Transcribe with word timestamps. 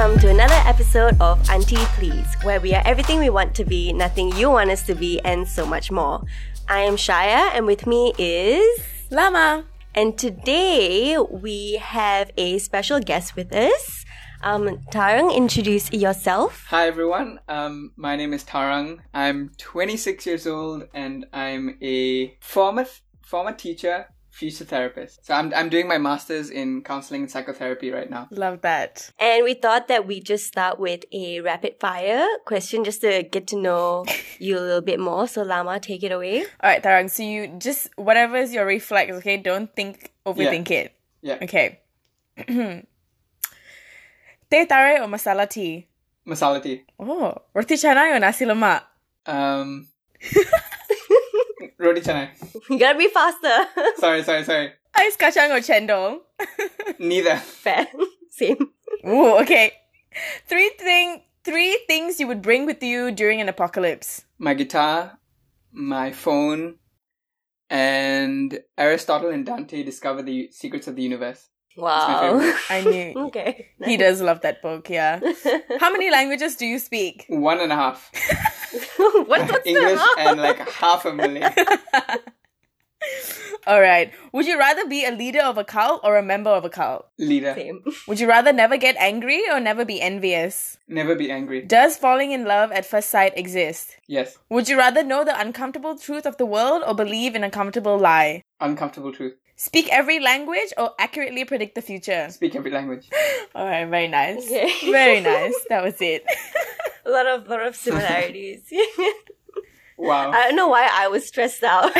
welcome 0.00 0.18
to 0.18 0.30
another 0.30 0.58
episode 0.64 1.14
of 1.20 1.38
Auntie 1.50 1.76
Please, 1.98 2.26
where 2.42 2.58
we 2.58 2.74
are 2.74 2.80
everything 2.86 3.18
we 3.18 3.28
want 3.28 3.54
to 3.54 3.66
be, 3.66 3.92
nothing 3.92 4.34
you 4.34 4.48
want 4.48 4.70
us 4.70 4.82
to 4.84 4.94
be, 4.94 5.20
and 5.26 5.46
so 5.46 5.66
much 5.66 5.90
more. 5.90 6.24
I 6.70 6.78
am 6.80 6.94
Shaya, 6.96 7.50
and 7.52 7.66
with 7.66 7.86
me 7.86 8.14
is 8.16 8.80
Lama. 9.10 9.66
And 9.94 10.16
today 10.16 11.18
we 11.18 11.74
have 11.82 12.30
a 12.38 12.56
special 12.60 12.98
guest 12.98 13.36
with 13.36 13.54
us. 13.54 14.06
Um, 14.42 14.78
Tarang, 14.90 15.36
introduce 15.36 15.92
yourself. 15.92 16.64
Hi 16.68 16.86
everyone, 16.86 17.38
um, 17.46 17.92
my 17.96 18.16
name 18.16 18.32
is 18.32 18.42
Tarang. 18.42 19.00
I'm 19.12 19.50
26 19.58 20.24
years 20.24 20.46
old 20.46 20.88
and 20.94 21.26
I'm 21.34 21.76
a 21.82 22.38
former 22.40 22.86
former 23.20 23.52
teacher, 23.52 24.06
physiotherapist. 24.40 25.18
So 25.22 25.34
I'm 25.34 25.52
I'm 25.54 25.68
doing 25.68 25.86
my 25.86 25.98
masters 25.98 26.48
in 26.48 26.82
counseling 26.82 27.22
and 27.22 27.30
psychotherapy 27.30 27.90
right 27.90 28.08
now. 28.08 28.28
Love 28.30 28.62
that. 28.62 29.10
And 29.18 29.44
we 29.44 29.54
thought 29.54 29.88
that 29.88 30.06
we 30.06 30.20
just 30.20 30.46
start 30.46 30.80
with 30.80 31.04
a 31.12 31.40
rapid 31.40 31.76
fire 31.78 32.24
question 32.46 32.84
just 32.84 33.02
to 33.02 33.22
get 33.22 33.46
to 33.48 33.56
know 33.56 34.06
you 34.38 34.58
a 34.58 34.60
little 34.64 34.80
bit 34.80 34.98
more. 34.98 35.28
So 35.28 35.42
Lama, 35.42 35.78
take 35.78 36.02
it 36.02 36.12
away. 36.12 36.40
All 36.40 36.70
right, 36.70 36.82
Tarang. 36.82 37.10
So 37.10 37.22
you 37.22 37.48
just 37.58 37.88
whatever 37.96 38.36
is 38.36 38.54
your 38.54 38.64
reflex, 38.64 39.12
okay? 39.20 39.36
Don't 39.36 39.74
think 39.74 40.10
overthink 40.24 40.70
it. 40.70 40.94
Yeah. 41.20 41.38
Okay. 41.42 41.80
Teh 44.50 44.66
tarik 44.66 45.00
or 45.02 45.06
masala 45.06 45.48
tea? 45.48 45.86
Masala 46.26 46.62
tea. 46.62 46.82
Oh, 46.98 47.36
roti 47.54 47.76
canai 47.76 48.16
or 48.16 48.18
nasi 48.18 48.44
lemak? 48.44 48.82
Um, 49.26 49.86
roti 51.80 52.00
canai. 52.00 52.28
You 52.68 52.78
gotta 52.78 52.98
be 52.98 53.08
faster. 53.08 53.66
Sorry, 53.96 54.22
sorry, 54.22 54.44
sorry. 54.44 54.72
Ais 54.96 55.16
kacang 55.16 55.50
or 55.50 55.60
cendol? 55.60 56.20
Neither. 56.98 57.36
Fair. 57.36 57.86
Same. 58.30 58.70
Ooh, 59.06 59.38
okay. 59.38 59.72
Three 60.46 60.70
thing, 60.78 61.22
three 61.44 61.80
things 61.86 62.20
you 62.20 62.26
would 62.26 62.42
bring 62.42 62.66
with 62.66 62.82
you 62.82 63.10
during 63.10 63.40
an 63.40 63.48
apocalypse. 63.48 64.24
My 64.38 64.54
guitar, 64.54 65.18
my 65.72 66.10
phone, 66.10 66.76
and 67.68 68.58
Aristotle 68.76 69.30
and 69.30 69.46
Dante 69.46 69.82
discover 69.82 70.22
the 70.22 70.50
secrets 70.50 70.88
of 70.88 70.96
the 70.96 71.02
universe. 71.02 71.48
Wow. 71.80 72.40
I 72.70 72.80
knew 72.82 73.12
okay. 73.26 73.68
he 73.84 73.96
does 73.96 74.20
love 74.20 74.42
that 74.42 74.62
book. 74.62 74.88
Yeah. 74.90 75.20
How 75.80 75.90
many 75.90 76.10
languages 76.10 76.56
do 76.56 76.66
you 76.66 76.78
speak? 76.78 77.24
One 77.28 77.60
and 77.60 77.72
a 77.72 77.76
half. 77.76 78.10
what, 78.96 79.28
what's 79.28 79.66
English 79.66 79.98
the 79.98 80.14
and 80.18 80.40
like 80.40 80.58
half 80.68 81.04
a 81.04 81.12
million. 81.12 81.52
All 83.66 83.80
right. 83.80 84.12
Would 84.32 84.46
you 84.46 84.58
rather 84.58 84.86
be 84.86 85.04
a 85.04 85.10
leader 85.10 85.40
of 85.40 85.58
a 85.58 85.64
cult 85.64 86.00
or 86.02 86.16
a 86.16 86.22
member 86.22 86.50
of 86.50 86.64
a 86.64 86.70
cult? 86.70 87.06
Leader. 87.18 87.54
Same. 87.54 87.82
Would 88.08 88.18
you 88.18 88.28
rather 88.28 88.52
never 88.52 88.76
get 88.76 88.96
angry 88.96 89.42
or 89.50 89.60
never 89.60 89.84
be 89.84 90.00
envious? 90.00 90.78
Never 90.88 91.14
be 91.14 91.30
angry. 91.30 91.62
Does 91.62 91.96
falling 91.96 92.32
in 92.32 92.44
love 92.44 92.72
at 92.72 92.86
first 92.86 93.10
sight 93.10 93.36
exist? 93.36 93.96
Yes. 94.06 94.38
Would 94.48 94.68
you 94.68 94.78
rather 94.78 95.02
know 95.02 95.24
the 95.24 95.38
uncomfortable 95.38 95.96
truth 95.96 96.26
of 96.26 96.36
the 96.38 96.46
world 96.46 96.82
or 96.86 96.94
believe 96.94 97.34
in 97.34 97.44
a 97.44 97.50
comfortable 97.50 97.98
lie? 97.98 98.42
Uncomfortable 98.60 99.12
truth. 99.12 99.34
Speak 99.60 99.90
every 99.92 100.20
language 100.20 100.72
or 100.78 100.94
accurately 100.98 101.44
predict 101.44 101.74
the 101.74 101.82
future? 101.82 102.28
Speak 102.30 102.56
every 102.56 102.70
language. 102.70 103.10
All 103.54 103.66
right, 103.66 103.84
very 103.84 104.08
nice. 104.08 104.46
Okay. 104.46 104.72
Very 104.90 105.20
nice. 105.20 105.52
That 105.68 105.84
was 105.84 106.00
it. 106.00 106.24
A 107.04 107.10
lot 107.10 107.26
of 107.26 107.46
lot 107.46 107.60
of 107.66 107.76
similarities. 107.76 108.62
Wow. 109.98 110.30
I 110.30 110.44
don't 110.46 110.56
know 110.56 110.68
why 110.68 110.88
I 110.90 111.08
was 111.08 111.26
stressed 111.28 111.62
out. 111.62 111.92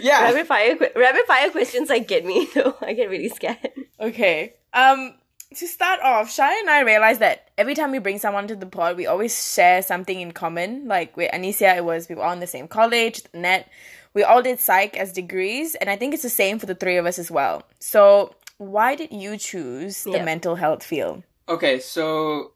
Yeah. 0.00 0.22
rapid 0.22 0.46
fire 0.46 0.76
que- 0.76 0.92
rapid 0.96 1.26
fire 1.26 1.50
questions 1.50 1.90
like 1.90 2.08
get 2.08 2.24
me 2.24 2.48
though. 2.54 2.74
I 2.80 2.94
get 2.94 3.10
really 3.10 3.28
scared. 3.28 3.58
Okay. 4.00 4.54
Um 4.72 5.16
to 5.54 5.66
start 5.66 6.00
off, 6.02 6.32
Shai 6.32 6.58
and 6.60 6.70
I 6.70 6.80
realized 6.80 7.20
that 7.20 7.50
every 7.58 7.74
time 7.74 7.90
we 7.92 7.98
bring 7.98 8.18
someone 8.18 8.48
to 8.48 8.56
the 8.56 8.66
pod, 8.66 8.96
we 8.96 9.06
always 9.06 9.54
share 9.54 9.82
something 9.82 10.18
in 10.18 10.32
common. 10.32 10.88
Like 10.88 11.14
with 11.14 11.30
Anicia, 11.32 11.76
it 11.76 11.84
was 11.84 12.08
we 12.08 12.14
were 12.14 12.24
all 12.24 12.32
in 12.32 12.40
the 12.40 12.46
same 12.46 12.68
college, 12.68 13.20
net. 13.34 13.68
We 14.16 14.24
all 14.24 14.40
did 14.40 14.58
psych 14.58 14.96
as 14.96 15.12
degrees, 15.12 15.74
and 15.74 15.90
I 15.90 15.96
think 15.96 16.14
it's 16.14 16.22
the 16.22 16.30
same 16.30 16.58
for 16.58 16.64
the 16.64 16.74
three 16.74 16.96
of 16.96 17.04
us 17.04 17.18
as 17.18 17.30
well. 17.30 17.64
So 17.80 18.34
why 18.56 18.94
did 18.94 19.12
you 19.12 19.36
choose 19.36 20.04
the 20.04 20.12
Yep. 20.12 20.24
mental 20.24 20.54
health 20.56 20.82
field? 20.82 21.22
Okay, 21.50 21.80
so 21.80 22.52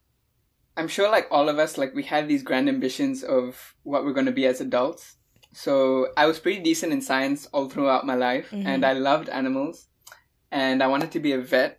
I'm 0.79 0.89
sure 0.89 1.11
like 1.11 1.29
all 1.31 1.51
of 1.51 1.59
us, 1.59 1.77
like 1.77 1.95
we 1.95 2.05
had 2.05 2.29
these 2.29 2.43
grand 2.43 2.71
ambitions 2.71 3.23
of 3.23 3.75
what 3.83 4.07
we're 4.07 4.15
going 4.15 4.25
to 4.33 4.33
be 4.33 4.47
as 4.47 4.63
adults. 4.63 5.17
So 5.53 6.09
I 6.17 6.25
was 6.25 6.39
pretty 6.39 6.61
decent 6.61 6.95
in 6.95 7.03
science 7.03 7.47
all 7.53 7.69
throughout 7.69 8.07
my 8.07 8.15
life, 8.15 8.49
and 8.53 8.83
I 8.83 8.95
loved 8.95 9.29
animals, 9.29 9.87
and 10.51 10.83
I 10.83 10.87
wanted 10.87 11.13
to 11.13 11.21
be 11.21 11.33
a 11.33 11.43
vet. 11.43 11.79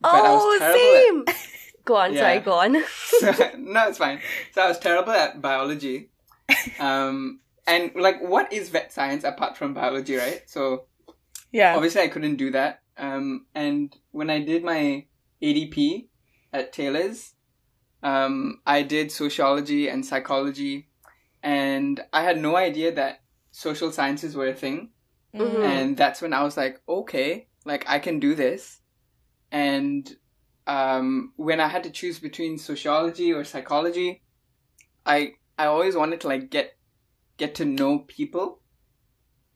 But 0.00 0.24
I 0.24 0.32
was 0.32 0.40
oh, 0.42 0.56
terrible 0.58 1.24
same. 1.28 1.36
go 1.84 1.96
on, 1.96 2.16
sorry, 2.16 2.40
go 2.40 2.54
on. 2.54 2.76
at 2.76 3.58
no, 3.60 3.88
it's 3.88 3.98
fine. 3.98 4.20
So 4.52 4.62
I 4.62 4.68
was 4.68 4.78
terrible 4.78 5.12
at 5.12 5.42
biology. 5.42 6.08
Um, 6.78 7.41
and 7.66 7.92
like, 7.94 8.20
what 8.20 8.52
is 8.52 8.68
vet 8.70 8.92
science 8.92 9.24
apart 9.24 9.56
from 9.56 9.74
biology, 9.74 10.16
right? 10.16 10.42
So 10.46 10.86
Yeah. 11.52 11.74
obviously 11.76 12.02
I 12.02 12.08
couldn't 12.08 12.36
do 12.36 12.50
that. 12.52 12.80
Um, 12.96 13.46
and 13.54 13.94
when 14.10 14.30
I 14.30 14.40
did 14.40 14.64
my 14.64 15.06
ADP 15.42 16.08
at 16.52 16.72
Taylor's, 16.72 17.34
um, 18.02 18.60
I 18.66 18.82
did 18.82 19.12
sociology 19.12 19.88
and 19.88 20.04
psychology, 20.04 20.88
and 21.42 22.02
I 22.12 22.22
had 22.22 22.38
no 22.40 22.56
idea 22.56 22.92
that 22.92 23.20
social 23.50 23.92
sciences 23.92 24.34
were 24.36 24.48
a 24.48 24.54
thing. 24.54 24.90
Mhm. 25.34 25.64
And 25.64 25.96
that's 25.96 26.20
when 26.20 26.32
I 26.32 26.42
was 26.42 26.56
like, 26.56 26.80
okay, 26.88 27.48
like 27.64 27.84
I 27.88 27.98
can 27.98 28.18
do 28.20 28.34
this. 28.34 28.80
And 29.50 30.10
um, 30.66 31.32
when 31.36 31.60
I 31.60 31.68
had 31.68 31.84
to 31.84 31.90
choose 31.90 32.18
between 32.18 32.58
sociology 32.58 33.32
or 33.32 33.44
psychology, 33.44 34.22
I 35.06 35.34
I 35.58 35.66
always 35.66 35.96
wanted 35.96 36.20
to 36.22 36.28
like 36.28 36.50
get 36.50 36.76
get 37.42 37.54
to 37.60 37.64
know 37.64 37.92
people 38.18 38.46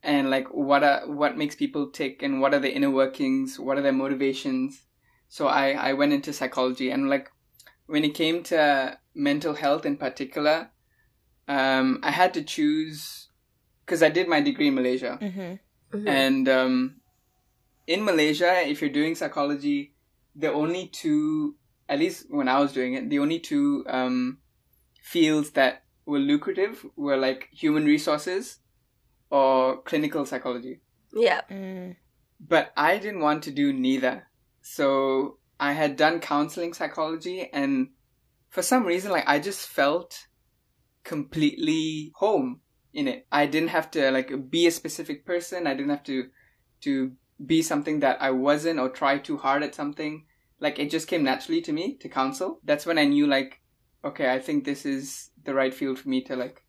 and 0.03 0.29
like 0.29 0.47
what 0.67 0.83
are 0.83 0.99
what 1.21 1.37
makes 1.41 1.55
people 1.63 1.89
tick 1.99 2.23
and 2.25 2.41
what 2.41 2.53
are 2.53 2.59
their 2.59 2.75
inner 2.79 2.93
workings, 3.01 3.59
what 3.59 3.77
are 3.77 3.85
their 3.87 3.99
motivations. 4.03 4.85
So 5.29 5.47
I 5.47 5.65
I 5.89 5.93
went 5.93 6.13
into 6.17 6.31
psychology 6.39 6.91
and 6.91 7.09
like 7.09 7.27
when 7.87 8.03
it 8.03 8.13
came 8.13 8.43
to 8.51 8.97
mental 9.15 9.53
health 9.63 9.85
in 9.85 9.95
particular, 9.97 10.57
um, 11.47 11.99
I 12.03 12.11
had 12.11 12.33
to 12.35 12.43
choose 12.43 13.29
because 13.85 14.03
I 14.03 14.09
did 14.09 14.27
my 14.27 14.41
degree 14.41 14.67
in 14.67 14.75
Malaysia. 14.75 15.17
Mhm. 15.21 15.59
Mhm. 15.95 16.07
And 16.07 16.45
um, 16.59 16.75
in 17.87 18.03
Malaysia, 18.03 18.51
if 18.67 18.81
you're 18.81 18.97
doing 18.99 19.15
psychology, 19.15 19.95
the 20.35 20.51
only 20.51 20.91
two, 20.91 21.55
at 21.87 21.99
least 21.99 22.27
when 22.29 22.49
I 22.51 22.59
was 22.59 22.73
doing 22.73 22.99
it, 22.99 23.09
the 23.09 23.19
only 23.19 23.39
two 23.39 23.85
um, 23.87 24.39
fields 25.01 25.51
that 25.51 25.86
were 26.07 26.19
lucrative 26.19 26.85
were 26.95 27.17
like 27.17 27.49
human 27.51 27.85
resources 27.85 28.59
or 29.29 29.81
clinical 29.83 30.25
psychology. 30.25 30.81
yeah. 31.13 31.41
Mm. 31.51 31.97
But 32.39 32.71
I 32.77 32.97
didn't 32.97 33.21
want 33.21 33.43
to 33.43 33.51
do 33.51 33.73
neither. 33.73 34.27
So 34.61 35.37
I 35.59 35.73
had 35.73 35.97
done 35.97 36.19
counseling 36.19 36.73
psychology, 36.73 37.49
and 37.51 37.89
for 38.49 38.61
some 38.61 38.85
reason, 38.85 39.11
like 39.11 39.27
I 39.27 39.39
just 39.39 39.67
felt 39.67 40.27
completely 41.03 42.11
home 42.15 42.61
in 42.93 43.07
it. 43.07 43.27
I 43.31 43.45
didn't 43.45 43.69
have 43.69 43.89
to 43.91 44.11
like 44.11 44.49
be 44.49 44.67
a 44.67 44.71
specific 44.71 45.25
person. 45.25 45.67
I 45.67 45.73
didn't 45.73 45.89
have 45.89 46.03
to 46.05 46.29
to 46.81 47.11
be 47.43 47.61
something 47.61 47.99
that 48.01 48.21
I 48.21 48.31
wasn't 48.31 48.79
or 48.79 48.89
try 48.89 49.17
too 49.17 49.37
hard 49.37 49.63
at 49.63 49.75
something. 49.75 50.25
Like 50.59 50.79
it 50.79 50.89
just 50.89 51.07
came 51.07 51.23
naturally 51.23 51.61
to 51.61 51.73
me 51.73 51.97
to 51.97 52.09
counsel. 52.09 52.59
That's 52.63 52.85
when 52.85 52.97
I 52.97 53.05
knew 53.05 53.27
like, 53.27 53.61
okay, 54.03 54.31
I 54.31 54.39
think 54.39 54.63
this 54.63 54.85
is 54.85 55.29
the 55.47 55.55
right 55.55 55.73
field 55.73 55.97
for 55.97 56.09
me 56.09 56.21
to 56.29 56.35
like 56.35 56.61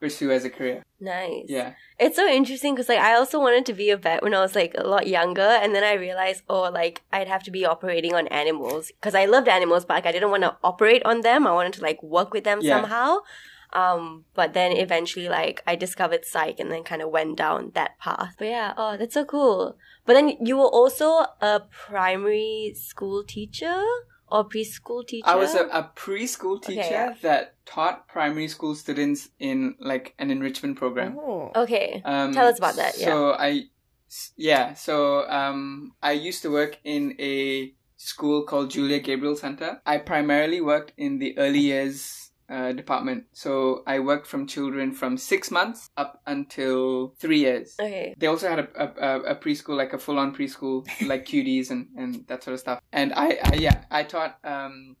pursue 0.00 0.30
as 0.30 0.44
a 0.44 0.50
career. 0.50 0.84
Nice. 1.00 1.46
Yeah. 1.48 1.72
It's 1.98 2.16
so 2.16 2.26
interesting 2.28 2.74
because 2.74 2.88
like 2.88 3.00
I 3.00 3.14
also 3.14 3.40
wanted 3.40 3.64
to 3.66 3.72
be 3.72 3.88
a 3.90 3.96
vet 3.96 4.22
when 4.22 4.34
I 4.34 4.40
was 4.40 4.54
like 4.54 4.74
a 4.76 4.86
lot 4.86 5.06
younger, 5.06 5.50
and 5.62 5.74
then 5.74 5.82
I 5.82 5.94
realized 5.94 6.42
oh 6.48 6.70
like 6.70 7.02
I'd 7.12 7.28
have 7.34 7.42
to 7.44 7.50
be 7.50 7.64
operating 7.64 8.14
on 8.14 8.26
animals 8.28 8.92
because 8.94 9.14
I 9.14 9.24
loved 9.24 9.48
animals, 9.48 9.84
but 9.86 9.94
like 9.94 10.06
I 10.06 10.12
didn't 10.12 10.30
want 10.30 10.42
to 10.42 10.56
operate 10.62 11.02
on 11.04 11.22
them. 11.22 11.46
I 11.46 11.52
wanted 11.52 11.72
to 11.74 11.82
like 11.82 12.02
work 12.02 12.32
with 12.34 12.44
them 12.44 12.60
Yeah. 12.60 12.80
somehow. 12.80 13.18
Um, 13.72 14.24
but 14.34 14.54
then 14.54 14.72
eventually 14.72 15.28
like 15.28 15.62
I 15.66 15.74
discovered 15.76 16.24
psych 16.24 16.58
and 16.58 16.70
then 16.72 16.84
kind 16.84 17.02
of 17.02 17.10
went 17.10 17.36
down 17.36 17.72
that 17.74 17.98
path. 17.98 18.34
But 18.38 18.48
yeah, 18.48 18.72
oh 18.76 18.96
that's 18.96 19.14
so 19.14 19.24
cool. 19.24 19.76
But 20.06 20.14
then 20.14 20.26
you 20.40 20.56
were 20.56 20.72
also 20.80 21.26
a 21.52 21.60
primary 21.86 22.72
school 22.76 23.24
teacher 23.24 23.82
or 24.30 24.48
preschool 24.48 25.06
teacher. 25.06 25.26
I 25.28 25.34
was 25.36 25.54
a, 25.54 25.66
a 25.66 25.90
preschool 25.96 26.60
teacher 26.62 26.80
Okay, 26.80 26.90
yeah. 26.90 27.14
that 27.22 27.54
taught 27.66 28.08
primary 28.08 28.48
school 28.48 28.74
students 28.74 29.28
in 29.38 29.74
like 29.80 30.14
an 30.18 30.30
enrichment 30.30 30.76
program. 30.76 31.18
Oh. 31.18 31.50
okay. 31.54 32.02
Um, 32.04 32.32
Tell 32.32 32.46
us 32.46 32.58
about 32.58 32.76
that, 32.76 32.98
yeah. 32.98 33.06
So 33.06 33.32
I, 33.32 33.62
s- 34.08 34.32
yeah. 34.36 34.74
So 34.74 35.28
um, 35.28 35.92
I 36.02 36.12
used 36.12 36.42
to 36.42 36.50
work 36.50 36.78
in 36.84 37.14
a 37.20 37.74
school 37.96 38.44
called 38.44 38.70
Julia 38.70 39.00
Gabriel 39.00 39.36
Center. 39.36 39.80
I 39.84 39.98
primarily 39.98 40.60
worked 40.60 40.92
in 40.96 41.18
the 41.18 41.36
early 41.38 41.60
years 41.60 42.27
uh, 42.48 42.72
department. 42.72 43.24
So 43.32 43.82
I 43.86 43.98
worked 44.00 44.26
from 44.26 44.46
children 44.46 44.92
from 44.92 45.16
six 45.16 45.50
months 45.50 45.90
up 45.96 46.20
until 46.26 47.14
three 47.18 47.40
years. 47.40 47.74
Okay. 47.78 48.14
They 48.18 48.26
also 48.26 48.48
had 48.48 48.58
a, 48.60 48.68
a, 48.76 49.20
a 49.32 49.36
preschool, 49.36 49.76
like 49.76 49.92
a 49.92 49.98
full 49.98 50.18
on 50.18 50.34
preschool, 50.34 50.86
like 51.06 51.26
cuties 51.30 51.70
and, 51.70 51.88
and 51.96 52.26
that 52.28 52.42
sort 52.42 52.54
of 52.54 52.60
stuff. 52.60 52.80
And 52.92 53.12
I, 53.14 53.38
I 53.44 53.54
yeah, 53.56 53.84
I 53.90 54.02
taught 54.04 54.38
um, 54.44 54.96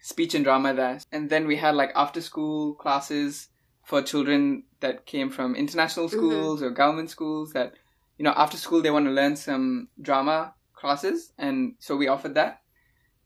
speech 0.00 0.34
and 0.34 0.44
drama 0.44 0.72
there. 0.74 1.00
And 1.12 1.28
then 1.28 1.46
we 1.46 1.56
had 1.56 1.74
like 1.74 1.92
after 1.94 2.20
school 2.20 2.74
classes 2.74 3.48
for 3.84 4.02
children 4.02 4.64
that 4.80 5.06
came 5.06 5.30
from 5.30 5.54
international 5.54 6.08
schools 6.08 6.62
or 6.62 6.70
government 6.70 7.10
schools 7.10 7.52
that, 7.52 7.74
you 8.18 8.24
know, 8.24 8.34
after 8.36 8.56
school 8.56 8.82
they 8.82 8.90
want 8.90 9.04
to 9.06 9.12
learn 9.12 9.36
some 9.36 9.88
drama 10.00 10.54
classes. 10.74 11.32
And 11.38 11.74
so 11.78 11.96
we 11.96 12.08
offered 12.08 12.34
that. 12.34 12.60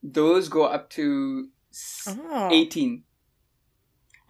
Those 0.02 0.48
go 0.48 0.64
up 0.64 0.90
to 0.90 1.48
Oh. 2.06 2.48
18. 2.50 3.04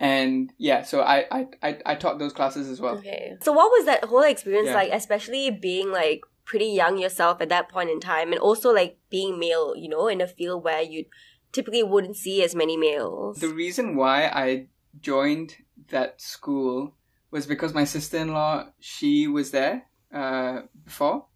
And 0.00 0.50
yeah, 0.56 0.82
so 0.82 1.02
I, 1.02 1.26
I, 1.30 1.46
I, 1.62 1.78
I 1.84 1.94
taught 1.94 2.18
those 2.18 2.32
classes 2.32 2.68
as 2.68 2.80
well. 2.80 2.96
Okay. 2.98 3.36
So 3.42 3.52
what 3.52 3.70
was 3.70 3.84
that 3.84 4.04
whole 4.04 4.22
experience 4.22 4.68
Yeah. 4.68 4.74
like, 4.76 4.90
especially 4.92 5.50
being 5.50 5.92
like 5.92 6.22
pretty 6.46 6.66
young 6.66 6.96
yourself 6.98 7.40
at 7.42 7.50
that 7.50 7.68
point 7.68 7.90
in 7.90 8.00
time 8.00 8.32
and 8.32 8.40
also 8.40 8.72
like 8.72 8.96
being 9.10 9.38
male, 9.38 9.74
you 9.76 9.88
know, 9.90 10.08
in 10.08 10.20
a 10.22 10.26
field 10.26 10.64
where 10.64 10.80
you 10.80 11.04
typically 11.52 11.82
wouldn't 11.82 12.16
see 12.16 12.42
as 12.42 12.54
many 12.54 12.76
males. 12.78 13.40
The 13.40 13.48
reason 13.48 13.94
why 13.94 14.24
I 14.24 14.68
joined 15.00 15.56
that 15.88 16.20
school 16.20 16.96
was 17.30 17.46
because 17.46 17.74
my 17.74 17.84
sister 17.84 18.16
in 18.16 18.32
law, 18.32 18.66
she 18.80 19.26
was 19.28 19.50
there 19.50 19.82
uh, 20.14 20.62
before. 20.82 21.26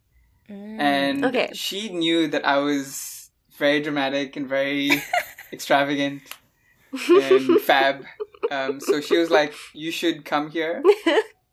Mm. 0.49 0.81
And 0.81 1.25
Okay. 1.26 1.50
she 1.52 1.90
knew 1.90 2.28
that 2.28 2.46
I 2.46 2.58
was 2.58 3.31
very 3.58 3.81
dramatic 3.82 4.37
and 4.37 4.49
very 4.49 4.90
extravagant 5.52 6.22
and 7.08 7.60
fab. 7.60 8.05
Um, 8.50 8.81
so 8.81 9.00
she 9.00 9.17
was 9.17 9.31
like, 9.31 9.55
You 9.73 9.91
should 9.91 10.25
come 10.25 10.50
here. 10.50 10.82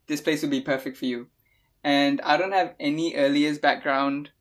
This 0.08 0.20
place 0.20 0.42
would 0.42 0.52
be 0.52 0.60
perfect 0.60 0.98
for 0.98 1.06
you. 1.06 1.28
And 1.86 2.20
I 2.20 2.36
don't 2.36 2.52
have 2.52 2.76
any 2.82 3.16
early 3.16 3.40
years 3.40 3.60
background. 3.60 4.32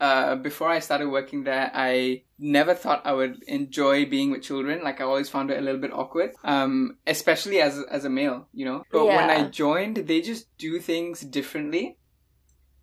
Uh, 0.00 0.34
before 0.36 0.68
I 0.70 0.78
started 0.78 1.10
working 1.10 1.44
there, 1.44 1.70
I 1.74 2.22
never 2.38 2.72
thought 2.72 3.02
I 3.04 3.12
would 3.12 3.42
enjoy 3.48 4.06
being 4.06 4.30
with 4.30 4.42
children. 4.42 4.82
Like 4.82 5.02
I 5.02 5.04
always 5.04 5.28
found 5.28 5.50
it 5.50 5.58
a 5.58 5.60
little 5.60 5.80
bit 5.80 5.92
awkward, 5.92 6.30
um, 6.42 6.96
especially 7.06 7.60
as 7.60 7.82
as 7.90 8.06
a 8.06 8.08
male, 8.08 8.48
you 8.54 8.64
know. 8.64 8.84
But 8.90 9.04
when 9.06 9.28
I 9.28 9.42
joined, 9.50 9.96
they 9.96 10.22
just 10.22 10.56
do 10.56 10.78
things 10.78 11.20
differently. 11.20 11.98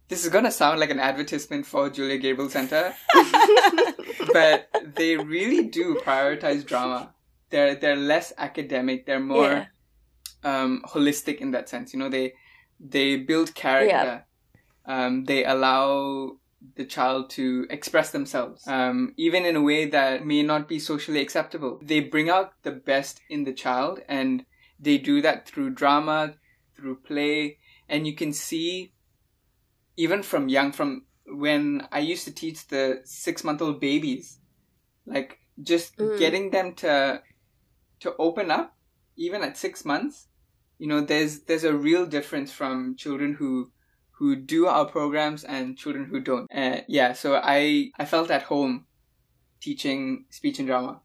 This 0.09 0.25
is 0.25 0.29
gonna 0.29 0.51
sound 0.51 0.79
like 0.79 0.91
an 0.91 0.99
advertisement 0.99 1.65
for 1.65 1.89
Julia 1.89 2.19
Gabriel 2.19 2.51
Center, 2.51 2.93
but 4.33 4.69
they 4.93 5.17
really 5.17 5.63
do 5.69 5.95
prioritize 6.05 6.63
drama. 6.63 7.14
They're 7.49 7.75
they're 7.75 7.95
less 7.95 8.33
academic. 8.37 9.05
They're 9.05 9.19
more 9.19 9.43
Yeah. 9.51 9.65
um, 10.43 10.83
holistic 10.87 11.37
in 11.37 11.51
that 11.51 11.69
sense. 11.69 11.93
You 11.93 11.99
know, 11.99 12.09
they 12.09 12.33
they 12.79 13.17
build 13.17 13.53
character. 13.55 14.25
Um, 14.85 15.25
they 15.25 15.43
allow 15.45 16.37
the 16.75 16.85
child 16.85 17.29
to 17.31 17.65
express 17.69 18.11
themselves, 18.11 18.67
um, 18.67 19.13
even 19.17 19.45
in 19.45 19.55
a 19.55 19.61
way 19.61 19.85
that 19.89 20.25
may 20.25 20.41
not 20.43 20.67
be 20.67 20.79
socially 20.79 21.19
acceptable. 21.21 21.79
They 21.81 21.99
bring 21.99 22.29
out 22.29 22.53
the 22.63 22.71
best 22.71 23.21
in 23.29 23.43
the 23.43 23.53
child, 23.53 24.01
and 24.07 24.45
they 24.79 24.97
do 24.97 25.21
that 25.21 25.47
through 25.47 25.71
drama, 25.71 26.35
through 26.75 26.97
play, 27.01 27.57
and 27.89 28.05
you 28.07 28.15
can 28.15 28.33
see, 28.33 28.93
even 29.97 30.23
from 30.23 30.49
young, 30.49 30.71
from 30.71 31.05
when 31.27 31.87
I 31.91 31.99
used 31.99 32.25
to 32.25 32.33
teach 32.33 32.67
the 32.67 33.01
six 33.03 33.43
month 33.43 33.61
old 33.61 33.79
babies, 33.79 34.39
like 35.05 35.39
just 35.61 35.97
Mm. 35.97 36.17
getting 36.17 36.51
them 36.51 36.73
to 36.75 37.21
to 38.05 38.15
open 38.17 38.49
up, 38.49 38.75
even 39.17 39.41
at 39.41 39.57
six 39.57 39.83
months. 39.83 40.27
You 40.77 40.87
know, 40.87 41.01
there's 41.01 41.41
there's 41.41 41.63
a 41.63 41.75
real 41.75 42.05
difference 42.05 42.51
from 42.51 42.95
children 42.95 43.35
who 43.35 43.71
who 44.17 44.35
do 44.35 44.67
our 44.67 44.85
programs 44.85 45.43
and 45.43 45.77
children 45.77 46.05
who 46.05 46.19
don't. 46.19 46.47
Uh, 46.53 46.81
yeah, 46.87 47.13
so 47.13 47.39
I 47.43 47.91
I 47.99 48.05
felt 48.05 48.31
at 48.31 48.43
home 48.43 48.85
teaching 49.59 50.25
speech 50.29 50.59
and 50.59 50.67
drama. 50.67 51.01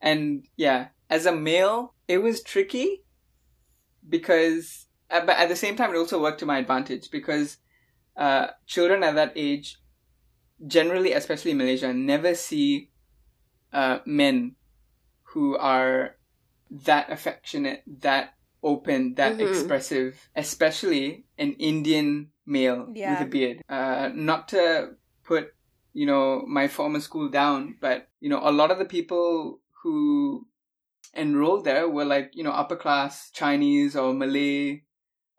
And 0.00 0.46
yeah, 0.56 0.88
as 1.10 1.26
a 1.26 1.32
male, 1.32 1.94
it 2.08 2.18
was 2.18 2.42
tricky 2.42 3.02
because 4.08 4.86
uh, 5.10 5.24
but 5.24 5.36
at 5.36 5.48
the 5.48 5.56
same 5.56 5.76
time 5.76 5.92
it 5.94 5.98
also 5.98 6.20
worked 6.20 6.40
to 6.40 6.46
my 6.46 6.58
advantage 6.58 7.10
because 7.10 7.58
uh, 8.16 8.48
children 8.66 9.02
at 9.02 9.14
that 9.14 9.32
age 9.36 9.78
generally 10.66 11.12
especially 11.12 11.52
in 11.52 11.58
Malaysia 11.58 11.92
never 11.92 12.34
see 12.34 12.90
uh, 13.72 13.98
men 14.04 14.56
who 15.32 15.56
are 15.56 16.16
that 16.70 17.10
affectionate, 17.10 17.82
that 17.86 18.34
open, 18.62 19.14
that 19.14 19.38
Mhm. 19.38 19.46
expressive, 19.46 20.28
especially 20.36 21.24
an 21.38 21.54
Indian 21.54 22.32
male 22.46 22.92
Yeah. 22.94 23.10
with 23.12 23.22
a 23.22 23.30
beard. 23.30 23.62
Uh, 23.68 24.10
not 24.14 24.48
to 24.48 24.96
put, 25.24 25.54
you 25.92 26.06
know, 26.06 26.44
my 26.46 26.68
former 26.68 27.00
school 27.00 27.28
down, 27.28 27.76
but, 27.80 28.08
you 28.20 28.28
know, 28.28 28.40
a 28.42 28.52
lot 28.52 28.70
of 28.70 28.78
the 28.78 28.84
people 28.84 29.60
who 29.82 30.46
enrolled 31.14 31.64
there 31.64 31.88
were 31.88 32.04
like, 32.04 32.30
you 32.34 32.44
know, 32.44 32.52
upper 32.52 32.76
class 32.76 33.30
Chinese 33.30 33.96
or 33.96 34.12
Malay 34.12 34.82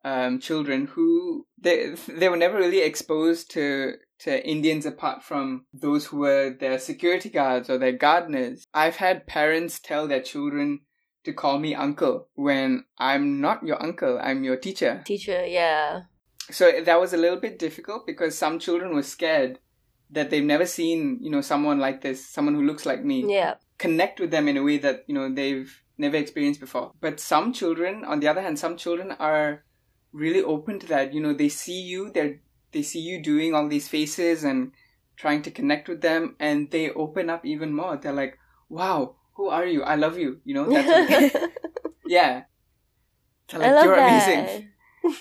um, 0.04 0.40
children 0.40 0.88
who 0.88 1.46
they 1.60 1.96
they 2.08 2.30
were 2.30 2.38
never 2.38 2.58
really 2.58 2.82
exposed 2.82 3.52
to 3.52 3.94
to 4.20 4.48
Indians 4.48 4.86
apart 4.86 5.24
from 5.24 5.66
those 5.74 6.06
who 6.06 6.18
were 6.20 6.56
their 6.60 6.78
security 6.80 7.30
guards 7.30 7.70
or 7.70 7.78
their 7.78 7.92
gardeners. 7.92 8.66
I've 8.74 8.98
had 8.98 9.26
parents 9.28 9.80
tell 9.80 10.08
their 10.08 10.22
children 10.22 10.82
to 11.24 11.34
call 11.34 11.60
me 11.60 11.76
uncle 11.76 12.28
when 12.36 12.86
I'm 12.98 13.42
not 13.42 13.64
your 13.66 13.82
uncle, 13.82 14.20
I'm 14.22 14.44
your 14.44 14.58
teacher. 14.58 15.02
Teacher, 15.06 15.46
yeah. 15.46 16.02
So 16.50 16.82
that 16.84 17.00
was 17.00 17.14
a 17.14 17.18
little 17.18 17.40
bit 17.40 17.58
difficult 17.60 18.06
because 18.06 18.38
some 18.38 18.60
children 18.60 18.94
were 18.94 19.04
scared 19.04 19.60
that 20.10 20.30
they've 20.30 20.44
never 20.44 20.66
seen, 20.66 21.20
you 21.22 21.30
know, 21.32 21.42
someone 21.42 21.80
like 21.80 22.02
this, 22.02 22.28
someone 22.28 22.56
who 22.56 22.66
looks 22.66 22.86
like 22.86 23.04
me 23.04 23.26
Yeah. 23.32 23.56
connect 23.78 24.20
with 24.20 24.30
them 24.32 24.48
in 24.48 24.58
a 24.58 24.64
way 24.64 24.78
that 24.78 25.04
you 25.08 25.16
know 25.16 25.34
they've 25.34 25.82
never 25.98 26.18
experienced 26.18 26.60
before 26.60 26.92
but 27.02 27.20
some 27.20 27.52
children 27.54 28.04
on 28.06 28.20
the 28.20 28.28
other 28.28 28.42
hand 28.42 28.58
some 28.60 28.76
children 28.78 29.12
are 29.20 29.64
really 30.14 30.44
open 30.44 30.80
to 30.80 30.88
that. 30.88 31.14
You 31.14 31.22
know 31.22 31.34
they 31.34 31.50
see 31.50 31.82
you 31.82 32.12
they're 32.12 32.40
they 32.72 32.82
see 32.82 33.00
you 33.00 33.22
doing 33.22 33.54
all 33.54 33.68
these 33.68 33.88
faces 33.88 34.44
and 34.44 34.72
trying 35.18 35.42
to 35.44 35.52
connect 35.52 35.88
with 35.90 36.02
them 36.02 36.36
and 36.40 36.72
they 36.72 36.90
open 36.92 37.30
up 37.30 37.46
even 37.46 37.74
more. 37.74 37.98
They're 37.98 38.14
like 38.14 38.38
wow 38.70 39.16
who 39.36 39.48
are 39.48 39.66
you? 39.66 39.84
I 39.84 39.96
love 39.96 40.18
you. 40.18 40.40
You 40.46 40.54
know 40.56 40.70
that's 40.70 41.34
what- 41.34 41.52
yeah. 42.06 42.44
They're 43.50 43.62
I 43.62 43.66
like 43.66 43.76
love 43.76 43.86
you're 43.86 43.96
that. 43.96 44.28
amazing. 44.50 44.68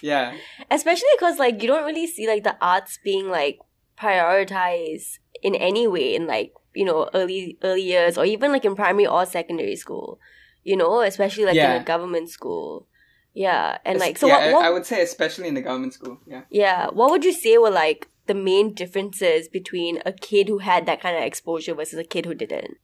Yeah. 0.02 0.34
Especially 0.70 1.08
because 1.18 1.38
like 1.38 1.62
you 1.62 1.68
don't 1.68 1.84
really 1.86 2.06
see 2.06 2.26
like 2.28 2.44
the 2.44 2.56
arts 2.60 2.98
being 3.02 3.28
like 3.28 3.58
prioritized 3.98 5.18
in 5.42 5.54
any 5.54 5.86
way 5.86 6.14
in 6.14 6.26
like 6.26 6.52
you 6.74 6.84
know 6.84 7.08
early 7.14 7.58
early 7.62 7.82
years 7.82 8.18
or 8.18 8.24
even 8.24 8.52
like 8.52 8.64
in 8.64 8.74
primary 8.74 9.06
or 9.06 9.24
secondary 9.26 9.76
school. 9.76 10.18
You 10.62 10.76
know, 10.76 11.00
especially 11.00 11.46
like 11.46 11.56
in 11.76 11.80
a 11.80 11.84
government 11.84 12.28
school. 12.28 12.86
Yeah, 13.32 13.78
and 13.84 13.98
like 13.98 14.18
so 14.18 14.26
yeah, 14.26 14.46
what, 14.46 14.54
what 14.54 14.64
I, 14.64 14.70
would 14.70 14.86
say 14.86 15.02
especially 15.02 15.48
in 15.48 15.54
the 15.54 15.62
government 15.62 15.94
school 15.94 16.18
yeah 16.26 16.42
yeah 16.50 16.88
what 16.88 17.10
would 17.10 17.24
you 17.24 17.32
say 17.32 17.58
were 17.58 17.70
like 17.70 18.08
the 18.26 18.34
main 18.34 18.74
differences 18.74 19.48
between 19.48 20.02
a 20.04 20.12
kid 20.12 20.48
who 20.48 20.58
had 20.58 20.86
that 20.86 21.00
kind 21.00 21.16
of 21.16 21.22
exposure 21.22 21.74
versus 21.74 21.98
a 21.98 22.04
kid 22.04 22.26
who 22.26 22.34
didn't? 22.34 22.78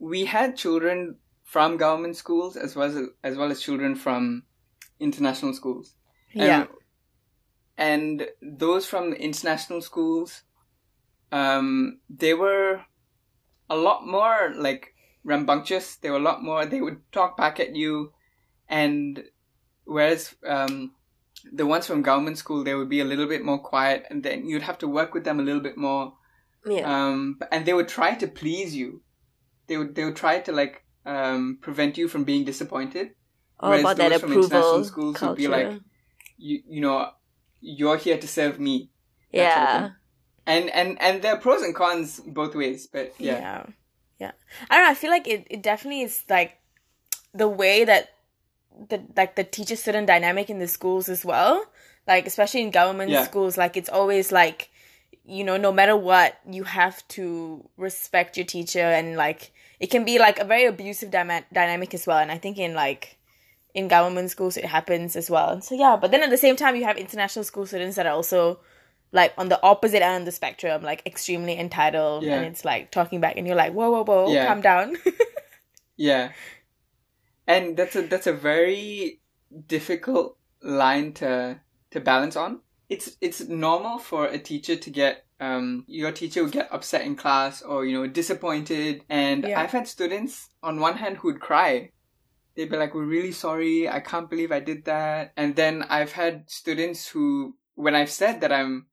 we 0.00 0.24
had 0.24 0.56
children 0.56 1.16
from 1.44 1.76
government 1.76 2.16
schools 2.16 2.56
as 2.56 2.74
well 2.74 2.88
as 2.88 2.96
as 3.22 3.36
well 3.36 3.50
as 3.52 3.60
children 3.60 3.94
from 3.94 4.42
international 4.98 5.52
schools. 5.52 5.94
Yeah. 6.32 6.66
And, 7.76 8.22
and 8.22 8.28
those 8.42 8.86
from 8.86 9.12
international 9.12 9.82
schools, 9.82 10.42
um, 11.32 12.00
they 12.08 12.34
were 12.34 12.82
a 13.68 13.76
lot 13.76 14.06
more 14.06 14.52
like 14.56 14.94
rambunctious. 15.22 15.96
They 15.96 16.10
were 16.10 16.16
a 16.16 16.28
lot 16.30 16.42
more. 16.42 16.66
They 16.66 16.80
would 16.80 17.00
talk 17.12 17.36
back 17.36 17.60
at 17.60 17.76
you, 17.76 18.12
and 18.68 19.24
whereas 19.94 20.34
um, 20.46 20.74
the 21.60 21.66
ones 21.66 21.86
from 21.86 22.02
government 22.10 22.38
school, 22.38 22.62
they 22.64 22.74
would 22.78 22.88
be 22.96 23.00
a 23.00 23.08
little 23.12 23.26
bit 23.34 23.42
more 23.50 23.58
quiet, 23.72 24.06
and 24.10 24.22
then 24.26 24.46
you'd 24.48 24.62
have 24.70 24.78
to 24.78 24.88
work 24.98 25.14
with 25.14 25.24
them 25.24 25.40
a 25.40 25.46
little 25.48 25.64
bit 25.68 25.76
more 25.88 26.04
Yeah. 26.76 26.84
um 26.94 27.38
and 27.52 27.64
they 27.66 27.72
would 27.78 27.88
try 27.88 28.10
to 28.22 28.26
please 28.40 28.70
you 28.80 28.88
they 29.66 29.76
would 29.80 29.90
they 29.96 30.04
would 30.06 30.18
try 30.24 30.34
to 30.46 30.52
like 30.52 30.74
um 31.14 31.56
prevent 31.66 31.96
you 32.00 32.06
from 32.12 32.22
being 32.30 32.44
disappointed 32.44 33.06
All 33.60 33.70
whereas 33.70 33.84
about 33.84 33.96
that 34.00 34.10
those 34.12 34.20
from 34.20 34.32
international 34.36 34.84
schools 34.92 35.16
culture. 35.16 35.30
would 35.30 35.40
be 35.44 35.48
like 35.56 35.70
you 36.48 36.56
you 36.74 36.80
know 36.84 36.96
you're 37.78 37.96
here 38.06 38.18
to 38.24 38.28
serve 38.28 38.60
me 38.68 38.74
that 39.32 39.48
sort 39.56 39.68
of 39.68 39.80
yeah. 39.80 39.88
and 40.54 40.64
and 40.80 40.90
and 41.06 41.14
there 41.22 41.32
are 41.34 41.40
pros 41.46 41.62
and 41.64 41.74
cons 41.82 42.20
both 42.40 42.52
ways 42.62 42.80
but 42.94 43.06
yeah, 43.28 43.40
yeah. 43.40 43.62
Yeah. 44.20 44.32
I 44.68 44.76
don't 44.76 44.84
know, 44.84 44.92
I 44.96 45.00
feel 45.02 45.12
like 45.16 45.26
it, 45.34 45.46
it 45.48 45.62
definitely 45.64 46.02
is 46.08 46.24
like 46.28 46.52
the 47.32 47.48
way 47.62 47.76
that 47.88 48.04
the 48.88 49.02
like 49.16 49.36
the 49.36 49.44
teacher 49.44 49.76
student 49.76 50.06
dynamic 50.06 50.50
in 50.50 50.58
the 50.58 50.68
schools 50.68 51.08
as 51.08 51.24
well. 51.24 51.64
Like 52.06 52.26
especially 52.26 52.62
in 52.62 52.70
government 52.70 53.10
Yeah. 53.10 53.24
schools, 53.24 53.56
like 53.56 53.76
it's 53.76 53.88
always 53.88 54.32
like 54.32 54.70
you 55.26 55.44
know, 55.44 55.56
no 55.56 55.70
matter 55.70 55.96
what, 55.96 56.38
you 56.50 56.64
have 56.64 57.06
to 57.08 57.68
respect 57.76 58.36
your 58.36 58.46
teacher 58.46 58.80
and 58.80 59.16
like 59.16 59.52
it 59.78 59.88
can 59.90 60.04
be 60.04 60.18
like 60.18 60.38
a 60.38 60.44
very 60.44 60.64
abusive 60.66 61.10
dyma- 61.10 61.44
dynamic 61.52 61.94
as 61.94 62.06
well. 62.06 62.18
And 62.18 62.32
I 62.32 62.38
think 62.38 62.58
in 62.58 62.74
like 62.74 63.18
in 63.74 63.86
government 63.86 64.30
schools 64.30 64.56
it 64.56 64.64
happens 64.64 65.14
as 65.14 65.30
well. 65.30 65.60
So 65.60 65.74
yeah, 65.74 65.96
but 66.00 66.10
then 66.10 66.22
at 66.22 66.30
the 66.30 66.36
same 66.38 66.56
time 66.56 66.74
you 66.74 66.84
have 66.84 66.96
international 66.96 67.44
school 67.44 67.66
students 67.66 67.96
that 67.96 68.06
are 68.06 68.14
also 68.14 68.58
like 69.12 69.32
on 69.38 69.48
the 69.48 69.60
opposite 69.62 70.02
end 70.02 70.22
of 70.22 70.26
the 70.26 70.32
spectrum, 70.32 70.82
like 70.82 71.02
extremely 71.06 71.58
entitled, 71.58 72.22
Yeah. 72.24 72.36
and 72.36 72.46
it's 72.46 72.64
like 72.64 72.90
talking 72.90 73.20
back, 73.20 73.34
and 73.36 73.46
you're 73.46 73.56
like, 73.56 73.72
whoa, 73.72 73.90
whoa, 73.90 74.04
whoa, 74.04 74.32
Yeah. 74.32 74.46
calm 74.46 74.60
down. 74.62 74.96
Yeah. 75.96 76.32
And 77.50 77.76
that's 77.76 77.96
a 77.96 78.02
that's 78.02 78.28
a 78.28 78.32
very 78.32 79.20
difficult 79.66 80.38
line 80.62 81.12
to 81.14 81.60
to 81.90 82.00
balance 82.00 82.36
on. 82.36 82.60
It's 82.88 83.16
it's 83.20 83.40
normal 83.48 83.98
for 83.98 84.26
a 84.26 84.38
teacher 84.38 84.76
to 84.76 84.90
get 84.90 85.26
um 85.40 85.84
your 85.88 86.12
teacher 86.12 86.42
would 86.44 86.52
get 86.52 86.72
upset 86.72 87.02
in 87.02 87.16
class 87.16 87.62
or 87.62 87.84
you 87.84 87.94
know 87.96 88.06
disappointed 88.06 89.02
and 89.08 89.44
Yeah. 89.44 89.60
I've 89.60 89.72
had 89.72 89.88
students 89.88 90.50
on 90.62 90.78
one 90.78 90.96
hand 91.02 91.16
who'd 91.18 91.40
cry. 91.40 91.90
They'd 92.54 92.70
be 92.70 92.76
like, 92.76 92.94
We're 92.94 93.14
really 93.18 93.32
sorry, 93.32 93.88
I 93.88 94.00
can't 94.00 94.30
believe 94.30 94.52
I 94.52 94.60
did 94.60 94.84
that 94.84 95.32
and 95.36 95.56
then 95.56 95.82
I've 95.96 96.12
had 96.12 96.48
students 96.50 97.08
who 97.08 97.56
when 97.74 97.94
I've 97.96 98.10
said 98.10 98.40
that 98.42 98.52
I'm 98.52 98.86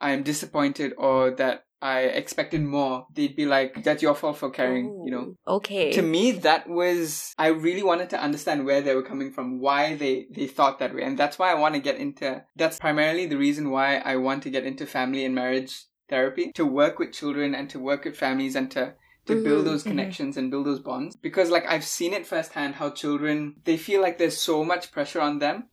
I'm 0.00 0.22
disappointed 0.22 0.92
or 0.98 1.30
that 1.36 1.64
I 1.82 2.02
expected 2.02 2.62
more, 2.62 3.06
they'd 3.12 3.36
be 3.36 3.46
like, 3.46 3.82
That's 3.84 4.02
your 4.02 4.14
fault 4.14 4.38
for 4.38 4.50
caring, 4.50 5.02
you 5.04 5.10
know 5.10 5.36
Okay. 5.46 5.90
to 5.92 6.02
me 6.02 6.30
that 6.30 6.68
was 6.68 7.34
i 7.38 7.48
really 7.48 7.82
wanted 7.82 8.08
to 8.10 8.22
understand 8.22 8.64
where 8.64 8.80
they 8.80 8.94
were 8.94 9.02
coming 9.02 9.32
from 9.32 9.58
why 9.58 9.96
they 9.96 10.26
they 10.30 10.46
thought 10.46 10.78
that 10.78 10.94
way 10.94 11.02
and 11.02 11.18
that's 11.18 11.38
why 11.38 11.50
i 11.50 11.54
want 11.54 11.74
to 11.74 11.80
get 11.80 11.96
into 11.96 12.42
that's 12.56 12.78
primarily 12.78 13.26
the 13.26 13.36
reason 13.36 13.70
why 13.70 13.96
i 13.98 14.14
want 14.16 14.42
to 14.42 14.50
get 14.50 14.64
into 14.64 14.86
family 14.86 15.24
and 15.24 15.34
marriage 15.34 15.84
therapy 16.08 16.52
to 16.52 16.64
work 16.64 16.98
with 16.98 17.12
children 17.12 17.54
and 17.54 17.68
to 17.68 17.78
work 17.80 18.04
with 18.04 18.16
families 18.16 18.54
and 18.54 18.70
to 18.70 18.94
to 19.26 19.42
build 19.42 19.62
Mhm, 19.62 19.64
those 19.64 19.82
mhm. 19.82 19.88
connections 19.88 20.36
and 20.36 20.50
build 20.50 20.66
those 20.66 20.80
bonds 20.80 21.16
because 21.16 21.50
like 21.50 21.66
i've 21.66 21.84
seen 21.84 22.12
it 22.12 22.26
firsthand 22.26 22.76
how 22.76 22.90
children 22.90 23.54
they 23.64 23.76
feel 23.76 24.00
like 24.00 24.18
there's 24.18 24.38
so 24.38 24.64
much 24.64 24.92
pressure 24.92 25.20
on 25.20 25.40
them 25.40 25.68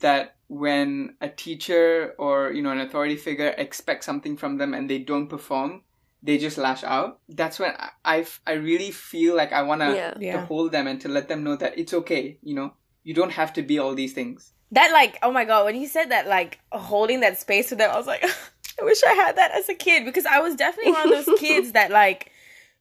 that 0.00 0.36
when 0.52 1.14
a 1.20 1.28
teacher 1.28 2.14
or 2.18 2.52
you 2.52 2.62
know 2.62 2.70
an 2.70 2.80
authority 2.80 3.16
figure 3.16 3.54
expects 3.56 4.04
something 4.04 4.36
from 4.36 4.58
them 4.58 4.74
and 4.74 4.90
they 4.90 4.98
don't 4.98 5.28
perform 5.28 5.82
they 6.22 6.36
just 6.36 6.58
lash 6.58 6.84
out 6.84 7.20
that's 7.30 7.58
when 7.58 7.72
i 7.78 7.88
i, 8.04 8.26
I 8.46 8.52
really 8.52 8.90
feel 8.90 9.34
like 9.34 9.52
i 9.52 9.62
want 9.62 9.80
to 9.80 9.94
yeah. 9.94 10.14
Yeah. 10.20 10.32
to 10.40 10.46
hold 10.46 10.72
them 10.72 10.86
and 10.86 11.00
to 11.00 11.08
let 11.08 11.28
them 11.28 11.42
know 11.42 11.56
that 11.56 11.78
it's 11.78 11.94
okay 11.94 12.38
you 12.42 12.54
know 12.54 12.74
you 13.02 13.14
don't 13.14 13.32
have 13.32 13.54
to 13.54 13.62
be 13.62 13.78
all 13.78 13.94
these 13.94 14.12
things 14.12 14.52
that 14.72 14.90
like, 14.90 15.18
oh 15.22 15.30
my 15.30 15.44
god, 15.44 15.66
when 15.66 15.76
you 15.76 15.86
said 15.86 16.10
that, 16.10 16.26
like 16.26 16.58
holding 16.72 17.20
that 17.20 17.38
space 17.38 17.68
for 17.68 17.74
them, 17.76 17.90
I 17.90 17.96
was 17.96 18.06
like, 18.06 18.24
I 18.80 18.84
wish 18.84 19.02
I 19.06 19.12
had 19.12 19.36
that 19.36 19.52
as 19.52 19.68
a 19.68 19.74
kid 19.74 20.04
because 20.04 20.26
I 20.26 20.40
was 20.40 20.56
definitely 20.56 20.92
one 20.92 21.12
of 21.12 21.26
those 21.26 21.38
kids 21.40 21.72
that 21.72 21.90
like 21.90 22.32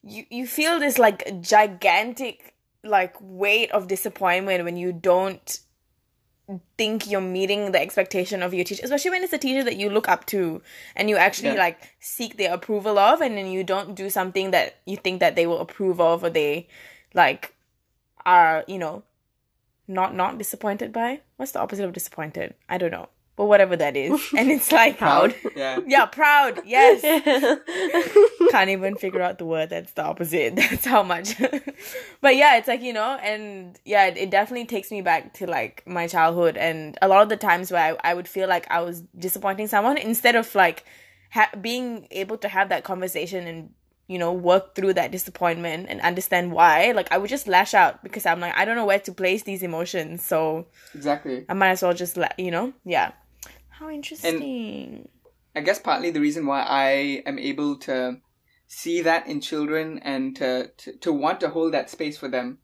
you 0.01 0.25
you 0.29 0.47
feel 0.47 0.79
this 0.79 0.97
like 0.97 1.41
gigantic 1.41 2.55
like 2.83 3.15
weight 3.19 3.71
of 3.71 3.87
disappointment 3.87 4.63
when 4.63 4.77
you 4.77 4.93
don't 4.93 5.59
think 6.77 7.09
you're 7.09 7.21
meeting 7.21 7.71
the 7.71 7.81
expectation 7.81 8.41
of 8.43 8.53
your 8.53 8.63
teacher, 8.63 8.81
especially 8.83 9.11
when 9.11 9.23
it's 9.23 9.33
a 9.33 9.37
teacher 9.37 9.63
that 9.63 9.75
you 9.77 9.89
look 9.89 10.07
up 10.09 10.25
to 10.27 10.61
and 10.95 11.09
you 11.09 11.17
actually 11.17 11.49
Yeah. 11.53 11.59
like 11.65 11.95
seek 11.99 12.37
their 12.37 12.53
approval 12.53 12.97
of, 12.99 13.21
and 13.21 13.37
then 13.37 13.47
you 13.47 13.63
don't 13.63 13.95
do 13.95 14.09
something 14.09 14.51
that 14.51 14.75
you 14.85 14.97
think 14.97 15.19
that 15.19 15.35
they 15.35 15.45
will 15.47 15.59
approve 15.59 15.99
of 16.01 16.23
or 16.23 16.29
they 16.29 16.67
like 17.13 17.53
are 18.25 18.63
you 18.67 18.77
know 18.77 19.03
not 19.87 20.15
not 20.15 20.37
disappointed 20.37 20.91
by. 20.93 21.21
What's 21.37 21.51
the 21.51 21.59
opposite 21.59 21.85
of 21.85 21.93
disappointed? 21.93 22.53
I 22.69 22.77
don't 22.77 22.91
know, 22.91 23.09
but 23.41 23.47
whatever 23.47 23.75
that 23.75 23.97
is, 23.97 24.21
and 24.37 24.51
it's 24.51 24.71
like 24.71 24.99
Proud. 24.99 25.33
yeah. 25.55 25.79
Yeah, 25.87 26.05
proud. 26.05 26.61
Yes. 26.63 27.01
Can't 28.51 28.69
even 28.69 28.95
figure 28.95 29.19
out 29.23 29.39
the 29.39 29.45
word 29.45 29.71
that's 29.71 29.93
the 29.93 30.03
opposite. 30.03 30.57
That's 30.57 30.85
how 30.85 31.01
much. 31.01 31.33
But 32.21 32.35
yeah 32.35 32.57
it's 32.57 32.67
like 32.67 32.83
you 32.83 32.93
know 32.93 33.17
and 33.23 33.79
yeah 33.83 34.05
it, 34.05 34.17
it 34.17 34.29
definitely 34.29 34.67
takes 34.67 34.91
me 34.91 35.01
back 35.01 35.33
to 35.35 35.47
like 35.47 35.81
my 35.87 36.05
childhood. 36.05 36.55
And 36.55 36.99
a 37.01 37.07
lot 37.07 37.23
of 37.23 37.29
the 37.29 37.37
times 37.37 37.71
where 37.71 37.97
i, 38.05 38.11
I 38.11 38.13
would 38.13 38.27
feel 38.27 38.47
like 38.47 38.69
i 38.69 38.79
was 38.79 39.01
disappointing 39.17 39.65
someone 39.65 39.97
instead 39.97 40.35
of 40.35 40.53
like 40.53 40.85
ha- 41.31 41.49
being 41.59 42.07
able 42.11 42.37
to 42.37 42.47
have 42.47 42.69
that 42.69 42.83
conversation 42.83 43.47
and 43.47 43.71
you 44.07 44.19
know 44.19 44.33
work 44.33 44.75
through 44.75 44.93
that 44.93 45.11
disappointment 45.11 45.87
and 45.89 45.99
understand 46.01 46.51
why 46.51 46.91
like 46.91 47.11
i 47.11 47.17
would 47.17 47.29
just 47.29 47.47
lash 47.47 47.73
out 47.73 48.03
because 48.03 48.25
i'm 48.27 48.39
like 48.39 48.55
i 48.55 48.65
don't 48.65 48.75
know 48.75 48.85
where 48.85 48.99
to 48.99 49.11
place 49.11 49.41
these 49.43 49.63
emotions. 49.63 50.23
So 50.23 50.67
exactly. 50.93 51.45
I 51.49 51.55
might 51.55 51.71
as 51.71 51.81
well 51.81 51.95
just 51.95 52.17
let 52.17 52.37
you 52.37 52.51
know? 52.51 52.73
Yeah 52.85 53.13
how 53.81 53.89
interesting 53.89 55.07
i 55.55 55.59
guess 55.61 55.79
partly 55.79 56.09
the 56.11 56.21
reason 56.27 56.45
why 56.45 56.61
i 56.61 56.89
am 57.25 57.37
able 57.39 57.75
to 57.77 58.17
see 58.67 59.01
that 59.01 59.27
in 59.27 59.41
children 59.41 59.99
and 60.03 60.35
to, 60.37 60.67
to, 60.77 60.95
to 60.99 61.11
want 61.11 61.39
to 61.41 61.49
hold 61.49 61.73
that 61.73 61.89
space 61.89 62.17
for 62.17 62.29
them 62.29 62.57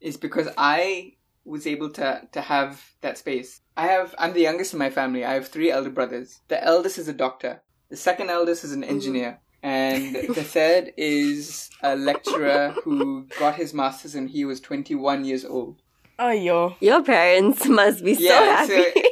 is 0.00 0.16
because 0.18 0.48
I 0.58 1.12
was 1.46 1.66
able 1.66 1.88
to, 1.92 2.28
to 2.32 2.40
have 2.42 2.72
that 3.00 3.16
space. 3.16 3.62
I 3.74 3.86
have, 3.86 4.14
I'm 4.18 4.34
the 4.34 4.42
youngest 4.42 4.74
in 4.74 4.78
my 4.78 4.90
family. 4.90 5.24
I 5.24 5.32
have 5.32 5.48
three 5.48 5.70
elder 5.70 5.88
brothers. 5.88 6.40
The 6.48 6.62
eldest 6.62 6.98
is 6.98 7.08
a 7.08 7.14
doctor. 7.14 7.62
The 7.88 7.96
second 7.96 8.28
eldest 8.28 8.64
is 8.64 8.72
an 8.72 8.84
engineer. 8.84 9.40
And 9.62 10.14
the 10.40 10.44
third 10.44 10.92
is 10.98 11.70
a 11.82 11.96
lecturer 11.96 12.74
who 12.84 13.26
got 13.38 13.54
his 13.56 13.72
master's 13.72 14.14
and 14.14 14.28
he 14.28 14.44
was 14.44 14.60
21 14.60 15.24
years 15.24 15.44
old. 15.46 15.80
oh 16.18 16.30
yo 16.32 16.76
Your 16.80 17.02
parents 17.02 17.66
must 17.66 18.04
be 18.04 18.14
so 18.14 18.20
Yeah, 18.22 18.66
so- 18.66 18.76
happy. 18.76 18.92
You 19.00 19.02
know, 19.04 19.09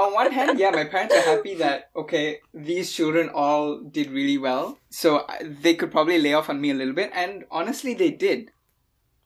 on 0.00 0.14
one 0.14 0.32
hand, 0.32 0.58
yeah, 0.58 0.70
my 0.70 0.84
parents 0.84 1.14
are 1.14 1.20
happy 1.22 1.54
that 1.56 1.90
okay, 1.96 2.38
these 2.54 2.92
children 2.92 3.28
all 3.32 3.80
did 3.80 4.10
really 4.10 4.38
well, 4.38 4.78
so 4.90 5.26
they 5.62 5.74
could 5.74 5.90
probably 5.90 6.18
lay 6.18 6.32
off 6.34 6.48
on 6.50 6.60
me 6.60 6.70
a 6.70 6.74
little 6.74 6.94
bit, 6.94 7.10
and 7.14 7.44
honestly, 7.50 7.94
they 7.94 8.10
did. 8.10 8.50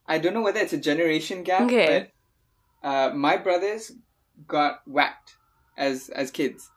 I 0.07 0.19
don't 0.19 0.35
know 0.35 0.43
whether 0.43 0.61
it's 0.61 0.73
a 0.73 0.78
generation 0.78 1.43
gap, 1.43 1.62
Okay. 1.62 2.11
but 2.83 2.88
uh, 2.88 3.14
my 3.14 3.37
brothers 3.37 3.93
got 4.47 4.81
whacked 4.87 5.37
as 5.78 6.09
as 6.11 6.31
kids. 6.31 6.71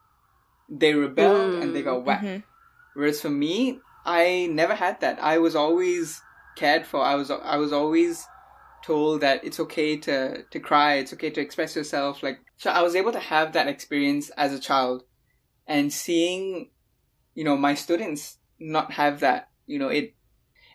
They 0.70 0.94
rebelled 0.94 1.62
and 1.63 1.75
they 1.75 1.82
got 1.82 2.04
whacked. 2.06 2.24
Mhm. 2.25 2.44
Whereas 2.94 3.22
for 3.22 3.30
me, 3.30 3.80
I 4.06 4.48
never 4.51 4.75
had 4.75 5.00
that. 5.01 5.20
I 5.22 5.38
was 5.39 5.56
always 5.56 6.22
cared 6.56 6.86
for. 6.86 7.01
I 7.01 7.16
was 7.16 7.30
I 7.32 7.58
was 7.58 7.72
always 7.74 8.25
told 8.88 9.22
that 9.22 9.44
it's 9.44 9.60
okay 9.60 9.98
to 9.98 10.44
to 10.44 10.60
cry. 10.60 10.96
It's 10.96 11.13
okay 11.13 11.29
to 11.29 11.41
express 11.41 11.75
yourself. 11.75 12.24
Like 12.24 12.39
so, 12.58 12.72
I 12.72 12.82
was 12.82 12.96
able 12.96 13.12
to 13.12 13.20
have 13.20 13.53
that 13.53 13.67
experience 13.67 14.29
as 14.32 14.53
a 14.53 14.60
child, 14.60 15.03
and 15.67 15.91
seeing, 15.91 16.72
you 17.36 17.44
know, 17.44 17.58
my 17.58 17.75
students 17.75 18.38
not 18.60 18.94
have 18.94 19.20
that. 19.20 19.50
You 19.65 19.77
know, 19.79 19.89
it 19.89 20.15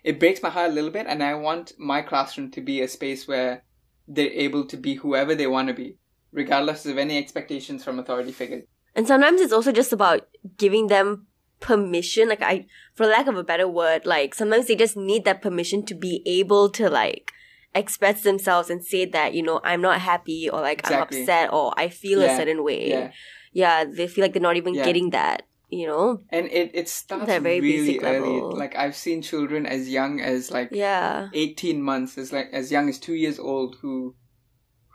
it 0.03 0.19
breaks 0.19 0.43
my 0.43 0.49
heart 0.49 0.69
a 0.69 0.73
little 0.73 0.91
bit, 0.91 1.07
and 1.09 1.23
I 1.23 1.33
want 1.33 1.73
my 1.79 2.01
classroom 2.01 2.51
to 2.51 2.61
be 2.61 2.81
a 2.81 2.87
space 2.87 3.27
where 3.27 3.63
they're 4.07 4.31
able 4.31 4.65
to 4.67 4.77
be 4.77 4.95
whoever 4.95 5.33
they 5.33 5.47
want 5.47 5.69
to 5.69 5.73
be, 5.73 5.97
regardless 6.31 6.85
of 6.85 6.97
any 6.97 7.17
expectations 7.17 7.83
from 7.83 7.99
authority 7.99 8.31
figures. 8.31 8.65
And 8.95 9.07
sometimes 9.07 9.41
it's 9.41 9.53
also 9.53 9.71
just 9.71 9.91
about 9.91 10.27
giving 10.57 10.87
them 10.87 11.25
permission. 11.59 12.29
Like 12.29 12.43
I, 12.43 12.67
for 12.93 13.07
lack 13.07 13.27
of 13.27 13.37
a 13.37 13.43
better 13.43 13.67
word, 13.67 14.05
like 14.05 14.35
sometimes 14.35 14.67
they 14.67 14.75
just 14.75 14.95
need 14.95 15.25
that 15.25 15.41
permission 15.41 15.83
to 15.85 15.95
be 15.95 16.21
able 16.27 16.69
to 16.71 16.89
like 16.89 17.31
express 17.75 18.21
themselves 18.23 18.69
and 18.69 18.83
say 18.83 19.05
that, 19.05 19.33
you 19.33 19.41
know, 19.43 19.59
I'm 19.63 19.81
not 19.81 19.99
happy 20.01 20.49
or 20.49 20.61
like 20.61 20.79
Exactly. 20.79 21.17
I'm 21.17 21.23
upset 21.23 21.53
or 21.53 21.73
I 21.77 21.89
feel 21.89 22.21
a 22.21 22.35
certain 22.37 22.63
way. 22.63 22.89
Yeah. 22.89 23.11
Yeah, 23.53 23.85
they 23.85 24.07
feel 24.07 24.23
like 24.23 24.33
they're 24.33 24.41
not 24.41 24.57
even 24.57 24.73
Yeah. 24.75 24.83
getting 24.85 25.11
that, 25.11 25.43
you 25.69 25.87
know? 25.87 26.21
and 26.29 26.47
it 26.51 26.71
it 26.73 26.89
starts 26.89 27.27
That 27.27 27.41
very 27.43 27.61
really 27.61 27.93
basic 27.97 28.03
early. 28.03 28.41
level. 28.41 28.57
Like 28.57 28.75
I've 28.75 28.95
seen 28.95 29.21
children 29.21 29.65
as 29.65 29.89
young 29.89 30.19
as 30.21 30.51
like 30.51 30.69
Yeah. 30.71 31.29
eighteen 31.33 31.81
months, 31.81 32.17
as 32.17 32.31
like 32.33 32.49
as 32.51 32.71
young 32.71 32.89
as 32.89 32.99
two 32.99 33.13
years 33.15 33.39
old, 33.39 33.75
who 33.81 34.15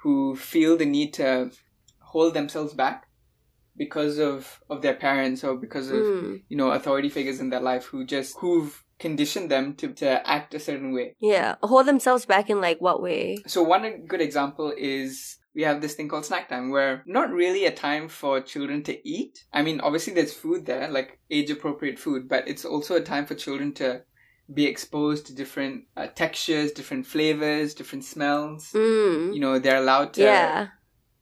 who 0.02 0.37
feel 0.37 0.76
the 0.76 0.87
need 0.87 1.14
to 1.14 1.50
hold 2.00 2.35
themselves 2.35 2.75
back 2.75 3.06
because 3.76 4.18
of 4.18 4.61
of 4.68 4.82
their 4.82 4.94
parents 4.94 5.44
or 5.44 5.56
because 5.56 5.88
of 5.90 6.04
Mm. 6.04 6.42
you 6.49 6.56
know 6.56 6.70
authority 6.70 7.08
figures 7.08 7.38
in 7.40 7.50
their 7.50 7.61
life 7.61 7.85
who 7.87 8.04
just 8.04 8.37
who've 8.38 8.82
conditioned 8.99 9.50
them 9.50 9.75
to 9.75 9.93
to 9.95 10.28
act 10.28 10.55
a 10.55 10.61
certain 10.61 10.93
way. 10.93 11.14
Yeah. 11.21 11.57
Hold 11.62 11.87
themselves 11.87 12.26
back 12.26 12.50
in 12.50 12.61
like 12.61 12.81
what 12.81 13.02
way? 13.02 13.38
So 13.47 13.62
one 13.62 14.07
good 14.07 14.21
example 14.21 14.73
is 14.76 15.38
we 15.55 15.62
have 15.62 15.81
this 15.81 15.95
thing 15.95 16.09
called 16.09 16.25
snack 16.25 16.49
time 16.49 16.71
where 16.71 17.02
not 17.07 17.31
really 17.31 17.64
a 17.64 17.73
time 17.73 18.09
for 18.09 18.40
children 18.40 18.83
to 18.85 19.09
eat. 19.09 19.45
I 19.52 19.62
mean, 19.62 19.81
obviously 19.81 20.14
there's 20.14 20.33
food 20.33 20.67
there, 20.67 20.88
like 20.88 21.19
age 21.31 21.50
appropriate 21.50 21.99
food, 21.99 22.28
but 22.28 22.47
it's 22.47 22.64
also 22.64 22.97
a 22.97 23.00
time 23.00 23.26
for 23.26 23.35
children 23.35 23.73
to 23.75 24.02
be 24.52 24.67
exposed 24.67 25.26
to 25.26 25.35
different 25.35 25.85
uh, 25.97 26.07
textures, 26.07 26.73
different 26.73 27.07
flavors, 27.07 27.75
different 27.75 28.05
smells. 28.05 28.73
Mm. 28.73 29.35
You 29.35 29.40
know, 29.40 29.59
they're 29.59 29.83
allowed 29.83 30.14
to 30.14 30.23
Yeah. 30.23 30.69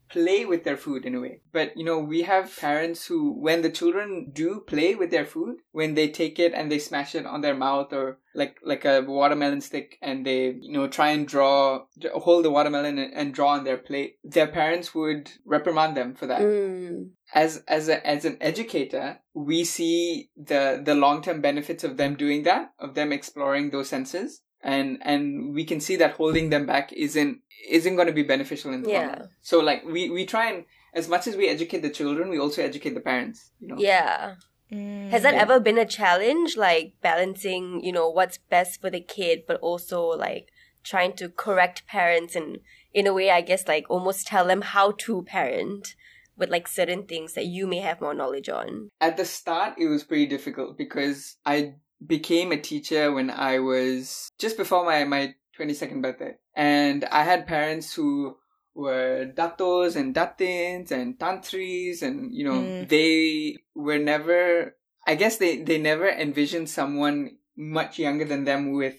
Play 0.08 0.44
with 0.44 0.64
their 0.64 0.76
food 0.76 1.04
in 1.04 1.14
a 1.14 1.20
way. 1.20 1.40
But 1.52 1.76
you 1.76 1.84
know, 1.84 1.98
we 1.98 2.22
have 2.22 2.56
parents 2.56 3.06
who, 3.06 3.32
when 3.32 3.62
the 3.62 3.70
children 3.70 4.30
do 4.32 4.60
play 4.66 4.94
with 4.94 5.10
their 5.10 5.24
food, 5.24 5.56
when 5.72 5.94
they 5.94 6.08
take 6.08 6.38
it 6.38 6.52
and 6.54 6.70
they 6.70 6.78
smash 6.78 7.14
it 7.14 7.26
on 7.26 7.40
their 7.40 7.54
mouth 7.54 7.92
or 7.92 8.18
like 8.34 8.56
like 8.62 8.84
a 8.84 9.00
watermelon 9.00 9.60
stick 9.60 9.96
and 10.02 10.26
they 10.26 10.56
you 10.60 10.72
know 10.72 10.86
try 10.86 11.08
and 11.10 11.26
draw 11.26 11.80
hold 12.14 12.44
the 12.44 12.50
watermelon 12.50 12.98
and, 12.98 13.34
draw 13.34 13.50
on 13.50 13.64
their 13.64 13.78
plate, 13.78 14.16
their 14.22 14.46
parents 14.46 14.94
would 14.94 15.30
reprimand 15.44 15.96
them 15.96 16.14
for 16.14 16.26
that. 16.26 16.40
Mm. 16.40 17.10
As 17.34 17.62
as 17.66 17.88
a, 17.88 18.06
as 18.06 18.24
an 18.24 18.36
educator, 18.40 19.18
we 19.34 19.64
see 19.64 20.30
the 20.36 20.80
the 20.84 20.94
long 20.94 21.22
term 21.22 21.40
benefits 21.40 21.84
of 21.84 21.96
them 21.96 22.16
doing 22.16 22.44
that, 22.44 22.72
of 22.78 22.94
them 22.94 23.12
exploring 23.12 23.70
those 23.70 23.88
senses 23.88 24.42
and 24.66 24.98
and 25.02 25.54
we 25.54 25.64
can 25.64 25.80
see 25.80 25.96
that 25.96 26.12
holding 26.20 26.50
them 26.50 26.66
back 26.66 26.92
isn't 26.92 27.38
isn't 27.70 27.96
going 27.96 28.08
to 28.08 28.12
be 28.20 28.24
beneficial 28.34 28.72
in 28.74 28.82
the 28.82 28.90
long 28.90 29.06
run. 29.08 29.28
So 29.40 29.60
like 29.60 29.84
we 29.84 30.10
we 30.10 30.26
try 30.26 30.50
and 30.50 30.64
as 30.92 31.08
much 31.08 31.26
as 31.26 31.36
we 31.36 31.48
educate 31.48 31.82
the 31.82 31.90
children, 32.00 32.28
we 32.28 32.38
also 32.38 32.62
educate 32.62 32.94
the 32.94 33.00
parents. 33.00 33.52
You 33.60 33.68
know. 33.68 33.76
Yeah. 33.78 34.34
Mm. 34.72 35.10
Has 35.10 35.22
that 35.22 35.34
Yeah. 35.34 35.42
ever 35.42 35.60
been 35.60 35.78
a 35.78 35.86
challenge, 36.00 36.56
like 36.56 36.94
balancing, 37.00 37.64
you 37.86 37.92
know, 37.92 38.08
what's 38.10 38.38
best 38.38 38.80
for 38.80 38.90
the 38.90 39.00
kid, 39.00 39.44
but 39.46 39.60
also 39.60 40.00
like 40.02 40.48
trying 40.82 41.12
to 41.20 41.28
correct 41.28 41.86
parents 41.86 42.34
and, 42.34 42.58
in 42.92 43.06
a 43.06 43.12
way, 43.12 43.30
I 43.30 43.42
guess, 43.42 43.68
like 43.68 43.86
almost 43.88 44.26
tell 44.26 44.46
them 44.46 44.62
how 44.62 44.92
to 45.06 45.22
parent 45.22 45.94
with 46.36 46.50
like 46.50 46.66
certain 46.68 47.04
things 47.04 47.34
that 47.34 47.46
you 47.46 47.66
may 47.66 47.78
have 47.78 48.00
more 48.00 48.14
knowledge 48.14 48.48
on? 48.48 48.88
At 49.00 49.16
the 49.16 49.24
start, 49.24 49.74
it 49.78 49.86
was 49.86 50.04
pretty 50.04 50.26
difficult 50.26 50.76
because 50.76 51.36
I 51.44 51.74
became 52.04 52.52
a 52.52 52.60
teacher 52.60 53.12
when 53.12 53.30
I 53.30 53.58
was 53.58 54.30
just 54.38 54.56
before 54.56 54.84
my 54.84 55.04
my 55.04 55.34
twenty 55.54 55.74
second 55.74 56.02
birthday, 56.02 56.36
and 56.54 57.04
I 57.06 57.22
had 57.24 57.46
parents 57.46 57.94
who 57.94 58.36
were 58.74 59.32
datos 59.34 59.96
and 59.96 60.14
datins 60.14 60.90
and 60.90 61.18
Tan 61.18 61.38
Sris 61.38 62.02
and 62.02 62.34
you 62.34 62.44
know 62.44 62.60
Mm. 62.60 62.88
they 62.88 63.56
were 63.74 63.98
never 63.98 64.76
i 65.06 65.14
guess 65.14 65.38
they 65.38 65.62
they 65.62 65.78
never 65.78 66.06
envisioned 66.10 66.68
someone 66.68 67.38
much 67.56 67.98
younger 67.98 68.26
than 68.26 68.44
them 68.44 68.72
with 68.72 68.96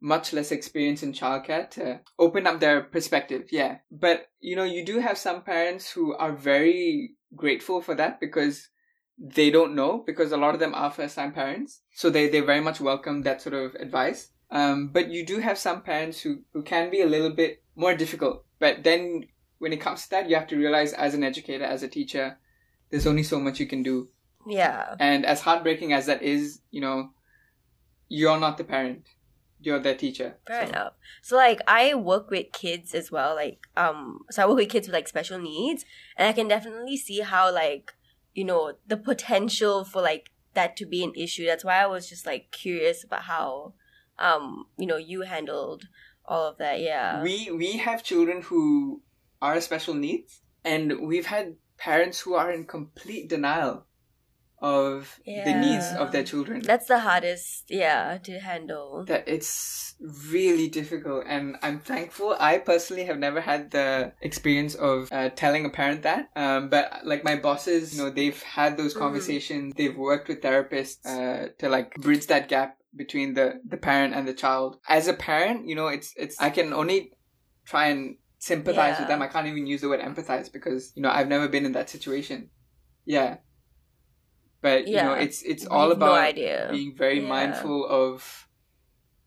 much 0.00 0.32
less 0.32 0.52
experience 0.52 1.02
in 1.02 1.12
childcare 1.12 1.68
to 1.70 1.98
open 2.20 2.46
up 2.46 2.60
their 2.60 2.82
perspective 2.82 3.48
yeah 3.50 3.78
but 3.90 4.26
you 4.38 4.54
know 4.54 4.62
you 4.62 4.84
do 4.84 5.00
have 5.00 5.18
some 5.18 5.42
parents 5.42 5.90
who 5.90 6.14
are 6.14 6.30
very 6.32 7.16
grateful 7.34 7.82
for 7.82 7.96
that 7.96 8.20
because 8.20 8.68
they 9.18 9.50
don't 9.50 9.74
know 9.74 10.02
because 10.06 10.30
a 10.32 10.36
lot 10.36 10.54
of 10.54 10.60
them 10.60 10.74
are 10.74 10.90
first 10.90 11.14
time 11.14 11.32
parents 11.32 11.80
so 11.94 12.10
they 12.10 12.28
they 12.28 12.40
very 12.40 12.60
much 12.60 12.80
welcome 12.80 13.22
that 13.22 13.40
sort 13.40 13.54
of 13.54 13.74
advice 13.76 14.30
um, 14.50 14.88
but 14.88 15.10
you 15.10 15.26
do 15.26 15.38
have 15.40 15.58
some 15.58 15.82
parents 15.82 16.20
who, 16.20 16.42
who 16.52 16.62
can 16.62 16.90
be 16.90 17.00
a 17.00 17.06
little 17.06 17.30
bit 17.30 17.62
more 17.74 17.94
difficult. 17.94 18.44
But 18.58 18.84
then 18.84 19.24
when 19.58 19.72
it 19.72 19.80
comes 19.80 20.04
to 20.04 20.10
that, 20.10 20.28
you 20.28 20.36
have 20.36 20.46
to 20.48 20.56
realize 20.56 20.92
as 20.92 21.14
an 21.14 21.24
educator, 21.24 21.64
as 21.64 21.82
a 21.82 21.88
teacher, 21.88 22.38
there's 22.90 23.06
only 23.06 23.24
so 23.24 23.40
much 23.40 23.58
you 23.58 23.66
can 23.66 23.82
do. 23.82 24.08
Yeah. 24.46 24.94
And 25.00 25.26
as 25.26 25.40
heartbreaking 25.40 25.92
as 25.92 26.06
that 26.06 26.22
is, 26.22 26.60
you 26.70 26.80
know, 26.80 27.10
you're 28.08 28.38
not 28.38 28.56
the 28.56 28.64
parent. 28.64 29.08
You're 29.58 29.80
their 29.80 29.96
teacher. 29.96 30.36
Fair 30.46 30.64
So- 30.66 30.68
enough. 30.70 30.92
So 31.22 31.36
like 31.36 31.60
I 31.66 31.94
work 31.94 32.30
with 32.30 32.52
kids 32.52 32.94
as 32.94 33.10
well, 33.10 33.34
like 33.34 33.66
um 33.76 34.20
so 34.30 34.42
I 34.42 34.46
work 34.46 34.58
with 34.58 34.68
kids 34.68 34.86
with 34.86 34.94
like 34.94 35.08
special 35.08 35.40
needs 35.40 35.84
and 36.16 36.28
I 36.28 36.32
can 36.32 36.46
definitely 36.46 36.96
see 36.96 37.20
how 37.20 37.52
like, 37.52 37.92
you 38.36 38.44
know, 38.44 38.74
the 38.86 38.96
potential 38.98 39.84
for 39.84 40.02
like 40.02 40.30
that 40.52 40.76
to 40.76 40.86
be 40.86 41.02
an 41.02 41.12
issue. 41.16 41.46
That's 41.46 41.64
why 41.64 41.82
I 41.82 41.86
was 41.86 42.08
just 42.08 42.26
like 42.26 42.50
curious 42.52 43.02
about 43.02 43.22
how 43.22 43.74
um, 44.18 44.66
you 44.78 44.86
know, 44.86 44.96
you 44.96 45.22
handled 45.22 45.88
all 46.24 46.48
of 46.48 46.58
that. 46.58 46.80
Yeah. 46.80 47.22
We 47.22 47.50
we 47.50 47.78
have 47.78 48.04
children 48.04 48.42
who 48.42 49.02
are 49.40 49.60
special 49.60 49.94
needs, 49.94 50.40
and 50.64 51.08
we've 51.08 51.26
had 51.26 51.56
parents 51.78 52.20
who 52.20 52.34
are 52.34 52.50
in 52.50 52.64
complete 52.64 53.28
denial 53.28 53.86
of 54.60 55.18
the 55.26 55.52
needs 55.54 55.92
of 55.94 56.12
their 56.12 56.24
children. 56.24 56.62
That's 56.62 56.86
the 56.86 57.00
hardest, 57.00 57.64
yeah, 57.68 58.18
to 58.24 58.38
handle. 58.40 59.04
that 59.06 59.24
it's 59.28 59.94
really 60.32 60.68
difficult 60.68 61.24
and 61.26 61.56
i'm 61.62 61.80
thankful. 61.80 62.36
I 62.38 62.58
personally 62.58 63.04
have 63.04 63.18
never 63.18 63.40
had 63.40 63.70
the 63.70 64.12
experience 64.20 64.74
of 64.74 65.08
uh, 65.12 65.30
telling 65.30 65.64
a 65.64 65.70
parent 65.70 66.02
that 66.02 66.28
um, 66.36 66.68
but 66.68 66.84
like 67.04 67.22
my 67.24 67.36
bosses 67.36 67.94
you 67.94 68.02
know 68.02 68.10
they've 68.10 68.42
had 68.42 68.76
those 68.76 68.94
Mhm. 68.94 68.98
conversations. 69.04 69.74
They've 69.76 69.96
worked 69.96 70.28
with 70.28 70.40
therapists 70.42 71.06
uh, 71.06 71.48
to 71.60 71.68
like 71.68 71.94
bridge 71.96 72.26
that 72.26 72.48
gap 72.48 72.76
between 73.02 73.34
the 73.34 73.46
the 73.72 73.76
parent 73.88 74.12
and 74.14 74.26
the 74.26 74.34
child. 74.34 74.70
As 74.88 75.06
a 75.08 75.14
parent 75.14 75.66
you 75.68 75.76
know 75.78 75.88
it's 75.96 76.12
it's 76.16 76.36
i 76.40 76.50
can 76.50 76.72
only 76.72 77.12
try 77.72 77.84
and 77.92 78.16
sympathize 78.38 78.98
with 78.98 79.08
them. 79.08 79.22
I 79.22 79.28
can't 79.28 79.46
even 79.52 79.66
use 79.66 79.80
the 79.82 79.88
word 79.88 80.00
empathize 80.00 80.48
because 80.52 80.82
you 80.96 81.02
know 81.02 81.10
i've 81.16 81.28
never 81.36 81.48
been 81.48 81.64
in 81.68 81.72
that 81.78 81.88
situation. 81.96 82.38
Yeah 83.04 83.32
but 84.62 84.86
you 84.88 84.96
know 84.96 85.12
it's 85.14 85.42
it's 85.42 85.66
all 85.66 85.88
no 85.88 85.92
about 85.94 86.18
idea. 86.18 86.68
being 86.70 86.94
very 86.96 87.20
Yeah. 87.20 87.28
mindful 87.28 87.86
of 87.86 88.48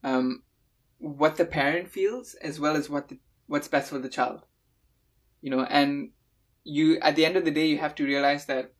um 0.03 0.43
what 0.97 1.35
the 1.37 1.45
parent 1.45 1.87
feels 1.89 2.35
as 2.41 2.59
well 2.59 2.75
as 2.75 2.89
what 2.89 3.07
the, 3.09 3.19
what's 3.47 3.67
best 3.67 3.89
for 3.89 3.99
the 3.99 4.09
child 4.09 4.45
you 5.41 5.49
know 5.49 5.63
and 5.63 6.11
you 6.63 6.99
at 6.99 7.15
the 7.15 7.25
end 7.25 7.37
of 7.37 7.45
the 7.45 7.51
day 7.51 7.67
you 7.67 7.77
have 7.77 7.95
to 7.95 8.03
realize 8.05 8.45
that 8.45 8.73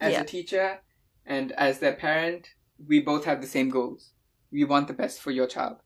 as 0.00 0.12
Yeah. 0.14 0.22
a 0.22 0.24
teacher 0.24 0.80
and 1.26 1.52
as 1.52 1.78
their 1.78 1.94
parent 1.94 2.48
we 2.88 3.00
both 3.00 3.24
have 3.24 3.40
the 3.40 3.46
same 3.46 3.68
goals 3.70 4.12
we 4.50 4.64
want 4.64 4.88
the 4.88 4.94
best 4.94 5.20
for 5.20 5.30
your 5.30 5.46
child 5.46 5.76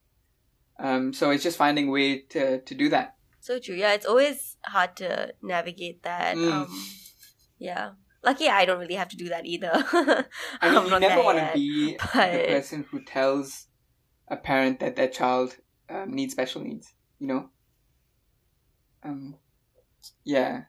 um 0.78 1.12
so 1.12 1.30
it's 1.30 1.42
just 1.42 1.58
finding 1.58 1.88
a 1.88 1.90
way 1.90 2.20
to 2.34 2.60
to 2.62 2.74
do 2.74 2.88
that 2.90 3.14
So 3.46 3.58
true. 3.62 3.78
Yeah, 3.78 3.94
it's 3.94 4.06
always 4.10 4.56
hard 4.74 4.96
to 4.98 5.30
navigate 5.42 6.02
that. 6.02 6.34
Mm. 6.36 6.50
Um 6.52 6.66
yeah. 7.62 7.90
Lucky 8.26 8.48
I 8.48 8.64
don't 8.66 8.80
really 8.80 8.96
have 8.96 9.08
to 9.10 9.16
do 9.16 9.28
that 9.30 9.46
either. 9.46 9.70
I 10.60 10.68
mean, 10.68 10.76
I'm 10.78 10.84
you 10.84 10.90
not 10.90 11.00
never 11.00 11.22
want 11.22 11.38
to 11.38 11.50
be 11.54 11.92
the 11.92 12.44
person 12.48 12.84
who 12.90 13.00
tells 13.02 13.66
a 14.28 14.36
parent 14.36 14.80
that 14.80 14.96
their 14.96 15.08
child 15.08 15.56
um, 15.88 16.12
needs 16.12 16.32
special 16.32 16.60
needs. 16.62 16.92
You 17.20 17.28
know. 17.28 17.50
Um. 19.02 19.36
Yeah, 20.24 20.62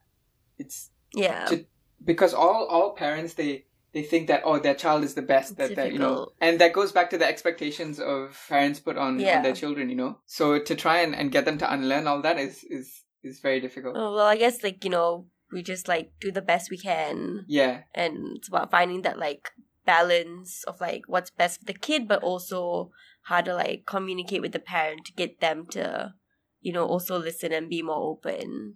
it's 0.58 0.92
Yeah. 1.14 1.46
to- 1.46 1.66
because 2.04 2.34
all 2.34 2.68
all 2.68 2.94
parents 2.94 3.34
they 3.34 3.66
they 3.94 4.04
think 4.04 4.28
that 4.28 4.42
oh 4.46 4.60
their 4.60 4.76
child 4.76 5.04
is 5.04 5.16
the 5.16 5.22
best 5.24 5.58
that 5.58 5.76
that 5.76 5.92
you 5.92 5.98
know 5.98 6.28
and 6.40 6.60
that 6.62 6.74
goes 6.74 6.92
back 6.92 7.10
to 7.10 7.18
the 7.18 7.26
expectations 7.26 8.00
of 8.00 8.38
parents 8.48 8.80
put 8.80 8.98
on, 8.98 9.20
Yeah. 9.20 9.38
on 9.38 9.44
their 9.44 9.56
children 9.56 9.90
you 9.90 9.96
know 9.96 10.20
so 10.28 10.60
to 10.60 10.76
try 10.76 10.98
and, 11.02 11.16
and 11.16 11.32
get 11.32 11.46
them 11.46 11.58
to 11.58 11.74
unlearn 11.74 12.06
all 12.06 12.22
that 12.22 12.38
is 12.38 12.64
is 12.70 13.02
is 13.24 13.40
very 13.40 13.60
difficult 13.60 13.96
Oh, 13.98 14.14
well, 14.14 14.28
I 14.28 14.38
guess 14.38 14.62
like, 14.62 14.84
you 14.86 14.92
know, 14.92 15.26
we 15.52 15.64
just 15.64 15.88
like 15.88 16.12
do 16.20 16.32
the 16.32 16.42
best 16.42 16.70
we 16.70 16.78
can. 16.78 17.46
Yeah. 17.48 17.82
And 17.94 18.38
it's 18.38 18.48
about 18.48 18.72
finding 18.72 19.02
that 19.04 19.18
like 19.20 19.52
balance 19.86 20.64
of 20.66 20.82
like 20.82 21.04
what's 21.08 21.30
best 21.30 21.60
for 21.60 21.66
the 21.66 21.74
kid 21.74 22.10
but 22.10 22.22
also 22.22 22.92
how 23.24 23.40
to 23.40 23.54
like 23.54 23.84
communicate 23.86 24.42
with 24.42 24.52
the 24.52 24.60
parent 24.60 25.06
to 25.06 25.14
get 25.14 25.40
them 25.40 25.66
to 25.66 26.14
you 26.62 26.74
know 26.74 26.86
also 26.86 27.18
listen 27.18 27.52
and 27.52 27.70
be 27.70 27.82
more 27.82 28.12
open. 28.12 28.76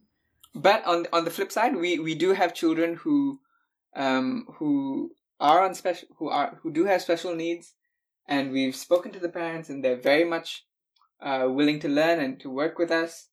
But 0.54 0.86
on 0.86 1.08
on 1.14 1.26
the 1.26 1.32
flip 1.32 1.52
side, 1.52 1.76
we 1.76 2.00
we 2.00 2.16
do 2.16 2.34
have 2.34 2.54
children 2.54 2.96
who, 2.96 3.40
um, 3.96 4.46
who 4.58 5.12
are 5.40 5.64
on 5.64 5.74
special 5.74 6.08
who 6.18 6.30
are 6.30 6.60
who 6.62 6.72
do 6.72 6.86
have 6.86 7.02
special 7.02 7.36
needs, 7.36 7.74
and 8.28 8.52
we've 8.52 8.76
spoken 8.76 9.12
to 9.14 9.20
the 9.20 9.30
parents, 9.30 9.70
and 9.70 9.84
they're 9.84 9.96
very 10.00 10.26
much, 10.26 10.66
uh, 11.22 11.48
willing 11.50 11.80
to 11.80 11.88
learn 11.88 12.20
and 12.20 12.40
to 12.42 12.50
work 12.50 12.78
with 12.78 12.92
us, 12.92 13.30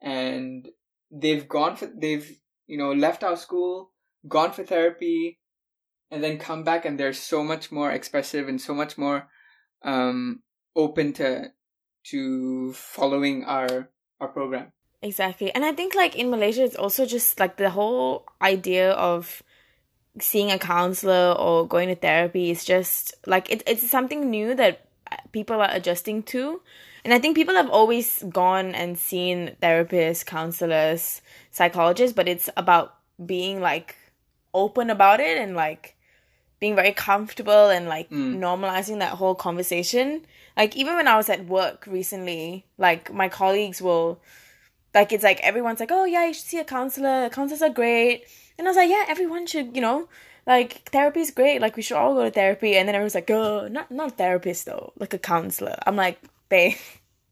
and 0.00 0.68
they've 1.10 1.48
gone 1.48 1.74
for 1.76 1.86
they've 1.86 2.39
you 2.70 2.78
know 2.78 2.92
left 2.92 3.24
our 3.24 3.36
school, 3.36 3.90
gone 4.28 4.52
for 4.52 4.62
therapy, 4.62 5.40
and 6.10 6.22
then 6.22 6.38
come 6.38 6.62
back, 6.62 6.84
and 6.86 6.98
they're 6.98 7.12
so 7.12 7.42
much 7.42 7.72
more 7.72 7.90
expressive 7.90 8.48
and 8.48 8.60
so 8.60 8.72
much 8.72 8.96
more, 8.96 9.26
um, 9.82 10.42
open 10.76 11.12
to 11.14 11.50
to 12.14 12.72
following 12.72 13.44
our 13.44 13.90
our 14.20 14.28
program. 14.28 14.70
Exactly. 15.02 15.50
And 15.54 15.64
I 15.64 15.72
think 15.72 15.94
like 15.94 16.14
in 16.14 16.30
Malaysia 16.30 16.62
it's 16.62 16.76
also 16.76 17.06
just 17.06 17.40
like 17.40 17.56
the 17.56 17.70
whole 17.70 18.26
idea 18.40 18.92
of 18.92 19.42
seeing 20.20 20.50
a 20.50 20.58
counselor 20.58 21.32
or 21.38 21.66
going 21.66 21.88
to 21.88 21.96
therapy 21.96 22.50
is 22.50 22.64
just 22.64 23.14
like 23.26 23.50
it, 23.50 23.62
it's 23.66 23.88
something 23.88 24.30
new 24.30 24.54
that 24.54 24.86
people 25.32 25.60
are 25.60 25.70
adjusting 25.72 26.22
to. 26.34 26.60
And 27.04 27.14
I 27.14 27.18
think 27.18 27.36
people 27.36 27.54
have 27.54 27.70
always 27.70 28.22
gone 28.28 28.74
and 28.74 28.98
seen 28.98 29.56
therapists, 29.62 30.24
counselors, 30.24 31.22
psychologists, 31.50 32.14
but 32.14 32.28
it's 32.28 32.50
about 32.56 32.96
being 33.24 33.60
like 33.60 33.96
open 34.52 34.90
about 34.90 35.20
it 35.20 35.38
and 35.38 35.54
like 35.54 35.96
being 36.58 36.74
very 36.76 36.92
comfortable 36.92 37.70
and 37.70 37.86
like 37.88 38.10
Mm. 38.10 38.38
normalizing 38.38 38.98
that 38.98 39.12
whole 39.14 39.34
conversation. 39.34 40.26
Like 40.56 40.76
even 40.76 40.94
when 40.96 41.08
I 41.08 41.16
was 41.16 41.30
at 41.30 41.46
work 41.46 41.86
recently, 41.86 42.66
like 42.76 43.12
my 43.12 43.28
colleagues 43.28 43.80
will 43.80 44.20
like 44.94 45.12
it's 45.12 45.24
like 45.24 45.40
everyone's 45.40 45.80
like, 45.80 45.92
oh 45.92 46.04
yeah, 46.04 46.26
you 46.26 46.34
should 46.34 46.44
see 46.44 46.58
a 46.58 46.64
counselor. 46.64 47.30
Counselors 47.30 47.62
are 47.62 47.70
great, 47.70 48.24
and 48.58 48.66
I 48.66 48.70
was 48.70 48.76
like, 48.76 48.90
yeah, 48.90 49.04
everyone 49.08 49.46
should, 49.46 49.74
you 49.74 49.80
know, 49.80 50.08
like 50.46 50.88
therapy 50.90 51.20
is 51.20 51.30
great. 51.30 51.60
Like 51.60 51.76
we 51.76 51.82
should 51.82 51.96
all 51.96 52.14
go 52.14 52.24
to 52.24 52.30
therapy. 52.30 52.76
And 52.76 52.88
then 52.88 52.94
everyone's 52.94 53.14
like, 53.14 53.30
oh, 53.30 53.68
not 53.68 53.90
not 53.90 54.08
a 54.12 54.16
therapist 54.16 54.66
though, 54.66 54.92
like 54.98 55.14
a 55.14 55.18
counselor. 55.18 55.76
I'm 55.86 55.96
like, 55.96 56.20
babe, 56.50 56.76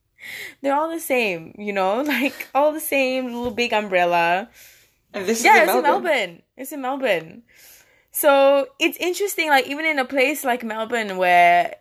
they're 0.62 0.74
all 0.74 0.90
the 0.90 1.00
same, 1.00 1.54
you 1.58 1.74
know, 1.74 2.00
like 2.06 2.48
all 2.54 2.72
the 2.72 2.80
same 2.80 3.26
little 3.26 3.50
big 3.50 3.74
umbrella. 3.74 4.48
And 5.12 5.26
this 5.26 5.44
yeah, 5.44 5.56
is 5.56 5.62
it's 5.62 5.72
in 5.72 5.76
in 5.78 5.82
Melbourne. 5.82 6.02
Melbourne. 6.04 6.42
It's 6.56 6.72
in 6.72 6.80
Melbourne. 6.80 7.42
So 8.10 8.68
it's 8.78 8.96
interesting, 8.98 9.48
like 9.48 9.66
even 9.66 9.84
in 9.84 9.98
a 9.98 10.04
place 10.04 10.44
like 10.44 10.64
Melbourne 10.64 11.18
where 11.18 11.74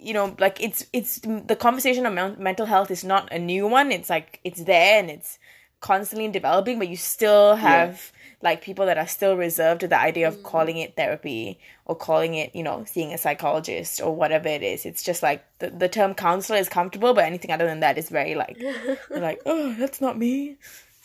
you 0.00 0.14
know, 0.14 0.34
like 0.38 0.62
it's 0.62 0.86
it's 0.92 1.20
the 1.20 1.56
conversation 1.56 2.06
of 2.06 2.38
mental 2.38 2.66
health 2.66 2.90
is 2.90 3.04
not 3.04 3.32
a 3.32 3.38
new 3.38 3.66
one. 3.66 3.92
It's 3.92 4.08
like 4.08 4.40
it's 4.44 4.64
there 4.64 4.98
and 4.98 5.10
it's 5.10 5.38
constantly 5.80 6.28
developing, 6.28 6.78
but 6.78 6.88
you 6.88 6.96
still 6.96 7.56
have 7.56 8.12
like 8.42 8.62
people 8.62 8.86
that 8.86 8.98
are 8.98 9.06
still 9.06 9.36
reserved 9.36 9.80
to 9.80 9.88
the 9.88 9.98
idea 9.98 10.28
of 10.28 10.36
mm. 10.38 10.42
calling 10.42 10.78
it 10.78 10.96
therapy 10.96 11.58
or 11.84 11.94
calling 11.94 12.34
it, 12.34 12.54
you 12.54 12.62
know, 12.62 12.84
seeing 12.86 13.12
a 13.12 13.18
psychologist 13.18 14.00
or 14.00 14.14
whatever 14.14 14.48
it 14.48 14.62
is. 14.62 14.86
It's 14.86 15.02
just 15.02 15.22
like 15.22 15.44
the, 15.58 15.70
the 15.70 15.88
term 15.88 16.14
counselor 16.14 16.58
is 16.58 16.68
comfortable, 16.68 17.12
but 17.12 17.24
anything 17.24 17.50
other 17.50 17.66
than 17.66 17.80
that 17.80 17.98
is 17.98 18.08
very 18.08 18.34
like 18.34 18.60
like, 19.10 19.42
oh, 19.46 19.74
that's 19.74 20.00
not 20.00 20.18
me. 20.18 20.56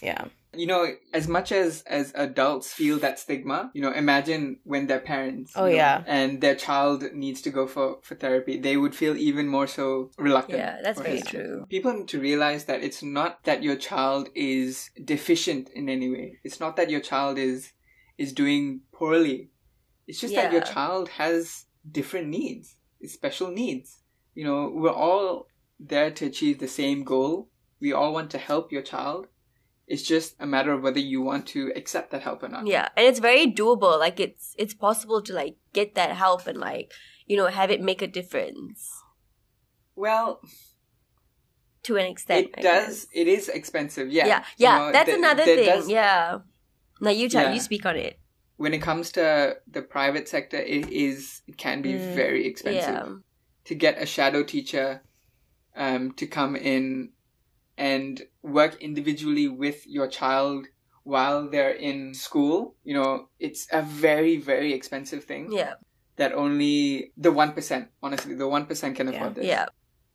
Yeah. 0.02 0.26
You 0.58 0.68
know, 0.68 0.88
as 1.14 1.28
much 1.28 1.52
as 1.52 1.84
as 1.88 2.12
adults 2.16 2.74
feel 2.74 3.00
that 3.00 3.20
stigma, 3.20 3.72
you 3.74 3.82
know, 3.82 3.92
imagine 3.92 4.60
when 4.64 4.88
they're 4.88 5.00
parents. 5.00 5.54
Oh, 5.56 5.66
you 5.66 5.72
know, 5.72 5.78
yeah. 5.78 6.04
And 6.08 6.42
their 6.42 6.56
child 6.56 7.04
needs 7.14 7.42
to 7.42 7.50
go 7.50 7.68
for 7.68 8.00
for 8.02 8.16
therapy, 8.16 8.58
they 8.58 8.78
would 8.78 8.96
feel 8.96 9.16
even 9.18 9.48
more 9.48 9.68
so 9.68 10.12
reluctant. 10.18 10.60
Yeah, 10.60 10.80
that's 10.82 11.02
very 11.02 11.22
true. 11.22 11.66
People 11.70 11.94
need 11.94 12.08
to 12.10 12.20
realize 12.20 12.66
that 12.66 12.84
it's 12.84 13.04
not 13.04 13.44
that 13.44 13.64
your 13.64 13.76
child 13.76 14.30
is 14.36 14.90
deficient 15.04 15.70
in 15.70 15.90
any 15.90 16.10
way. 16.10 16.40
It's 16.44 16.60
not 16.60 16.76
that 16.78 16.90
your 16.90 17.02
child 17.02 17.38
is 17.38 17.74
is 18.18 18.34
doing 18.34 18.82
poorly. 18.92 19.50
It's 20.08 20.20
just 20.20 20.36
that 20.36 20.52
your 20.52 20.62
child 20.62 21.10
has 21.10 21.66
different 21.90 22.28
needs, 22.28 22.76
special 23.06 23.50
needs. 23.50 24.00
You 24.34 24.46
know, 24.46 24.72
we're 24.74 24.92
all 24.92 25.48
there 25.80 26.12
to 26.12 26.26
achieve 26.26 26.60
the 26.60 26.68
same 26.68 27.04
goal. 27.04 27.50
We 27.82 27.92
all 27.94 28.14
want 28.14 28.32
to 28.32 28.38
help 28.38 28.72
your 28.72 28.82
child. 28.82 29.28
It's 29.88 30.02
just 30.04 30.36
a 30.40 30.48
matter 30.48 30.72
of 30.74 30.82
whether 30.82 31.00
you 31.00 31.22
want 31.22 31.46
to 31.48 31.72
accept 31.76 32.10
that 32.12 32.24
help 32.24 32.42
or 32.44 32.50
not. 32.50 32.66
Yeah, 32.66 32.90
and 32.98 33.06
it's 33.06 33.20
very 33.20 33.46
doable. 33.52 34.00
Like 34.00 34.20
it's 34.20 34.56
it's 34.58 34.74
possible 34.74 35.22
to 35.22 35.34
like 35.34 35.58
get 35.74 35.94
that 35.96 36.12
help 36.16 36.48
and 36.48 36.58
like 36.60 36.92
you 37.28 37.38
know 37.38 37.48
have 37.48 37.70
it 37.72 37.82
make 37.82 38.02
a 38.02 38.08
difference 38.08 38.90
Well, 39.96 40.42
to 41.84 41.98
an 41.98 42.06
extent. 42.08 42.48
it 42.48 42.56
I 42.58 42.62
does. 42.62 42.86
guess. 42.88 43.08
It 43.14 43.28
is 43.28 43.50
expensive. 43.50 44.12
Yeah. 44.12 44.28
Yeah, 44.28 44.40
You 44.58 44.66
yeah. 44.66 44.78
know, 44.78 44.92
that's 44.92 45.06
th- 45.06 45.18
another 45.18 45.46
there 45.46 45.56
thing. 45.58 45.66
does- 45.66 45.90
Yeah. 45.90 46.40
Now 47.02 47.12
you 47.12 47.30
tell. 47.30 47.44
Yeah. 47.44 47.54
You 47.54 47.60
speak 47.60 47.86
on 47.86 47.96
it. 47.96 48.20
When 48.58 48.74
it 48.74 48.82
comes 48.82 49.12
to 49.14 49.58
the 49.70 49.82
private 49.82 50.28
sector, 50.30 50.58
it 50.58 50.90
is 50.90 51.42
it 51.48 51.58
can 51.58 51.82
be 51.82 51.94
Mm. 51.94 52.16
very 52.16 52.48
expensive. 52.48 52.94
Yeah. 53.08 53.16
to 53.66 53.74
get 53.76 54.00
a 54.02 54.06
shadow 54.06 54.44
teacher 54.44 55.02
um, 55.76 56.12
to 56.14 56.28
come 56.28 56.56
in 56.56 57.10
and 57.78 58.22
work 58.46 58.82
individually 58.82 59.48
with 59.48 59.86
your 59.88 60.08
child 60.08 60.68
while 61.04 61.50
they're 61.50 61.72
in 61.74 62.14
school, 62.14 62.76
you 62.84 62.94
know, 62.94 63.30
it's 63.40 63.68
a 63.72 63.82
very, 63.82 64.38
very 64.38 64.74
expensive 64.74 65.24
thing 65.24 65.52
Yeah. 65.52 65.76
that 66.18 66.34
only 66.34 67.12
the 67.18 67.32
1%, 67.32 67.90
honestly, 68.02 68.34
the 68.36 68.48
1% 68.48 68.96
can 68.96 69.08
Yeah. 69.08 69.14
afford 69.14 69.36
this. 69.36 69.46
Yeah. 69.46 69.66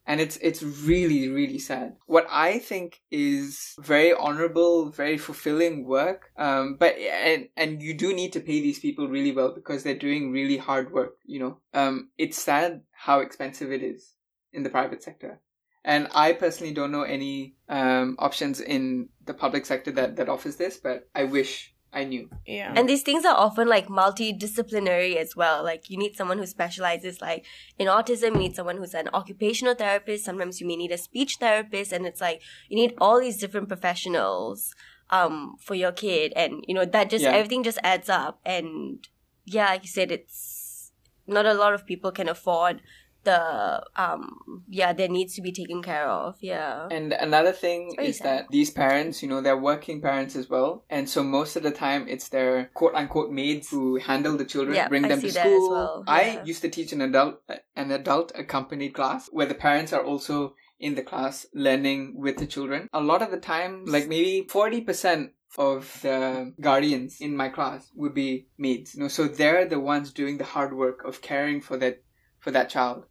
And 0.07 0.21
it's 0.21 0.37
it's 0.39 0.63
really, 0.63 1.29
really 1.29 1.59
sad. 1.61 1.95
What 2.07 2.27
I 2.31 2.59
think 2.59 3.01
is 3.13 3.75
very 3.79 4.13
honorable, 4.13 4.91
very 4.91 5.19
fulfilling 5.19 5.85
work. 5.87 6.33
Um, 6.37 6.77
but 6.83 6.97
and 6.99 7.49
and 7.57 7.83
you 7.83 7.95
do 7.95 8.13
need 8.13 8.33
to 8.33 8.41
pay 8.41 8.61
these 8.61 8.81
people 8.81 9.07
really 9.07 9.31
well 9.31 9.53
because 9.55 9.85
they're 9.85 9.95
doing 10.09 10.33
really 10.33 10.57
hard 10.57 10.91
work. 10.91 11.13
You 11.25 11.39
know, 11.41 11.55
um, 11.75 12.11
it's 12.19 12.39
sad 12.43 12.83
how 13.07 13.21
expensive 13.21 13.71
it 13.71 13.83
is 13.85 14.15
in 14.53 14.65
the 14.65 14.71
private 14.71 15.03
sector. 15.05 15.41
And 15.85 16.09
I 16.15 16.33
personally 16.35 16.75
don't 16.75 16.93
know 16.93 17.03
any 17.03 17.55
um, 17.69 18.17
options 18.19 18.61
in 18.61 19.09
the 19.25 19.35
public 19.35 19.65
sector 19.65 19.91
that, 19.93 20.17
that 20.17 20.29
offers 20.29 20.57
this, 20.57 20.77
but 20.77 21.09
I 21.15 21.25
wish 21.25 21.73
I 21.93 22.05
knew. 22.05 22.29
Yeah. 22.47 22.73
And 22.77 22.89
these 22.89 23.03
things 23.03 23.25
are 23.25 23.35
often 23.35 23.67
like 23.67 23.89
multidisciplinary 23.89 25.17
as 25.17 25.35
well. 25.35 25.65
Like 25.65 25.91
you 25.91 25.99
need 25.99 26.17
someone 26.17 26.39
who 26.39 26.47
specializes 26.47 27.21
like 27.21 27.45
in 27.79 27.89
autism, 27.89 28.33
you 28.35 28.39
need 28.39 28.57
someone 28.57 28.77
who's 28.77 28.95
an 28.95 29.09
occupational 29.13 29.75
therapist, 29.75 30.25
sometimes 30.25 30.61
you 30.61 30.67
may 30.67 30.77
need 30.77 30.93
a 30.93 30.99
speech 30.99 31.37
therapist 31.41 31.93
and 31.93 32.07
it's 32.07 32.21
like 32.21 32.43
you 32.69 32.77
need 32.77 32.95
all 32.99 33.21
these 33.21 33.39
different 33.39 33.69
professionals 33.69 34.75
um 35.11 35.57
for 35.59 35.75
your 35.75 35.91
kid 35.91 36.33
and 36.37 36.65
you 36.69 36.75
know 36.75 36.85
that 36.85 37.11
just 37.11 37.25
Yeah. 37.25 37.33
everything 37.33 37.65
just 37.65 37.79
adds 37.83 38.09
up 38.09 38.39
and 38.45 39.09
yeah, 39.45 39.71
like 39.71 39.83
you 39.83 39.89
said 39.89 40.13
it's 40.13 40.93
not 41.27 41.47
a 41.47 41.55
lot 41.55 41.75
of 41.75 41.87
people 41.87 42.13
can 42.13 42.29
afford 42.29 42.81
the 43.25 43.83
um 43.97 44.65
yeah, 44.69 44.93
their 44.93 45.09
needs 45.09 45.35
to 45.35 45.43
be 45.43 45.53
taken 45.53 45.83
care 45.83 46.09
of. 46.09 46.37
Yeah. 46.41 46.89
And 46.91 47.13
another 47.13 47.53
thing 47.53 47.95
is 48.01 48.19
sad. 48.19 48.27
that 48.27 48.47
these 48.51 48.71
parents, 48.71 49.23
you 49.23 49.29
know, 49.29 49.41
they're 49.41 49.57
working 49.57 50.01
parents 50.01 50.37
as 50.37 50.49
well. 50.49 50.85
And 50.89 51.09
so 51.09 51.23
most 51.23 51.57
of 51.57 51.63
the 51.63 51.71
time 51.71 52.07
it's 52.09 52.29
their 52.29 52.71
quote 52.75 52.95
unquote 52.95 53.31
maids 53.31 53.71
who 53.71 53.97
handle 53.97 54.37
the 54.37 54.45
children, 54.45 54.77
Yeah, 54.77 54.89
bring 54.89 55.05
I 55.05 55.09
them 55.09 55.21
to 55.21 55.31
school. 55.33 55.71
well, 55.71 56.05
I 56.07 56.41
used 56.45 56.63
to 56.63 56.69
teach 56.69 56.93
an 56.93 57.03
adult 57.03 57.43
an 57.77 57.91
adult 57.91 58.33
accompanied 58.35 58.95
class 58.95 59.29
where 59.33 59.47
the 59.47 59.55
parents 59.55 59.93
are 59.93 60.05
also 60.05 60.55
in 60.79 60.95
the 60.95 61.03
class 61.03 61.45
learning 61.55 62.15
with 62.17 62.39
the 62.39 62.47
children. 62.47 62.89
A 62.93 63.03
lot 63.03 63.21
of 63.21 63.31
the 63.31 63.37
time, 63.39 63.85
like 63.85 64.09
maybe 64.09 64.47
40% 64.49 65.31
of 65.59 66.01
the 66.01 66.55
guardians 66.61 67.21
in 67.21 67.37
my 67.37 67.49
class 67.49 67.91
would 67.95 68.15
be 68.15 68.47
maids. 68.57 68.95
You 68.95 69.03
know, 69.03 69.09
so 69.09 69.27
they're 69.29 69.67
the 69.67 69.81
ones 69.81 70.13
doing 70.13 70.39
the 70.39 70.45
hard 70.45 70.75
work 70.75 71.05
of 71.05 71.21
caring 71.21 71.61
for 71.61 71.77
that 71.77 72.03
for 72.39 72.51
that 72.53 72.71
child. 72.71 73.05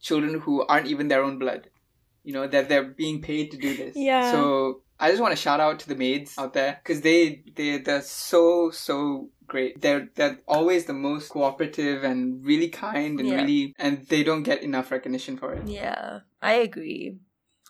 Children 0.00 0.40
who 0.40 0.62
aren't 0.66 0.86
even 0.86 1.08
their 1.08 1.22
own 1.22 1.38
blood. 1.38 1.70
You 2.24 2.32
know, 2.34 2.46
that 2.46 2.68
they're 2.68 2.84
being 2.84 3.22
paid 3.22 3.50
to 3.52 3.56
do 3.56 3.74
this. 3.76 3.96
Yeah. 3.96 4.30
So 4.30 4.82
I 5.00 5.10
just 5.10 5.22
want 5.22 5.32
to 5.32 5.40
shout 5.40 5.60
out 5.60 5.78
to 5.80 5.88
the 5.88 5.94
maids 5.94 6.36
out 6.36 6.52
there 6.52 6.80
because 6.82 7.00
they 7.00 7.42
they 7.54 7.78
they're 7.78 8.02
so 8.02 8.70
so 8.70 9.30
great. 9.46 9.80
They're 9.80 10.08
they're 10.14 10.38
always 10.46 10.84
the 10.84 10.92
most 10.92 11.30
cooperative 11.30 12.04
and 12.04 12.44
really 12.44 12.68
kind 12.68 13.18
and 13.18 13.28
Yeah. 13.28 13.36
really 13.36 13.74
and 13.78 14.06
they 14.08 14.22
don't 14.22 14.42
get 14.42 14.62
enough 14.62 14.90
recognition 14.90 15.36
for 15.38 15.54
it. 15.54 15.66
Yeah, 15.66 16.20
I 16.42 16.54
agree. 16.54 17.18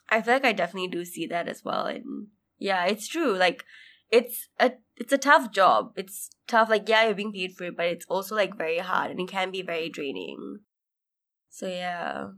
I 0.08 0.22
feel 0.22 0.34
like 0.34 0.44
I 0.46 0.52
definitely 0.52 0.88
do 0.88 1.04
see 1.04 1.26
that 1.26 1.48
as 1.48 1.64
well. 1.64 1.86
And 1.86 2.28
yeah, 2.58 2.86
it's 2.86 3.06
true. 3.06 3.36
Like 3.36 3.64
it's 4.10 4.48
a 4.58 4.72
it's 4.96 5.12
a 5.12 5.18
tough 5.18 5.52
job. 5.52 5.92
It's 5.96 6.30
tough. 6.48 6.68
Like 6.70 6.88
yeah, 6.88 7.04
you're 7.04 7.14
being 7.14 7.32
paid 7.32 7.52
for 7.52 7.64
it, 7.64 7.76
but 7.76 7.86
it's 7.86 8.06
also 8.08 8.34
like 8.34 8.56
very 8.56 8.78
hard 8.78 9.10
and 9.10 9.20
it 9.20 9.28
can 9.28 9.50
be 9.50 9.62
very 9.62 9.88
draining. 9.88 10.60
So 11.50 11.66
yeah. 11.66 12.28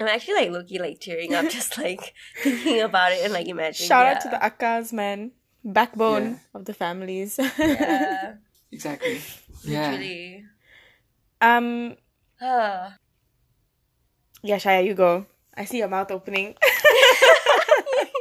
I'm 0.00 0.08
actually 0.08 0.34
like 0.34 0.50
looking 0.50 0.80
like 0.80 1.00
tearing 1.00 1.34
up 1.34 1.48
just 1.50 1.78
like 1.78 2.14
thinking 2.42 2.80
about 2.80 3.12
it 3.12 3.24
and 3.24 3.32
like 3.32 3.46
imagining. 3.48 3.88
Shout 3.88 4.06
yeah. 4.06 4.12
out 4.14 4.20
to 4.22 4.28
the 4.30 4.36
akkas, 4.40 4.92
man. 4.92 5.32
Backbone 5.64 6.24
Yeah. 6.24 6.38
of 6.54 6.64
the 6.64 6.74
families. 6.74 7.38
Yeah, 7.38 8.34
Exactly. 8.72 9.20
Yeah. 9.64 9.90
literally. 9.92 10.44
um 11.40 11.96
Ah. 12.40 12.96
yeah, 14.42 14.56
Shaya, 14.56 14.84
you 14.84 14.94
go. 14.94 15.26
I 15.54 15.66
see 15.66 15.78
your 15.78 15.88
mouth 15.88 16.10
opening. 16.10 16.56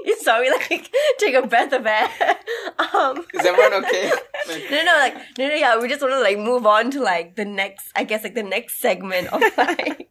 you 0.05 0.15
saw 0.19 0.39
me 0.41 0.51
like 0.51 0.91
take 1.17 1.33
a 1.33 1.47
breath 1.47 1.71
of 1.73 1.85
air. 1.87 2.09
um 2.93 3.25
Is 3.33 3.45
everyone 3.45 3.73
okay? 3.85 4.11
No, 4.47 4.83
no, 4.83 4.93
like 4.97 5.15
no, 5.37 5.47
no, 5.47 5.55
yeah. 5.55 5.79
We 5.79 5.87
just 5.87 6.01
want 6.01 6.13
to 6.13 6.19
like 6.19 6.37
move 6.37 6.65
on 6.65 6.91
to 6.91 7.01
like 7.01 7.35
the 7.35 7.45
next, 7.45 7.91
I 7.95 8.03
guess, 8.03 8.23
like 8.23 8.35
the 8.35 8.43
next 8.43 8.79
segment 8.79 9.27
of 9.27 9.41
like 9.57 10.09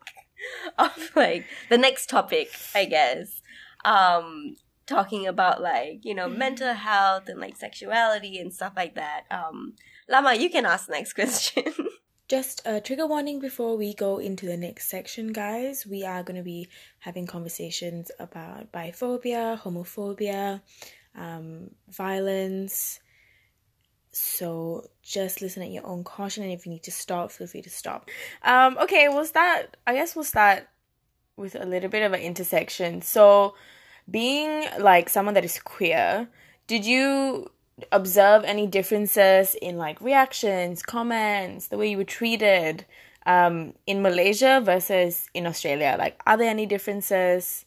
of 0.78 1.10
like 1.14 1.46
the 1.68 1.78
next 1.78 2.08
topic, 2.08 2.50
I 2.74 2.84
guess. 2.84 3.40
Um, 3.84 4.56
talking 4.86 5.26
about 5.26 5.62
like 5.62 6.04
you 6.04 6.14
know 6.14 6.28
mental 6.28 6.74
health 6.74 7.28
and 7.28 7.40
like 7.40 7.56
sexuality 7.56 8.38
and 8.38 8.52
stuff 8.52 8.72
like 8.76 8.94
that. 8.96 9.24
Um, 9.30 9.74
Lama, 10.08 10.34
you 10.34 10.50
can 10.50 10.66
ask 10.66 10.86
the 10.86 10.92
next 10.92 11.12
question. 11.20 11.72
Just 12.28 12.62
a 12.64 12.80
trigger 12.80 13.08
warning 13.08 13.40
before 13.40 13.76
we 13.76 13.92
go 13.92 14.18
into 14.18 14.46
the 14.46 14.56
next 14.56 14.88
section, 14.88 15.32
guys. 15.32 15.84
We 15.84 16.04
are 16.04 16.22
going 16.22 16.36
to 16.36 16.44
be 16.44 16.68
having 17.00 17.26
conversations 17.26 18.12
about 18.20 18.70
biphobia, 18.70 19.60
homophobia, 19.60 20.60
um, 21.16 21.70
violence. 21.88 23.00
So 24.12 24.88
just 25.02 25.40
listen 25.40 25.62
at 25.62 25.70
your 25.70 25.86
own 25.86 26.04
caution, 26.04 26.42
and 26.42 26.52
if 26.52 26.66
you 26.66 26.72
need 26.72 26.82
to 26.84 26.92
stop, 26.92 27.30
feel 27.30 27.46
free 27.46 27.62
to 27.62 27.70
stop. 27.70 28.10
Um, 28.42 28.76
okay, 28.78 29.08
we'll 29.08 29.24
start. 29.24 29.76
I 29.86 29.94
guess 29.94 30.16
we'll 30.16 30.24
start 30.24 30.66
with 31.36 31.54
a 31.54 31.64
little 31.64 31.88
bit 31.88 32.02
of 32.02 32.12
an 32.12 32.20
intersection. 32.20 33.02
So, 33.02 33.54
being 34.10 34.66
like 34.78 35.08
someone 35.08 35.34
that 35.34 35.44
is 35.44 35.60
queer, 35.60 36.28
did 36.66 36.84
you 36.84 37.50
observe 37.92 38.44
any 38.44 38.66
differences 38.66 39.54
in 39.60 39.78
like 39.78 40.00
reactions, 40.00 40.82
comments, 40.82 41.68
the 41.68 41.78
way 41.78 41.90
you 41.90 41.96
were 41.96 42.04
treated 42.04 42.84
um, 43.26 43.74
in 43.86 44.02
Malaysia 44.02 44.60
versus 44.64 45.28
in 45.34 45.46
Australia? 45.46 45.96
Like, 45.98 46.20
are 46.26 46.36
there 46.36 46.50
any 46.50 46.66
differences? 46.66 47.64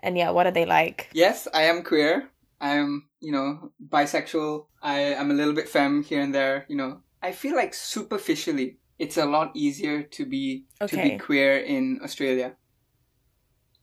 And 0.00 0.16
yeah, 0.16 0.30
what 0.30 0.46
are 0.46 0.52
they 0.52 0.66
like? 0.66 1.08
yes, 1.12 1.46
I 1.52 1.62
am 1.62 1.82
queer. 1.82 2.28
I'm, 2.60 3.08
you 3.22 3.32
know, 3.32 3.72
bisexual. 3.88 4.66
I 4.82 4.98
am 5.14 5.30
a 5.30 5.34
little 5.34 5.54
bit 5.54 5.68
femme 5.68 6.02
here 6.02 6.20
and 6.20 6.34
there. 6.34 6.66
You 6.68 6.76
know, 6.76 7.00
I 7.22 7.32
feel 7.32 7.54
like 7.54 7.72
superficially, 7.72 8.78
it's 8.98 9.16
a 9.16 9.24
lot 9.24 9.52
easier 9.54 10.02
to 10.02 10.26
be 10.26 10.66
to 10.86 10.96
be 10.96 11.18
queer 11.18 11.58
in 11.58 12.00
Australia. 12.02 12.56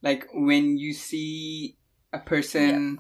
Like 0.02 0.28
when 0.34 0.78
you 0.78 0.94
see 0.94 1.78
a 2.14 2.20
person 2.20 3.00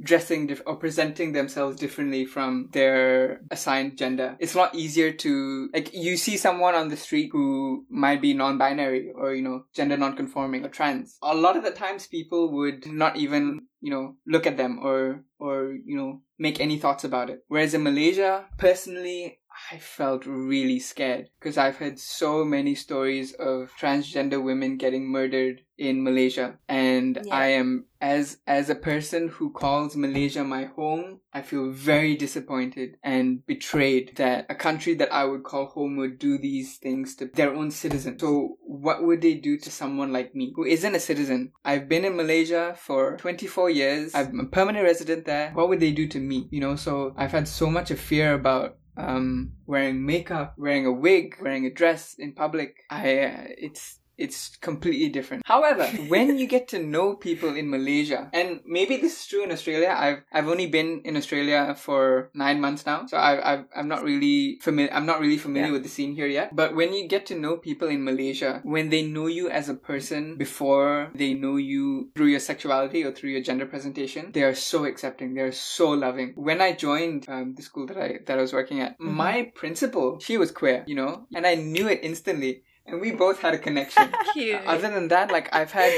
dressing 0.00 0.46
dif- 0.46 0.62
or 0.66 0.76
presenting 0.76 1.32
themselves 1.32 1.78
differently 1.78 2.24
from 2.24 2.68
their 2.72 3.40
assigned 3.50 3.96
gender. 3.96 4.36
It's 4.38 4.54
a 4.54 4.58
lot 4.58 4.74
easier 4.74 5.12
to 5.12 5.68
like 5.72 5.94
you 5.94 6.16
see 6.16 6.36
someone 6.36 6.74
on 6.74 6.88
the 6.88 6.96
street 6.96 7.30
who 7.32 7.86
might 7.88 8.20
be 8.20 8.34
non-binary 8.34 9.12
or 9.14 9.34
you 9.34 9.42
know 9.42 9.64
gender 9.74 9.96
non-conforming 9.96 10.64
or 10.64 10.68
trans. 10.68 11.18
A 11.22 11.34
lot 11.34 11.56
of 11.56 11.64
the 11.64 11.70
times 11.70 12.06
people 12.06 12.52
would 12.52 12.86
not 12.86 13.16
even 13.16 13.66
you 13.80 13.90
know 13.90 14.16
look 14.26 14.46
at 14.46 14.56
them 14.56 14.78
or 14.82 15.24
or 15.38 15.76
you 15.84 15.96
know 15.96 16.20
make 16.38 16.60
any 16.60 16.78
thoughts 16.78 17.04
about 17.04 17.30
it. 17.30 17.44
Whereas 17.48 17.74
in 17.74 17.82
Malaysia, 17.82 18.46
personally, 18.58 19.38
I 19.72 19.78
felt 19.78 20.26
really 20.26 20.80
scared 20.80 21.30
because 21.38 21.56
I've 21.56 21.76
heard 21.76 21.98
so 21.98 22.44
many 22.44 22.74
stories 22.74 23.32
of 23.34 23.72
transgender 23.80 24.42
women 24.42 24.76
getting 24.76 25.08
murdered 25.08 25.62
in 25.76 26.04
Malaysia. 26.04 26.58
And 26.68 27.20
Yeah. 27.24 27.34
I 27.34 27.46
am 27.48 27.86
as 28.00 28.38
as 28.46 28.70
a 28.70 28.74
person 28.74 29.28
who 29.28 29.50
calls 29.50 29.96
Malaysia 29.96 30.44
my 30.44 30.64
home 30.64 31.20
I 31.32 31.42
feel 31.42 31.70
very 31.70 32.14
disappointed 32.14 32.96
and 33.02 33.44
betrayed 33.44 34.12
that 34.16 34.46
a 34.48 34.54
country 34.54 34.94
that 34.94 35.12
I 35.12 35.24
would 35.24 35.42
call 35.42 35.66
home 35.66 35.96
would 35.96 36.18
do 36.18 36.38
these 36.38 36.76
things 36.76 37.16
to 37.16 37.26
their 37.26 37.52
own 37.52 37.72
citizens. 37.72 38.20
So 38.20 38.56
what 38.62 39.02
would 39.02 39.20
they 39.20 39.34
do 39.34 39.58
to 39.58 39.70
someone 39.70 40.12
like 40.12 40.34
me 40.34 40.52
who 40.54 40.64
isn't 40.64 40.94
a 40.94 41.00
citizen? 41.00 41.50
I've 41.64 41.88
been 41.88 42.04
in 42.04 42.16
Malaysia 42.16 42.76
for 42.78 43.16
24 43.16 43.70
years. 43.70 44.14
I'm 44.14 44.38
a 44.38 44.46
permanent 44.46 44.84
resident 44.84 45.24
there. 45.24 45.50
What 45.54 45.68
would 45.68 45.80
they 45.80 45.90
do 45.90 46.06
to 46.08 46.20
me? 46.20 46.46
You 46.50 46.60
know 46.60 46.76
so 46.76 47.14
I've 47.16 47.32
had 47.32 47.48
so 47.48 47.68
much 47.68 47.90
of 47.90 47.98
fear 47.98 48.34
about 48.34 48.78
um 48.96 49.52
wearing 49.66 50.04
makeup 50.04 50.54
wearing 50.56 50.86
a 50.86 50.92
wig 50.92 51.36
wearing 51.40 51.66
a 51.66 51.70
dress 51.70 52.14
in 52.18 52.32
public 52.32 52.76
i 52.90 53.18
uh, 53.18 53.44
it's 53.58 53.98
it's 54.16 54.56
completely 54.60 55.08
different. 55.08 55.42
However, 55.46 55.86
when 56.08 56.38
you 56.38 56.46
get 56.46 56.68
to 56.68 56.78
know 56.78 57.14
people 57.14 57.54
in 57.56 57.70
Malaysia, 57.70 58.30
and 58.32 58.60
maybe 58.64 58.96
this 58.96 59.20
is 59.20 59.26
true 59.26 59.42
in 59.44 59.50
Australia, 59.52 59.94
I've 59.96 60.22
I've 60.32 60.48
only 60.48 60.66
been 60.66 61.02
in 61.04 61.16
Australia 61.16 61.74
for 61.74 62.30
nine 62.34 62.60
months 62.60 62.86
now, 62.86 63.06
so 63.06 63.16
I, 63.16 63.32
I've 63.52 63.64
I'm 63.74 63.88
not 63.88 64.02
really 64.02 64.58
familiar. 64.62 64.92
I'm 64.92 65.06
not 65.06 65.20
really 65.20 65.38
familiar 65.38 65.68
Yeah. 65.68 65.72
with 65.72 65.82
the 65.82 65.88
scene 65.88 66.14
here 66.14 66.26
yet. 66.28 66.54
But 66.54 66.74
when 66.74 66.92
you 66.92 67.08
get 67.08 67.26
to 67.26 67.34
know 67.38 67.56
people 67.56 67.88
in 67.88 68.04
Malaysia, 68.04 68.60
when 68.64 68.90
they 68.90 69.02
know 69.02 69.26
you 69.26 69.48
as 69.50 69.68
a 69.68 69.74
person 69.74 70.36
before 70.36 71.10
they 71.14 71.34
know 71.34 71.56
you 71.56 72.10
through 72.14 72.28
your 72.28 72.40
sexuality 72.40 73.02
or 73.04 73.12
through 73.12 73.30
your 73.30 73.42
gender 73.42 73.66
presentation, 73.66 74.30
they 74.32 74.42
are 74.42 74.54
so 74.54 74.84
accepting. 74.84 75.34
They 75.34 75.40
are 75.42 75.52
so 75.52 75.90
loving. 75.90 76.32
When 76.36 76.60
I 76.60 76.72
joined 76.72 77.28
um, 77.28 77.54
the 77.54 77.62
school 77.62 77.86
that 77.86 77.96
I 77.98 78.18
that 78.26 78.38
I 78.38 78.42
was 78.42 78.52
working 78.52 78.80
at, 78.80 78.98
my 79.00 79.50
principal 79.54 80.18
she 80.20 80.36
was 80.38 80.50
queer, 80.50 80.84
you 80.86 80.94
know, 80.94 81.26
and 81.34 81.46
I 81.46 81.54
knew 81.56 81.88
it 81.88 82.00
instantly 82.02 82.62
and 82.86 83.00
we 83.00 83.10
both 83.10 83.40
had 83.40 83.54
a 83.54 83.58
connection. 83.58 84.12
Cute. 84.32 84.60
Other 84.66 84.90
than 84.90 85.08
that, 85.08 85.30
like 85.30 85.54
I've 85.54 85.72
had 85.72 85.92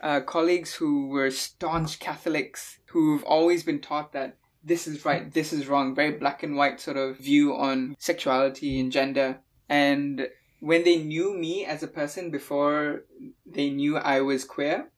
uh, 0.00 0.20
colleagues 0.20 0.74
who 0.74 1.08
were 1.08 1.30
staunch 1.30 1.98
Catholics 1.98 2.78
who've 2.86 3.24
always 3.24 3.62
been 3.62 3.80
taught 3.80 4.12
that 4.12 4.36
this 4.62 4.86
is 4.86 5.04
right, 5.04 5.32
this 5.32 5.52
is 5.52 5.66
wrong, 5.66 5.94
very 5.94 6.12
black 6.12 6.42
and 6.42 6.56
white 6.56 6.80
sort 6.80 6.96
of 6.96 7.18
view 7.18 7.54
on 7.54 7.94
sexuality 7.98 8.80
and 8.80 8.90
gender. 8.90 9.40
And 9.68 10.28
when 10.60 10.84
they 10.84 10.96
knew 10.96 11.36
me 11.36 11.66
as 11.66 11.82
a 11.82 11.88
person 11.88 12.30
before 12.30 13.04
they 13.44 13.70
knew 13.70 13.98
I 13.98 14.22
was 14.22 14.44
queer, 14.44 14.90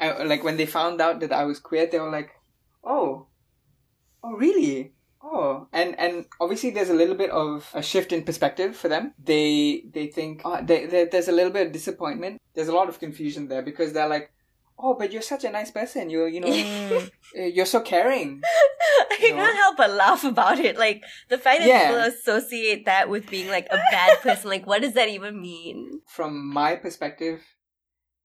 I, 0.00 0.24
like 0.24 0.42
when 0.42 0.56
they 0.56 0.66
found 0.66 1.00
out 1.00 1.20
that 1.20 1.32
I 1.32 1.44
was 1.44 1.60
queer, 1.60 1.86
they 1.86 2.00
were 2.00 2.10
like, 2.10 2.30
"Oh, 2.82 3.26
oh, 4.24 4.32
really?" 4.32 4.94
Oh, 5.24 5.68
and 5.72 5.98
and 5.98 6.26
obviously 6.40 6.70
there's 6.70 6.90
a 6.90 6.94
little 6.94 7.14
bit 7.14 7.30
of 7.30 7.70
a 7.74 7.82
shift 7.82 8.12
in 8.12 8.24
perspective 8.24 8.76
for 8.76 8.88
them. 8.88 9.14
They 9.22 9.84
they 9.92 10.08
think 10.08 10.42
oh, 10.44 10.60
they, 10.62 10.86
they, 10.86 11.04
there's 11.04 11.28
a 11.28 11.32
little 11.32 11.52
bit 11.52 11.66
of 11.68 11.72
disappointment. 11.72 12.40
There's 12.54 12.68
a 12.68 12.74
lot 12.74 12.88
of 12.88 12.98
confusion 12.98 13.48
there 13.48 13.62
because 13.62 13.92
they're 13.92 14.08
like, 14.08 14.32
oh, 14.78 14.94
but 14.94 15.12
you're 15.12 15.22
such 15.22 15.44
a 15.44 15.50
nice 15.50 15.70
person. 15.70 16.10
You 16.10 16.26
you 16.26 16.40
know 16.40 16.48
uh, 17.38 17.42
you're 17.46 17.66
so 17.66 17.80
caring. 17.80 18.42
I 19.10 19.18
You 19.20 19.30
know? 19.30 19.36
can't 19.36 19.56
help 19.56 19.76
but 19.76 19.90
laugh 19.90 20.24
about 20.24 20.58
it. 20.58 20.76
Like 20.76 21.02
the 21.28 21.38
fact 21.38 21.60
that 21.60 21.68
Yeah. 21.68 21.88
people 21.88 22.02
associate 22.02 22.84
that 22.86 23.08
with 23.08 23.30
being 23.30 23.48
like 23.48 23.68
a 23.70 23.76
bad 23.90 24.18
person. 24.20 24.50
Like, 24.50 24.66
what 24.66 24.82
does 24.82 24.94
that 24.94 25.08
even 25.08 25.40
mean? 25.40 26.00
From 26.08 26.52
my 26.52 26.74
perspective, 26.76 27.42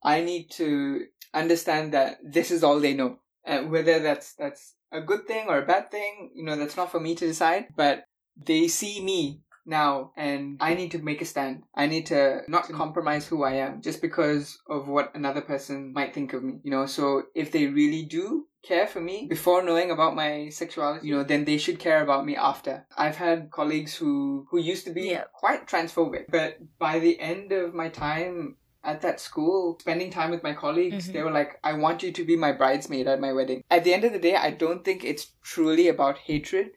I 0.02 0.20
need 0.20 0.50
to 0.52 1.06
understand 1.32 1.92
that 1.94 2.18
this 2.24 2.50
is 2.50 2.64
all 2.64 2.80
they 2.80 2.94
know, 2.94 3.18
and 3.44 3.70
whether 3.70 3.98
that's 4.00 4.34
that's 4.34 4.74
a 4.92 5.00
good 5.00 5.26
thing 5.26 5.46
or 5.48 5.58
a 5.58 5.66
bad 5.66 5.90
thing, 5.90 6.30
you 6.34 6.44
know, 6.44 6.56
that's 6.56 6.76
not 6.76 6.90
for 6.90 7.00
me 7.00 7.14
to 7.14 7.26
decide. 7.26 7.66
But 7.76 8.04
they 8.36 8.68
see 8.68 9.02
me 9.02 9.42
now 9.66 10.12
and 10.16 10.56
I 10.60 10.74
need 10.74 10.92
to 10.92 10.98
make 10.98 11.20
a 11.20 11.26
stand. 11.26 11.62
I 11.74 11.86
need 11.86 12.06
to 12.06 12.42
not 12.48 12.68
compromise 12.70 13.26
who 13.26 13.42
I 13.44 13.52
am 13.54 13.82
just 13.82 14.00
because 14.00 14.58
of 14.68 14.88
what 14.88 15.14
another 15.14 15.42
person 15.42 15.92
might 15.92 16.14
think 16.14 16.32
of 16.32 16.42
me, 16.42 16.60
you 16.62 16.70
know. 16.70 16.86
So 16.86 17.24
if 17.34 17.52
they 17.52 17.66
really 17.66 18.04
do 18.04 18.46
care 18.64 18.86
for 18.86 19.00
me 19.00 19.26
before 19.28 19.62
knowing 19.62 19.90
about 19.90 20.16
my 20.16 20.48
sexuality, 20.48 21.06
you 21.06 21.14
know, 21.14 21.22
then 21.22 21.44
they 21.44 21.58
should 21.58 21.78
care 21.78 22.02
about 22.02 22.24
me 22.24 22.34
after. 22.36 22.86
I've 22.96 23.16
had 23.16 23.50
colleagues 23.50 23.94
who 23.94 24.46
who 24.50 24.58
used 24.58 24.86
to 24.86 24.92
be 24.92 25.10
Yeah. 25.10 25.24
quite 25.34 25.66
transphobic, 25.66 26.24
but 26.30 26.58
by 26.78 26.98
the 26.98 27.20
end 27.20 27.52
of 27.52 27.74
my 27.74 27.88
time 27.88 28.56
at 28.84 29.00
that 29.02 29.20
school, 29.20 29.76
spending 29.80 30.10
time 30.10 30.30
with 30.30 30.42
my 30.42 30.54
colleagues, 30.54 31.08
Mhm. 31.08 31.12
they 31.12 31.22
were 31.22 31.30
like, 31.30 31.58
I 31.64 31.72
want 31.74 32.02
you 32.02 32.12
to 32.12 32.24
be 32.24 32.36
my 32.36 32.52
bridesmaid 32.52 33.06
at 33.08 33.20
my 33.20 33.32
wedding. 33.32 33.62
At 33.70 33.84
the 33.84 33.92
end 33.92 34.04
of 34.04 34.12
the 34.12 34.18
day, 34.18 34.36
I 34.36 34.50
don't 34.50 34.84
think 34.84 35.04
it's 35.04 35.34
truly 35.42 35.88
about 35.88 36.18
hatred. 36.18 36.70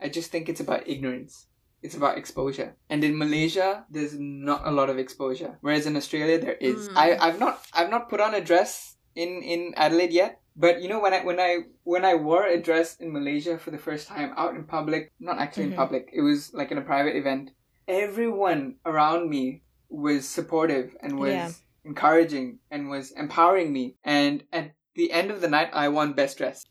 I 0.00 0.08
just 0.08 0.30
think 0.30 0.48
it's 0.48 0.60
about 0.60 0.88
ignorance. 0.88 1.46
It's 1.82 1.94
about 1.96 2.16
exposure. 2.16 2.76
And 2.88 3.04
in 3.04 3.18
Malaysia, 3.18 3.84
there's 3.90 4.16
not 4.18 4.66
a 4.66 4.70
lot 4.72 4.88
of 4.88 4.98
exposure. 4.98 5.58
Whereas 5.60 5.84
in 5.86 5.96
Australia, 5.96 6.38
there 6.40 6.56
is. 6.60 6.88
Mm. 6.88 6.96
I, 6.96 7.06
I've 7.20 7.38
not 7.38 7.60
I've 7.74 7.90
not 7.90 8.08
put 8.08 8.20
on 8.20 8.34
a 8.34 8.40
dress 8.40 8.96
in, 9.14 9.42
in 9.42 9.74
Adelaide 9.76 10.12
yet. 10.12 10.40
But 10.56 10.80
you 10.80 10.88
know 10.88 11.00
when 11.00 11.12
I 11.12 11.20
when 11.24 11.38
I 11.40 11.58
when 11.82 12.04
I 12.06 12.14
wore 12.14 12.46
a 12.46 12.56
dress 12.60 12.96
in 13.02 13.12
Malaysia 13.12 13.58
for 13.58 13.70
the 13.70 13.78
first 13.78 14.08
time 14.08 14.32
out 14.36 14.54
in 14.54 14.64
public, 14.64 15.12
not 15.20 15.38
actually 15.38 15.64
in 15.64 15.72
Mhm. 15.76 15.82
public, 15.82 16.08
it 16.14 16.22
was 16.22 16.54
like 16.54 16.70
in 16.72 16.78
a 16.78 16.86
private 16.92 17.16
event. 17.16 17.50
Everyone 17.86 18.76
around 18.86 19.28
me 19.28 19.63
was 19.94 20.28
supportive 20.28 20.96
and 21.00 21.18
was 21.18 21.32
Yeah. 21.32 21.50
encouraging 21.84 22.58
and 22.70 22.90
was 22.90 23.12
empowering 23.12 23.72
me. 23.72 23.96
And 24.04 24.44
at 24.52 24.72
the 24.94 25.12
end 25.12 25.30
of 25.30 25.40
the 25.40 25.48
night, 25.48 25.70
I 25.72 25.88
won 25.88 26.12
best 26.12 26.38
dress. 26.38 26.64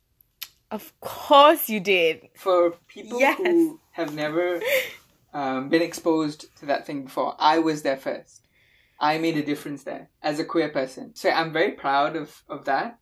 Of 0.71 0.93
course 0.99 1.69
you 1.69 1.79
did. 1.79 2.29
For 2.35 2.71
people 2.87 3.19
Yes. 3.19 3.37
who 3.37 3.79
have 3.91 4.13
never 4.13 4.61
um, 5.33 5.69
been 5.69 5.81
exposed 5.81 6.45
to 6.57 6.65
that 6.67 6.85
thing 6.85 7.05
before, 7.05 7.35
I 7.39 7.59
was 7.59 7.81
there 7.83 7.97
first. 7.97 8.47
I 8.99 9.17
made 9.17 9.37
a 9.37 9.43
difference 9.43 9.83
there 9.83 10.09
as 10.21 10.39
a 10.39 10.45
queer 10.45 10.69
person. 10.69 11.15
So 11.15 11.29
I'm 11.29 11.51
very 11.51 11.71
proud 11.71 12.15
of, 12.15 12.43
of 12.47 12.65
that. 12.65 12.99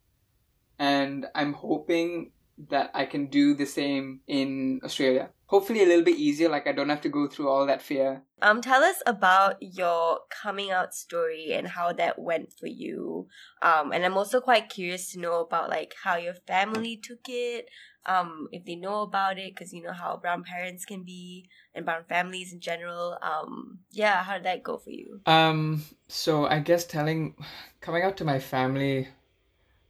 And 0.80 1.28
I'm 1.36 1.54
hoping 1.54 2.32
that 2.70 2.92
I 2.94 3.06
can 3.06 3.28
do 3.28 3.54
the 3.54 3.66
same 3.66 4.22
in 4.28 4.80
Australia. 4.84 5.30
Hopefully 5.52 5.84
a 5.84 5.86
little 5.86 6.06
bit 6.06 6.18
easier, 6.18 6.48
like 6.48 6.66
I 6.66 6.72
don't 6.72 6.88
have 6.88 7.02
to 7.02 7.10
go 7.10 7.28
through 7.28 7.50
all 7.50 7.66
that 7.66 7.82
fear. 7.82 8.24
Um, 8.42 8.62
tell 8.62 8.84
us 8.84 8.96
about 9.06 9.58
your 9.60 10.20
coming 10.30 10.72
out 10.72 10.94
story 10.94 11.52
and 11.52 11.68
how 11.68 11.92
that 11.92 12.18
went 12.18 12.54
for 12.58 12.68
you. 12.68 13.28
Um, 13.62 13.92
and 13.92 14.06
I'm 14.06 14.16
also 14.16 14.40
quite 14.40 14.70
curious 14.70 15.12
to 15.12 15.20
know 15.20 15.42
about 15.42 15.70
like 15.70 15.94
how 16.02 16.16
your 16.16 16.36
family 16.48 16.96
took 16.96 17.28
it. 17.28 17.66
Um, 18.06 18.48
if 18.54 18.64
they 18.64 18.78
know 18.78 19.02
about 19.02 19.38
it, 19.40 19.54
because 19.54 19.74
you 19.74 19.84
know 19.84 19.92
how 19.92 20.16
brown 20.16 20.44
parents 20.46 20.86
can 20.86 21.04
be 21.04 21.50
and 21.76 21.84
brown 21.84 22.06
families 22.08 22.54
in 22.54 22.62
general. 22.62 23.18
Um, 23.22 23.80
yeah, 23.92 24.24
how 24.24 24.36
did 24.36 24.46
that 24.46 24.64
go 24.64 24.78
for 24.78 24.92
you? 24.92 25.20
Um, 25.26 25.84
so 26.08 26.46
I 26.46 26.60
guess 26.60 26.86
telling, 26.86 27.36
coming 27.82 28.04
out 28.04 28.16
to 28.18 28.24
my 28.24 28.40
family 28.40 29.10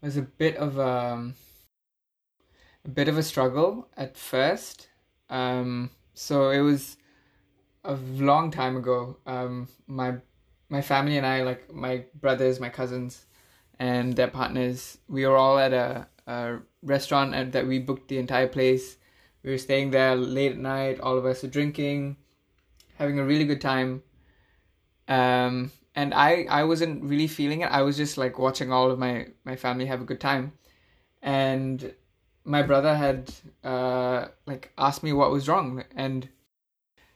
was 0.02 0.18
a 0.18 0.24
bit 0.24 0.58
of 0.58 0.80
a, 0.80 1.32
a 2.84 2.90
bit 2.90 3.08
of 3.08 3.20
a 3.20 3.24
struggle 3.24 3.88
at 3.96 4.18
first. 4.18 4.88
Um, 5.32 5.90
so 6.14 6.52
it 6.52 6.60
was 6.60 6.98
a 7.84 7.96
long 7.96 8.52
time 8.52 8.78
ago. 8.78 9.18
Um, 9.26 9.68
my 9.88 10.18
my 10.70 10.82
family 10.82 11.18
and 11.18 11.26
I, 11.26 11.44
like 11.44 11.74
my 11.74 12.06
brothers, 12.16 12.60
my 12.60 12.70
cousins, 12.70 13.26
and 13.80 14.16
their 14.16 14.28
partners, 14.30 14.98
we 15.08 15.26
were 15.26 15.36
all 15.36 15.58
at 15.58 15.74
a, 15.74 16.08
a 16.28 16.60
restaurant 16.84 17.54
that 17.54 17.68
we 17.68 17.80
booked 17.80 18.08
the 18.08 18.20
entire 18.20 18.48
place. 18.48 18.98
We 19.44 19.52
were 19.52 19.58
staying 19.58 19.92
there 19.92 20.16
late 20.16 20.52
at 20.54 20.58
night. 20.60 21.00
All 21.00 21.18
of 21.18 21.26
us 21.26 21.42
were 21.44 21.50
drinking, 21.50 22.18
having 22.96 23.20
a 23.20 23.26
really 23.26 23.46
good 23.46 23.62
time 23.62 24.04
um 25.12 25.72
and 25.96 26.14
i 26.14 26.46
i 26.50 26.64
wasn't 26.64 27.04
really 27.04 27.28
feeling 27.28 27.62
it 27.62 27.72
i 27.72 27.82
was 27.82 27.98
just 27.98 28.18
like 28.18 28.40
watching 28.40 28.72
all 28.72 28.90
of 28.90 28.98
my 28.98 29.28
my 29.44 29.56
family 29.56 29.86
have 29.86 30.02
a 30.02 30.06
good 30.06 30.22
time 30.22 30.54
and 31.22 31.94
my 32.44 32.62
brother 32.62 32.96
had 32.96 33.32
uh 33.64 34.28
like 34.46 34.72
asked 34.78 35.04
me 35.04 35.14
what 35.14 35.32
was 35.32 35.48
wrong. 35.48 35.84
And 35.96 36.30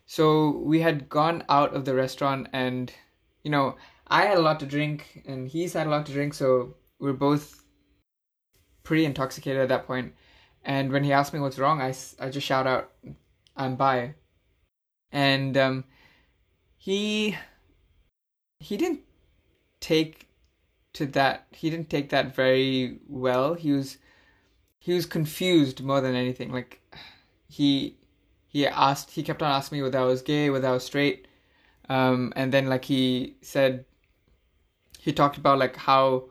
so 0.05 0.57
we 0.57 0.81
had 0.81 1.09
gone 1.09 1.43
out 1.49 1.73
of 1.73 1.85
the 1.85 1.95
restaurant 1.95 2.47
and 2.53 2.93
you 3.43 3.49
know 3.49 3.75
i 4.07 4.23
had 4.25 4.37
a 4.37 4.41
lot 4.41 4.59
to 4.59 4.65
drink 4.65 5.23
and 5.25 5.47
he's 5.47 5.73
had 5.73 5.87
a 5.87 5.89
lot 5.89 6.05
to 6.05 6.13
drink. 6.13 6.33
So 6.33 6.75
we 6.99 7.09
are 7.09 7.13
both 7.13 7.63
pretty 8.83 9.05
intoxicated 9.05 9.61
at 9.61 9.69
that 9.69 9.87
point. 9.87 10.13
And 10.63 10.91
when 10.91 11.03
he 11.03 11.11
asked 11.11 11.33
me 11.33 11.39
what's 11.39 11.59
wrong 11.59 11.81
I, 11.81 11.93
I 12.19 12.29
just 12.29 12.47
shout 12.47 12.67
out 12.67 12.91
i'm 13.55 13.75
bi. 13.75 14.15
And 15.11 15.57
um 15.57 15.83
he 16.77 17.35
he 18.59 18.77
didn't 18.77 19.01
take 19.79 20.27
to 20.93 21.05
that 21.07 21.47
he 21.51 21.69
didn't 21.69 21.89
take 21.89 22.09
that 22.09 22.35
very 22.35 22.99
well. 23.07 23.53
He 23.53 23.71
was 23.71 23.97
he 24.85 24.93
was 24.93 25.07
confused 25.07 25.81
more 25.81 25.99
than 25.99 26.13
anything. 26.13 26.51
Like 26.51 26.79
he 27.49 27.97
he 28.47 28.67
asked 28.67 29.09
he 29.09 29.23
kept 29.23 29.41
on 29.41 29.49
asking 29.49 29.79
me 29.79 29.81
whether 29.81 29.97
I 29.97 30.03
was 30.03 30.21
gay, 30.21 30.51
whether 30.51 30.67
I 30.67 30.73
was 30.73 30.83
straight. 30.83 31.27
Um, 31.89 32.31
and 32.35 32.53
then 32.53 32.67
like 32.67 32.85
he 32.85 33.35
said 33.41 33.85
he 34.99 35.11
talked 35.11 35.37
about 35.37 35.57
like 35.57 35.75
how 35.75 36.25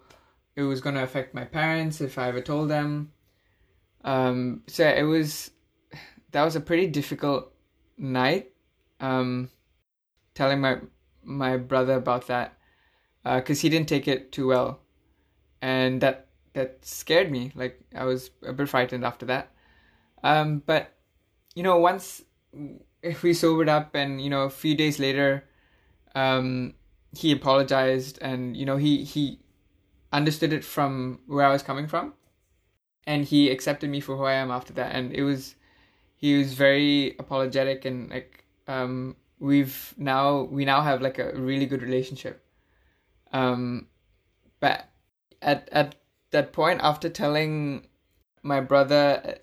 it 0.55 0.63
was 0.63 0.81
gonna 0.81 1.03
affect 1.03 1.35
my 1.35 1.45
parents 1.45 2.01
if 2.01 2.17
I 2.17 2.29
ever 2.29 2.41
told 2.41 2.71
them. 2.71 3.11
Um, 4.05 4.63
so 4.69 4.87
it 4.87 5.03
was 5.03 5.51
that 6.31 6.45
was 6.45 6.55
a 6.55 6.61
pretty 6.61 6.87
difficult 6.87 7.53
night. 7.99 8.53
Um, 9.01 9.51
telling 10.35 10.61
my 10.61 10.79
my 11.25 11.57
brother 11.57 11.95
about 11.95 12.29
that 12.29 12.57
because 13.25 13.59
uh, 13.59 13.63
he 13.63 13.69
didn't 13.69 13.89
take 13.89 14.07
it 14.07 14.31
too 14.31 14.47
well, 14.47 14.79
and 15.61 16.01
that 16.03 16.29
that 16.55 16.85
scared 16.85 17.31
me. 17.31 17.53
Like 17.55 17.81
I 17.95 18.05
was 18.05 18.31
a 18.43 18.53
bit 18.53 18.69
frightened 18.69 19.05
after 19.05 19.27
that. 19.27 19.51
Um, 20.23 20.63
but 20.65 20.93
you 21.55 21.63
know, 21.63 21.79
once 21.79 22.23
we 23.23 23.35
sobered 23.35 23.69
up, 23.69 23.95
and 23.95 24.21
you 24.21 24.31
know, 24.31 24.43
a 24.43 24.51
few 24.51 24.75
days 24.75 24.99
later, 24.99 25.45
um, 26.15 26.75
he 27.17 27.33
apologized, 27.33 28.19
and 28.23 28.57
you 28.57 28.67
know, 28.67 28.77
he 28.77 29.05
he 29.05 29.41
understood 30.13 30.53
it 30.53 30.65
from 30.65 31.21
where 31.27 31.45
I 31.45 31.53
was 31.53 31.63
coming 31.63 31.87
from, 31.87 32.15
and 33.07 33.25
he 33.25 33.51
accepted 33.51 33.91
me 33.91 34.01
for 34.01 34.17
who 34.17 34.25
I 34.25 34.35
am 34.35 34.51
after 34.51 34.73
that. 34.75 34.95
And 34.95 35.13
it 35.13 35.23
was 35.23 35.57
he 36.17 36.39
was 36.39 36.55
very 36.55 37.17
apologetic 37.19 37.85
and 37.85 38.09
like 38.11 38.45
um 38.67 39.15
we've 39.41 39.93
now 39.99 40.43
we 40.45 40.65
now 40.65 40.81
have 40.81 41.03
like 41.03 41.19
a 41.19 41.33
really 41.35 41.67
good 41.67 41.83
relationship 41.83 42.45
um, 43.35 43.89
but 44.61 44.89
at 45.43 45.69
at 45.73 45.97
that 46.35 46.53
point, 46.53 46.81
after 46.83 47.09
telling 47.09 47.87
my 48.43 48.61
brother, 48.61 49.39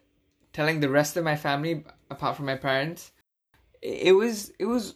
telling 0.53 0.81
the 0.81 0.89
rest 0.89 1.17
of 1.17 1.23
my 1.23 1.35
family 1.35 1.83
apart 2.09 2.35
from 2.35 2.45
my 2.45 2.57
parents, 2.57 3.11
it 3.81 4.13
was 4.15 4.51
it 4.59 4.65
was 4.65 4.95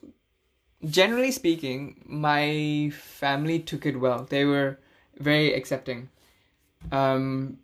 generally 0.83 1.31
speaking, 1.31 2.03
my 2.05 2.91
family 2.93 3.59
took 3.59 3.85
it 3.85 3.99
well. 3.99 4.25
They 4.29 4.45
were 4.45 4.77
very 5.17 5.53
accepting. 5.53 6.09
Um, 6.91 7.59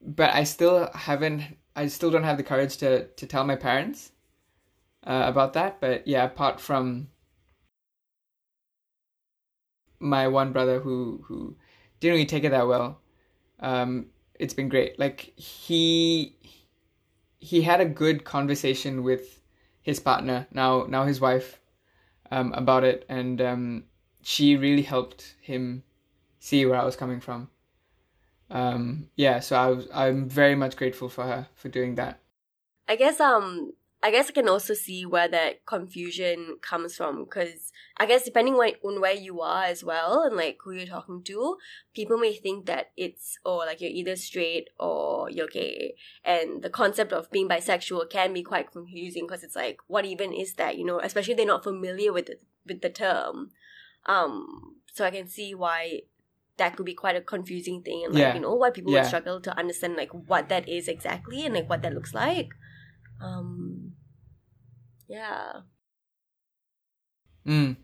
but 0.00 0.32
I 0.32 0.44
still 0.44 0.88
haven't. 0.94 1.42
I 1.74 1.88
still 1.88 2.10
don't 2.10 2.24
have 2.24 2.38
the 2.38 2.42
courage 2.42 2.76
to 2.78 3.06
to 3.06 3.26
tell 3.26 3.44
my 3.44 3.56
parents 3.56 4.12
uh, 5.04 5.24
about 5.26 5.52
that. 5.54 5.80
But 5.80 6.06
yeah, 6.06 6.24
apart 6.24 6.60
from 6.60 7.08
my 9.98 10.28
one 10.28 10.52
brother 10.52 10.78
who 10.80 11.24
who 11.26 11.56
didn't 12.00 12.14
really 12.14 12.26
take 12.26 12.44
it 12.44 12.50
that 12.50 12.68
well. 12.68 13.00
Um, 13.60 14.06
it's 14.38 14.54
been 14.54 14.68
great. 14.68 14.98
Like 14.98 15.32
he 15.38 16.36
he 17.38 17.62
had 17.62 17.80
a 17.80 17.84
good 17.86 18.24
conversation 18.24 19.02
with 19.02 19.40
his 19.82 20.00
partner 20.00 20.46
now 20.50 20.84
now 20.88 21.04
his 21.04 21.20
wife 21.20 21.60
um, 22.30 22.52
about 22.52 22.84
it, 22.84 23.04
and 23.08 23.40
um, 23.40 23.84
she 24.22 24.56
really 24.56 24.82
helped 24.82 25.36
him 25.40 25.82
see 26.40 26.66
where 26.66 26.78
I 26.78 26.84
was 26.84 26.96
coming 26.96 27.20
from. 27.20 27.48
Um, 28.50 29.08
yeah, 29.16 29.40
so 29.40 29.56
I 29.56 29.66
was 29.68 29.88
I'm 29.92 30.28
very 30.28 30.54
much 30.54 30.76
grateful 30.76 31.08
for 31.08 31.24
her 31.24 31.48
for 31.54 31.68
doing 31.68 31.96
that. 31.96 32.20
I 32.88 32.96
guess 32.96 33.20
um 33.20 33.72
I 34.02 34.10
guess 34.10 34.28
I 34.28 34.32
can 34.32 34.48
also 34.48 34.74
see 34.74 35.06
where 35.06 35.26
that 35.28 35.64
confusion 35.64 36.58
comes 36.60 36.96
from 36.96 37.24
because 37.24 37.72
I 37.96 38.06
guess 38.06 38.24
depending 38.24 38.54
on 38.54 39.00
where 39.00 39.14
you 39.14 39.40
are 39.40 39.64
as 39.64 39.82
well 39.82 40.22
and 40.22 40.36
like 40.36 40.58
who 40.62 40.72
you're 40.72 40.86
talking 40.86 41.22
to, 41.24 41.56
people 41.94 42.18
may 42.18 42.34
think 42.34 42.66
that 42.66 42.92
it's 42.96 43.38
or 43.44 43.62
oh, 43.62 43.66
like 43.66 43.80
you're 43.80 43.90
either 43.90 44.14
straight 44.14 44.68
or 44.78 45.30
you're 45.30 45.48
gay, 45.48 45.94
and 46.24 46.62
the 46.62 46.70
concept 46.70 47.12
of 47.12 47.30
being 47.30 47.48
bisexual 47.48 48.10
can 48.10 48.32
be 48.32 48.42
quite 48.42 48.70
confusing 48.70 49.26
because 49.26 49.42
it's 49.42 49.56
like 49.56 49.78
what 49.86 50.04
even 50.04 50.32
is 50.32 50.54
that 50.54 50.76
you 50.76 50.84
know, 50.84 51.00
especially 51.00 51.32
if 51.32 51.38
they're 51.38 51.46
not 51.46 51.64
familiar 51.64 52.12
with 52.12 52.26
the, 52.26 52.36
with 52.66 52.82
the 52.82 52.90
term. 52.90 53.50
Um, 54.04 54.76
so 54.92 55.04
I 55.04 55.10
can 55.10 55.26
see 55.26 55.54
why 55.54 56.02
that 56.58 56.76
could 56.76 56.86
be 56.86 56.94
quite 56.94 57.16
a 57.16 57.20
confusing 57.20 57.82
thing 57.82 58.04
and 58.04 58.14
like 58.14 58.20
yeah. 58.20 58.34
you 58.34 58.40
know 58.40 58.54
why 58.54 58.70
people 58.70 58.92
yeah. 58.92 59.00
would 59.00 59.06
struggle 59.06 59.40
to 59.40 59.58
understand 59.58 59.96
like 59.96 60.10
what 60.10 60.48
that 60.48 60.68
is 60.68 60.88
exactly 60.88 61.44
and 61.44 61.54
like 61.54 61.68
what 61.68 61.82
that 61.82 61.92
looks 61.92 62.14
like 62.14 62.48
um 63.20 63.75
yeah. 65.08 65.52
Mm. 67.46 67.76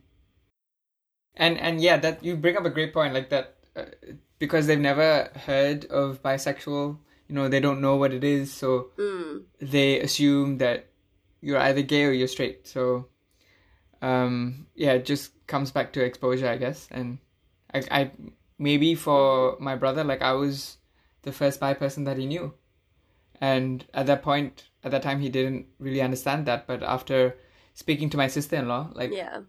And 1.37 1.59
and 1.59 1.81
yeah 1.81 1.97
that 1.99 2.25
you 2.25 2.37
bring 2.37 2.57
up 2.57 2.65
a 2.65 2.71
great 2.71 2.93
point 2.93 3.15
like 3.15 3.31
that 3.31 3.57
uh, 3.77 3.85
because 4.39 4.67
they've 4.67 4.79
never 4.79 5.31
heard 5.47 5.87
of 5.87 6.23
bisexual 6.23 6.99
you 7.29 7.35
know 7.35 7.49
they 7.49 7.61
don't 7.61 7.81
know 7.81 7.97
what 7.97 8.13
it 8.13 8.25
is 8.25 8.53
so 8.53 8.91
mm. 8.99 9.43
they 9.61 10.01
assume 10.01 10.59
that 10.59 10.87
you're 11.41 11.59
either 11.59 11.83
gay 11.83 12.05
or 12.05 12.13
you're 12.13 12.29
straight. 12.29 12.67
So 12.67 13.09
um 14.03 14.67
yeah 14.75 14.93
it 14.95 15.05
just 15.05 15.31
comes 15.47 15.71
back 15.71 15.93
to 15.93 16.05
exposure 16.05 16.49
i 16.49 16.57
guess. 16.57 16.89
And 16.91 17.19
i 17.73 17.83
i 17.91 18.11
maybe 18.59 18.95
for 18.95 19.57
my 19.61 19.77
brother 19.77 20.05
like 20.05 20.23
i 20.23 20.33
was 20.33 20.79
the 21.23 21.33
first 21.33 21.61
bi 21.61 21.75
person 21.75 22.05
that 22.05 22.19
he 22.19 22.27
knew 22.27 22.53
and 23.42 23.85
at 23.92 24.07
that 24.07 24.22
point 24.22 24.68
at 24.85 24.92
that 24.92 25.02
time 25.02 25.20
he 25.20 25.28
didn't 25.28 25.66
really 25.78 26.00
understand 26.00 26.46
that 26.46 26.66
but 26.66 26.83
after 26.83 27.37
speaking 27.74 28.09
to 28.09 28.16
my 28.16 28.28
sister-in-law 28.28 28.88
like 28.94 29.12
yeah 29.12 29.40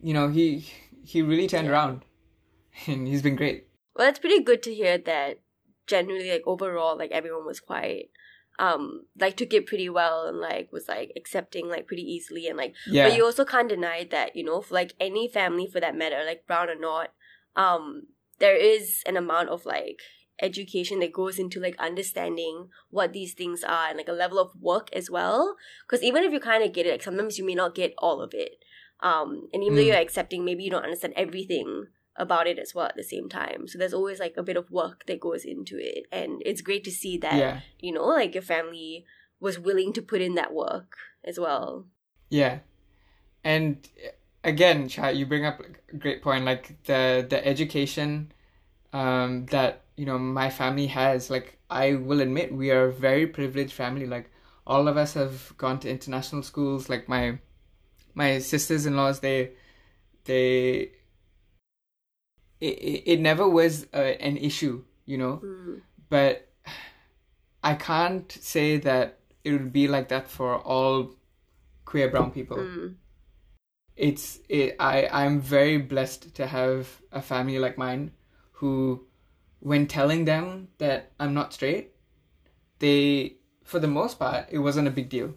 you 0.00 0.14
know 0.14 0.28
he 0.28 0.66
he 1.04 1.22
really 1.22 1.46
turned 1.46 1.66
yeah. 1.66 1.72
around 1.72 2.04
and 2.86 3.06
he's 3.06 3.22
been 3.22 3.36
great 3.36 3.68
well 3.94 4.08
it's 4.08 4.18
pretty 4.18 4.42
good 4.42 4.62
to 4.62 4.74
hear 4.74 4.96
that 4.98 5.38
generally 5.86 6.30
like 6.30 6.42
overall 6.46 6.96
like 6.96 7.10
everyone 7.10 7.46
was 7.46 7.60
quite 7.60 8.10
um 8.58 9.02
like 9.20 9.36
took 9.36 9.52
it 9.52 9.66
pretty 9.66 9.88
well 9.88 10.26
and 10.26 10.38
like 10.38 10.72
was 10.72 10.88
like 10.88 11.12
accepting 11.14 11.68
like 11.68 11.86
pretty 11.86 12.02
easily 12.02 12.48
and 12.48 12.56
like 12.56 12.74
yeah. 12.86 13.08
but 13.08 13.16
you 13.16 13.24
also 13.24 13.44
can't 13.44 13.68
deny 13.68 14.06
that 14.10 14.34
you 14.34 14.42
know 14.42 14.60
for 14.60 14.74
like 14.74 14.94
any 14.98 15.28
family 15.28 15.66
for 15.66 15.80
that 15.80 15.96
matter 15.96 16.22
like 16.26 16.46
brown 16.46 16.68
or 16.68 16.78
not 16.78 17.12
um 17.56 18.02
there 18.38 18.56
is 18.56 19.02
an 19.06 19.16
amount 19.16 19.48
of 19.48 19.64
like 19.66 20.00
education 20.40 21.00
that 21.00 21.12
goes 21.12 21.38
into 21.38 21.60
like 21.60 21.76
understanding 21.78 22.68
what 22.90 23.12
these 23.12 23.34
things 23.34 23.64
are 23.64 23.88
and 23.88 23.96
like 23.96 24.08
a 24.08 24.12
level 24.12 24.38
of 24.38 24.52
work 24.60 24.88
as 24.92 25.10
well. 25.10 25.56
Because 25.86 26.02
even 26.02 26.24
if 26.24 26.32
you 26.32 26.40
kind 26.40 26.62
of 26.62 26.72
get 26.72 26.86
it 26.86 26.90
like 26.90 27.02
sometimes 27.02 27.38
you 27.38 27.44
may 27.44 27.54
not 27.54 27.74
get 27.74 27.94
all 27.98 28.20
of 28.20 28.32
it. 28.34 28.64
Um 29.00 29.48
and 29.52 29.62
even 29.62 29.74
mm. 29.74 29.76
though 29.76 29.86
you're 29.86 29.96
accepting 29.96 30.44
maybe 30.44 30.64
you 30.64 30.70
don't 30.70 30.84
understand 30.84 31.14
everything 31.16 31.86
about 32.16 32.46
it 32.46 32.58
as 32.58 32.74
well 32.74 32.86
at 32.86 32.96
the 32.96 33.02
same 33.02 33.28
time. 33.28 33.68
So 33.68 33.78
there's 33.78 33.94
always 33.94 34.18
like 34.18 34.34
a 34.36 34.42
bit 34.42 34.56
of 34.56 34.70
work 34.70 35.06
that 35.06 35.20
goes 35.20 35.44
into 35.44 35.76
it. 35.78 36.06
And 36.10 36.42
it's 36.44 36.62
great 36.62 36.84
to 36.84 36.90
see 36.90 37.16
that 37.18 37.36
yeah. 37.36 37.60
you 37.80 37.92
know 37.92 38.04
like 38.04 38.34
your 38.34 38.42
family 38.42 39.04
was 39.40 39.58
willing 39.58 39.92
to 39.92 40.02
put 40.02 40.20
in 40.20 40.34
that 40.34 40.52
work 40.52 40.96
as 41.24 41.38
well. 41.38 41.86
Yeah. 42.30 42.60
And 43.42 43.88
again 44.44 44.88
Chai, 44.88 45.10
you 45.10 45.26
bring 45.26 45.44
up 45.44 45.60
a 45.92 45.96
great 45.96 46.22
point. 46.22 46.44
Like 46.44 46.84
the 46.84 47.26
the 47.28 47.44
education 47.46 48.32
um 48.92 49.46
that 49.46 49.82
you 49.98 50.06
know 50.06 50.18
my 50.18 50.48
family 50.48 50.86
has 50.86 51.28
like 51.28 51.58
i 51.68 51.94
will 51.94 52.20
admit 52.20 52.54
we 52.54 52.70
are 52.70 52.84
a 52.84 52.92
very 52.92 53.26
privileged 53.26 53.72
family 53.72 54.06
like 54.06 54.30
all 54.64 54.86
of 54.86 54.96
us 54.96 55.14
have 55.14 55.52
gone 55.58 55.80
to 55.80 55.90
international 55.90 56.42
schools 56.42 56.88
like 56.88 57.08
my 57.08 57.38
my 58.14 58.38
sisters-in-laws 58.38 59.18
they 59.20 59.50
they 60.24 60.92
it, 62.60 63.02
it 63.06 63.20
never 63.20 63.48
was 63.48 63.86
uh, 63.92 64.14
an 64.20 64.36
issue 64.36 64.84
you 65.04 65.18
know 65.18 65.40
mm. 65.44 65.80
but 66.08 66.48
i 67.64 67.74
can't 67.74 68.30
say 68.30 68.76
that 68.76 69.18
it 69.42 69.50
would 69.50 69.72
be 69.72 69.88
like 69.88 70.08
that 70.08 70.28
for 70.28 70.58
all 70.58 71.14
queer 71.84 72.08
brown 72.08 72.30
people 72.30 72.58
mm. 72.58 72.94
it's 73.96 74.38
it, 74.48 74.76
i 74.78 75.08
i'm 75.10 75.40
very 75.40 75.78
blessed 75.78 76.32
to 76.36 76.46
have 76.46 77.00
a 77.10 77.20
family 77.20 77.58
like 77.58 77.76
mine 77.76 78.12
who 78.52 79.07
when 79.60 79.86
telling 79.86 80.24
them 80.24 80.68
that 80.78 81.12
I'm 81.18 81.34
not 81.34 81.52
straight, 81.52 81.92
they, 82.78 83.36
for 83.64 83.78
the 83.78 83.88
most 83.88 84.18
part, 84.18 84.46
it 84.50 84.58
wasn't 84.58 84.88
a 84.88 84.92
big 84.92 85.08
deal. 85.08 85.34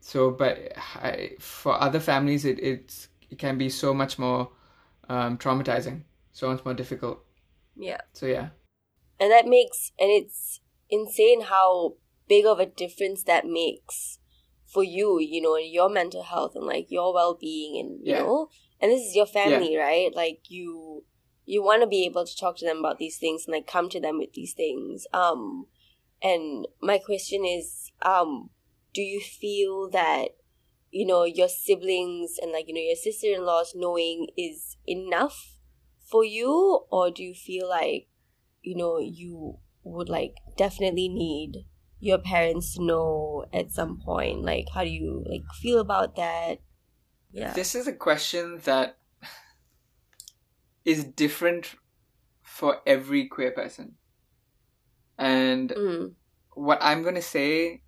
So, 0.00 0.30
but 0.30 0.72
I, 0.76 1.36
for 1.38 1.80
other 1.80 2.00
families, 2.00 2.44
it, 2.44 2.58
it's, 2.58 3.08
it 3.30 3.38
can 3.38 3.56
be 3.56 3.68
so 3.68 3.94
much 3.94 4.18
more 4.18 4.50
um, 5.08 5.38
traumatizing, 5.38 6.02
so 6.32 6.50
much 6.50 6.64
more 6.64 6.74
difficult. 6.74 7.20
Yeah. 7.76 8.00
So, 8.12 8.26
yeah. 8.26 8.48
And 9.20 9.30
that 9.30 9.46
makes, 9.46 9.92
and 10.00 10.10
it's 10.10 10.60
insane 10.90 11.42
how 11.42 11.94
big 12.28 12.44
of 12.44 12.58
a 12.58 12.66
difference 12.66 13.22
that 13.24 13.46
makes 13.46 14.18
for 14.66 14.82
you, 14.82 15.20
you 15.20 15.40
know, 15.40 15.54
in 15.54 15.72
your 15.72 15.88
mental 15.88 16.22
health 16.22 16.56
and 16.56 16.66
like 16.66 16.90
your 16.90 17.14
well 17.14 17.34
being 17.40 17.78
and, 17.78 18.00
you 18.04 18.14
yeah. 18.14 18.18
know, 18.18 18.48
and 18.80 18.90
this 18.90 19.02
is 19.02 19.14
your 19.14 19.26
family, 19.26 19.74
yeah. 19.74 19.80
right? 19.80 20.14
Like 20.14 20.40
you, 20.48 21.04
you 21.44 21.62
want 21.62 21.82
to 21.82 21.86
be 21.86 22.04
able 22.04 22.24
to 22.24 22.36
talk 22.36 22.56
to 22.56 22.64
them 22.64 22.78
about 22.78 22.98
these 22.98 23.18
things 23.18 23.44
and 23.46 23.54
like 23.54 23.66
come 23.66 23.88
to 23.88 24.00
them 24.00 24.18
with 24.18 24.32
these 24.34 24.52
things 24.52 25.06
um 25.12 25.66
and 26.22 26.66
my 26.80 26.98
question 26.98 27.44
is 27.44 27.90
um 28.02 28.50
do 28.94 29.02
you 29.02 29.20
feel 29.20 29.90
that 29.90 30.28
you 30.90 31.06
know 31.06 31.24
your 31.24 31.48
siblings 31.48 32.36
and 32.40 32.52
like 32.52 32.68
you 32.68 32.74
know 32.74 32.80
your 32.80 32.96
sister-in-laws 32.96 33.72
knowing 33.74 34.28
is 34.36 34.76
enough 34.86 35.56
for 36.10 36.24
you 36.24 36.84
or 36.90 37.10
do 37.10 37.22
you 37.22 37.34
feel 37.34 37.68
like 37.68 38.06
you 38.62 38.76
know 38.76 38.98
you 38.98 39.58
would 39.84 40.08
like 40.08 40.36
definitely 40.56 41.08
need 41.08 41.64
your 42.02 42.18
parents 42.18 42.74
to 42.74 42.82
know 42.82 43.46
at 43.52 43.70
some 43.70 44.00
point? 44.04 44.42
Like, 44.42 44.66
how 44.74 44.82
do 44.82 44.90
you 44.90 45.24
like 45.26 45.44
feel 45.54 45.78
about 45.78 46.16
that? 46.16 46.58
Yeah. 47.30 47.52
This 47.52 47.74
is 47.74 47.86
a 47.86 47.92
question 47.92 48.60
that 48.64 48.98
is 50.84 51.04
different 51.04 51.74
for 52.42 52.78
every 52.86 53.28
queer 53.28 53.50
person. 53.52 53.96
And 55.18 55.70
Mm. 55.70 56.14
what 56.54 56.78
I'm 56.80 57.02
going 57.02 57.14
to 57.14 57.22
say, 57.22 57.82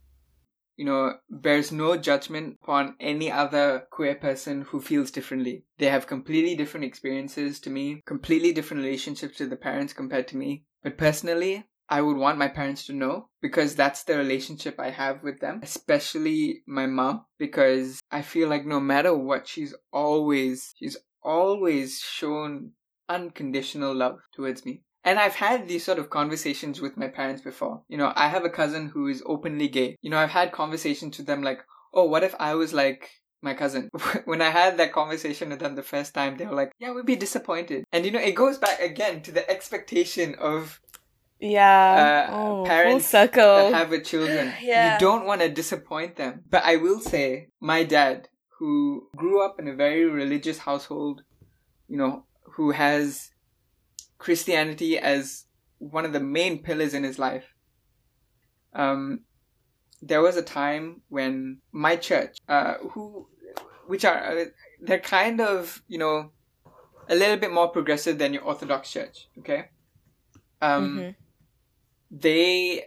you 0.76 0.84
know, 0.84 1.14
bears 1.30 1.70
no 1.70 1.96
judgment 1.96 2.58
upon 2.62 2.96
any 3.00 3.30
other 3.30 3.86
queer 3.90 4.14
person 4.14 4.62
who 4.62 4.80
feels 4.80 5.10
differently. 5.10 5.64
They 5.78 5.86
have 5.86 6.06
completely 6.06 6.56
different 6.56 6.86
experiences 6.86 7.60
to 7.60 7.70
me, 7.70 8.02
completely 8.06 8.52
different 8.52 8.82
relationships 8.82 9.36
to 9.38 9.46
the 9.46 9.56
parents 9.56 9.92
compared 9.92 10.28
to 10.28 10.36
me. 10.36 10.64
But 10.82 10.98
personally, 10.98 11.64
I 11.88 12.00
would 12.00 12.16
want 12.16 12.38
my 12.38 12.48
parents 12.48 12.86
to 12.86 12.92
know 12.92 13.28
because 13.40 13.74
that's 13.74 14.04
the 14.04 14.16
relationship 14.16 14.80
I 14.80 14.90
have 14.90 15.22
with 15.22 15.40
them, 15.40 15.60
especially 15.62 16.62
my 16.66 16.86
mom, 16.86 17.26
because 17.38 18.00
I 18.10 18.22
feel 18.22 18.48
like 18.48 18.64
no 18.64 18.80
matter 18.80 19.14
what, 19.16 19.46
she's 19.46 19.74
always, 19.92 20.72
she's 20.78 20.96
always 21.22 22.00
shown 22.00 22.72
unconditional 23.08 23.94
love 23.94 24.18
towards 24.34 24.64
me. 24.64 24.82
And 25.04 25.18
I've 25.18 25.34
had 25.34 25.68
these 25.68 25.84
sort 25.84 25.98
of 25.98 26.08
conversations 26.08 26.80
with 26.80 26.96
my 26.96 27.08
parents 27.08 27.42
before. 27.42 27.82
You 27.88 27.98
know, 27.98 28.12
I 28.16 28.28
have 28.28 28.44
a 28.44 28.50
cousin 28.50 28.88
who 28.88 29.08
is 29.08 29.22
openly 29.26 29.68
gay. 29.68 29.96
You 30.00 30.10
know, 30.10 30.16
I've 30.18 30.30
had 30.30 30.50
conversations 30.52 31.18
with 31.18 31.26
them 31.26 31.42
like, 31.42 31.60
oh, 31.92 32.04
what 32.04 32.24
if 32.24 32.34
I 32.40 32.54
was 32.54 32.72
like 32.72 33.10
my 33.42 33.52
cousin? 33.52 33.90
when 34.24 34.40
I 34.40 34.48
had 34.48 34.78
that 34.78 34.92
conversation 34.92 35.50
with 35.50 35.58
them 35.60 35.74
the 35.74 35.82
first 35.82 36.14
time, 36.14 36.38
they 36.38 36.46
were 36.46 36.54
like, 36.54 36.72
yeah, 36.78 36.92
we'd 36.92 37.04
be 37.04 37.16
disappointed. 37.16 37.84
And 37.92 38.06
you 38.06 38.12
know, 38.12 38.18
it 38.20 38.34
goes 38.34 38.56
back 38.56 38.80
again 38.80 39.20
to 39.22 39.32
the 39.32 39.48
expectation 39.50 40.36
of 40.36 40.80
Yeah. 41.38 42.28
uh, 42.30 42.34
oh, 42.34 42.64
parents 42.64 43.10
that 43.10 43.74
have 43.74 43.90
with 43.90 44.06
children. 44.06 44.54
Yeah. 44.62 44.94
You 44.94 45.00
don't 45.00 45.26
want 45.26 45.42
to 45.42 45.50
disappoint 45.50 46.16
them. 46.16 46.44
But 46.48 46.64
I 46.64 46.76
will 46.76 47.00
say, 47.00 47.48
my 47.60 47.84
dad, 47.84 48.28
who 48.58 49.08
grew 49.14 49.44
up 49.44 49.60
in 49.60 49.68
a 49.68 49.74
very 49.74 50.06
religious 50.06 50.56
household, 50.58 51.22
you 51.88 51.98
know, 51.98 52.24
who 52.56 52.70
has 52.70 53.30
Christianity 54.18 54.98
as 54.98 55.46
one 55.78 56.04
of 56.04 56.12
the 56.12 56.20
main 56.20 56.62
pillars 56.62 56.94
in 56.94 57.02
his 57.02 57.18
life. 57.18 57.54
Um, 58.72 59.20
there 60.00 60.22
was 60.22 60.36
a 60.36 60.42
time 60.42 61.02
when 61.08 61.60
my 61.72 61.96
church, 61.96 62.36
uh, 62.48 62.74
who, 62.92 63.26
which 63.86 64.04
are, 64.04 64.18
uh, 64.18 64.44
they're 64.80 64.98
kind 65.00 65.40
of, 65.40 65.82
you 65.88 65.98
know, 65.98 66.30
a 67.08 67.14
little 67.14 67.36
bit 67.36 67.52
more 67.52 67.68
progressive 67.68 68.18
than 68.18 68.32
your 68.32 68.42
Orthodox 68.44 68.90
church, 68.90 69.28
okay? 69.38 69.70
Um, 70.60 70.98
Mhm. 70.98 71.14
they 72.10 72.86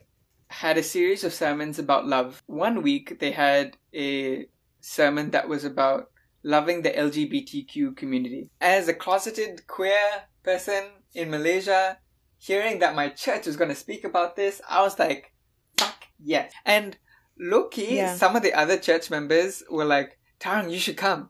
had 0.50 0.78
a 0.78 0.84
series 0.84 1.24
of 1.24 1.34
sermons 1.34 1.78
about 1.78 2.08
love. 2.08 2.42
One 2.48 2.82
week 2.82 3.20
they 3.20 3.32
had 3.32 3.78
a 3.94 4.48
sermon 4.80 5.32
that 5.32 5.50
was 5.50 5.66
about 5.66 6.10
loving 6.48 6.82
the 6.82 6.92
LGBTQ 6.92 7.96
community. 7.98 8.50
As 8.62 8.88
a 8.88 8.94
closeted 8.94 9.68
queer 9.68 10.00
person 10.44 10.84
in 11.14 11.30
Malaysia, 11.30 11.98
hearing 12.40 12.80
that 12.80 12.96
my 12.96 13.10
church 13.10 13.46
was 13.46 13.58
going 13.58 13.70
to 13.70 13.76
speak 13.76 14.04
about 14.06 14.36
this, 14.38 14.62
I 14.70 14.82
was 14.82 14.98
like, 14.98 15.34
fuck 15.78 16.06
yes. 16.24 16.54
And 16.66 16.98
low 17.38 17.68
key, 17.68 17.98
Yeah. 17.98 18.16
some 18.16 18.36
of 18.38 18.44
the 18.44 18.54
other 18.54 18.78
church 18.78 19.10
members 19.12 19.62
were 19.70 19.86
like, 19.86 20.18
Tarang, 20.40 20.72
you 20.72 20.80
should 20.80 20.96
come. 20.98 21.30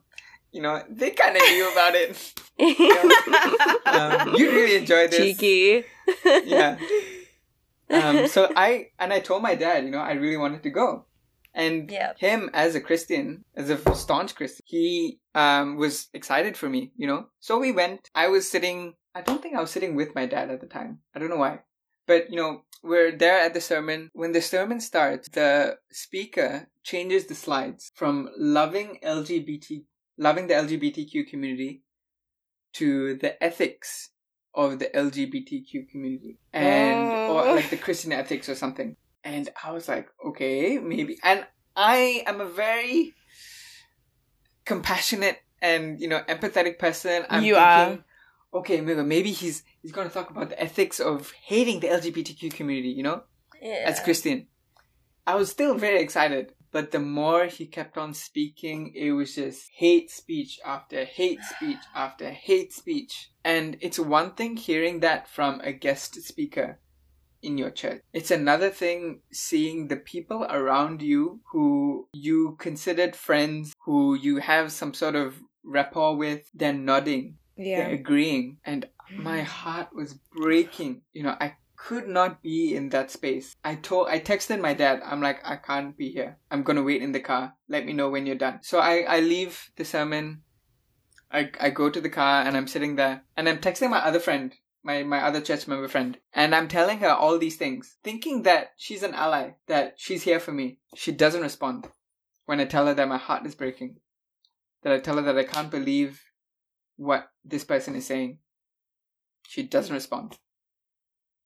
You 0.52 0.62
know, 0.62 0.82
they 0.88 1.10
kind 1.10 1.36
of 1.36 1.42
knew 1.42 1.72
about 1.72 1.94
it. 1.94 2.34
Um, 3.88 4.34
you 4.36 4.50
really 4.50 4.76
enjoyed 4.76 5.10
this 5.10 5.38
Cheeky. 5.38 5.84
yeah. 6.44 6.76
Um, 7.90 8.26
so 8.28 8.50
I 8.54 8.90
and 8.98 9.12
I 9.12 9.20
told 9.20 9.42
my 9.42 9.54
dad, 9.54 9.84
you 9.84 9.90
know, 9.90 9.98
I 9.98 10.12
really 10.12 10.36
wanted 10.36 10.62
to 10.64 10.70
go, 10.70 11.06
and 11.64 11.90
Yeah. 11.90 12.12
him 12.26 12.40
as 12.54 12.74
a 12.74 12.80
Christian, 12.88 13.44
as 13.60 13.68
a 13.68 13.78
staunch 13.94 14.34
Christian, 14.38 14.64
he 14.74 15.18
um 15.34 15.76
was 15.76 16.08
excited 16.14 16.56
for 16.56 16.68
me, 16.74 16.92
you 16.96 17.06
know. 17.10 17.20
So 17.46 17.58
we 17.58 17.72
went. 17.72 18.00
I 18.14 18.26
was 18.34 18.44
sitting. 18.54 18.94
I 19.18 19.20
don't 19.26 19.42
think 19.42 19.54
I 19.56 19.60
was 19.60 19.70
sitting 19.76 19.94
with 19.96 20.14
my 20.14 20.24
dad 20.34 20.50
at 20.54 20.60
the 20.62 20.70
time. 20.78 20.92
I 21.14 21.18
don't 21.18 21.32
know 21.34 21.42
why, 21.46 21.54
but 22.06 22.30
you 22.30 22.36
know, 22.40 22.52
we're 22.90 23.12
there 23.24 23.38
at 23.46 23.52
the 23.54 23.60
sermon. 23.72 24.00
When 24.22 24.32
the 24.32 24.40
sermon 24.54 24.80
starts, 24.80 25.28
the 25.40 25.76
speaker 25.90 26.68
changes 26.90 27.26
the 27.26 27.34
slides 27.34 27.90
from 28.00 28.14
loving 28.38 28.98
LGBT, 29.02 29.84
loving 30.16 30.46
the 30.46 30.54
LGBTQ 30.64 31.28
community, 31.32 31.82
to 32.74 33.16
the 33.24 33.32
ethics 33.42 34.10
of 34.54 34.78
the 34.78 34.88
LGBTQ 34.96 35.90
community 35.90 36.38
and 36.52 37.12
or 37.28 37.40
Oh. 37.46 37.54
like 37.54 37.70
the 37.70 37.76
Christian 37.86 38.12
ethics 38.12 38.48
or 38.48 38.54
something. 38.54 38.96
And 39.24 39.48
I 39.62 39.72
was 39.72 39.88
like, 39.88 40.08
okay, 40.26 40.78
maybe. 40.78 41.18
And 41.22 41.46
I 41.76 42.22
am 42.26 42.40
a 42.40 42.46
very 42.46 43.14
compassionate 44.64 45.38
and 45.62 46.00
you 46.00 46.08
know 46.08 46.20
empathetic 46.28 46.78
person. 46.78 47.24
I'm 47.30 47.42
You 47.44 47.54
thinking, 47.54 48.04
okay, 48.54 48.80
maybe 48.80 49.02
maybe 49.02 49.32
he's 49.32 49.62
he's 49.82 49.92
going 49.92 50.08
to 50.08 50.14
talk 50.14 50.30
about 50.30 50.50
the 50.50 50.60
ethics 50.60 51.00
of 51.00 51.32
hating 51.44 51.80
the 51.80 51.88
LGBTQ 51.88 52.52
community. 52.52 52.90
You 52.90 53.02
know, 53.02 53.22
as 53.62 54.00
Christian. 54.00 54.46
I 55.26 55.34
was 55.34 55.50
still 55.50 55.74
very 55.74 56.00
excited, 56.00 56.54
but 56.72 56.90
the 56.90 57.00
more 57.00 57.46
he 57.46 57.66
kept 57.66 57.98
on 57.98 58.14
speaking, 58.14 58.92
it 58.94 59.12
was 59.12 59.34
just 59.34 59.68
hate 59.76 60.10
speech 60.10 60.58
after 60.64 61.04
hate 61.04 61.42
speech 61.42 61.84
after 61.94 62.30
hate 62.30 62.72
speech. 62.72 63.30
And 63.44 63.76
it's 63.82 63.98
one 63.98 64.32
thing 64.32 64.56
hearing 64.56 65.00
that 65.00 65.28
from 65.28 65.60
a 65.60 65.72
guest 65.72 66.14
speaker 66.22 66.80
in 67.42 67.58
your 67.58 67.70
church. 67.70 68.02
It's 68.12 68.30
another 68.30 68.70
thing 68.70 69.20
seeing 69.32 69.88
the 69.88 69.96
people 69.96 70.44
around 70.44 71.02
you 71.02 71.40
who 71.52 72.08
you 72.12 72.56
considered 72.58 73.14
friends, 73.16 73.74
who 73.84 74.14
you 74.14 74.38
have 74.38 74.72
some 74.72 74.94
sort 74.94 75.14
of 75.14 75.40
rapport 75.64 76.16
with, 76.16 76.50
they're 76.54 76.72
nodding, 76.72 77.36
they're 77.56 77.66
yeah. 77.66 77.88
agreeing. 77.88 78.58
And 78.64 78.88
my 79.16 79.40
mm. 79.40 79.44
heart 79.44 79.88
was 79.94 80.14
breaking. 80.14 81.02
You 81.12 81.24
know, 81.24 81.36
I 81.40 81.54
could 81.76 82.08
not 82.08 82.42
be 82.42 82.74
in 82.74 82.88
that 82.90 83.10
space. 83.10 83.54
I 83.64 83.76
told, 83.76 84.08
I 84.08 84.18
texted 84.18 84.60
my 84.60 84.74
dad. 84.74 85.00
I'm 85.04 85.20
like, 85.20 85.40
I 85.44 85.56
can't 85.56 85.96
be 85.96 86.10
here. 86.10 86.36
I'm 86.50 86.62
gonna 86.62 86.82
wait 86.82 87.02
in 87.02 87.12
the 87.12 87.20
car. 87.20 87.54
Let 87.68 87.86
me 87.86 87.92
know 87.92 88.10
when 88.10 88.26
you're 88.26 88.36
done. 88.36 88.60
So 88.62 88.80
I, 88.80 89.00
I 89.08 89.20
leave 89.20 89.70
the 89.76 89.84
sermon. 89.84 90.42
I, 91.30 91.50
I 91.60 91.70
go 91.70 91.90
to 91.90 92.00
the 92.00 92.08
car 92.08 92.42
and 92.42 92.56
I'm 92.56 92.66
sitting 92.66 92.96
there 92.96 93.22
and 93.36 93.48
I'm 93.48 93.58
texting 93.58 93.90
my 93.90 93.98
other 93.98 94.18
friend, 94.18 94.54
my, 94.88 95.02
my 95.02 95.22
other 95.22 95.42
church 95.42 95.68
member 95.68 95.86
friend. 95.86 96.16
And 96.32 96.54
I'm 96.54 96.66
telling 96.66 97.00
her 97.00 97.10
all 97.10 97.38
these 97.38 97.58
things, 97.58 97.96
thinking 98.02 98.44
that 98.44 98.72
she's 98.78 99.02
an 99.02 99.12
ally, 99.12 99.50
that 99.66 99.96
she's 99.98 100.22
here 100.22 100.40
for 100.40 100.50
me. 100.50 100.78
She 100.96 101.12
doesn't 101.12 101.42
respond 101.42 101.88
when 102.46 102.58
I 102.58 102.64
tell 102.64 102.86
her 102.86 102.94
that 102.94 103.06
my 103.06 103.18
heart 103.18 103.44
is 103.44 103.54
breaking. 103.54 103.96
That 104.82 104.94
I 104.94 104.98
tell 104.98 105.16
her 105.16 105.22
that 105.22 105.36
I 105.36 105.44
can't 105.44 105.70
believe 105.70 106.22
what 106.96 107.28
this 107.44 107.64
person 107.64 107.96
is 107.96 108.06
saying. 108.06 108.38
She 109.46 109.62
doesn't 109.62 109.94
respond. 109.94 110.38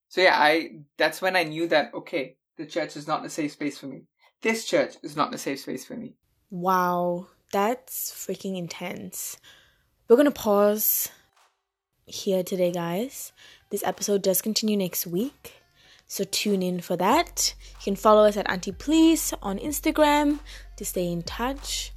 So 0.08 0.20
yeah, 0.20 0.36
I 0.38 0.82
that's 0.96 1.20
when 1.20 1.34
I 1.34 1.42
knew 1.42 1.66
that 1.68 1.94
okay, 1.94 2.36
the 2.56 2.66
church 2.66 2.96
is 2.96 3.08
not 3.08 3.24
a 3.24 3.30
safe 3.30 3.52
space 3.52 3.76
for 3.76 3.86
me. 3.86 4.02
This 4.42 4.66
church 4.66 4.94
is 5.02 5.16
not 5.16 5.34
a 5.34 5.38
safe 5.38 5.60
space 5.60 5.84
for 5.84 5.96
me. 5.96 6.14
Wow, 6.50 7.26
that's 7.50 8.12
freaking 8.12 8.56
intense. 8.56 9.38
We're 10.06 10.16
gonna 10.16 10.30
pause 10.30 11.08
here 12.12 12.42
today, 12.42 12.70
guys. 12.70 13.32
This 13.70 13.82
episode 13.84 14.22
does 14.22 14.42
continue 14.42 14.76
next 14.76 15.06
week, 15.06 15.54
so 16.06 16.24
tune 16.24 16.62
in 16.62 16.80
for 16.80 16.96
that. 16.96 17.54
You 17.80 17.84
can 17.84 17.96
follow 17.96 18.24
us 18.24 18.36
at 18.36 18.48
Auntie 18.50 18.72
Please 18.72 19.32
on 19.42 19.58
Instagram 19.58 20.40
to 20.76 20.84
stay 20.84 21.10
in 21.10 21.22
touch. 21.22 21.92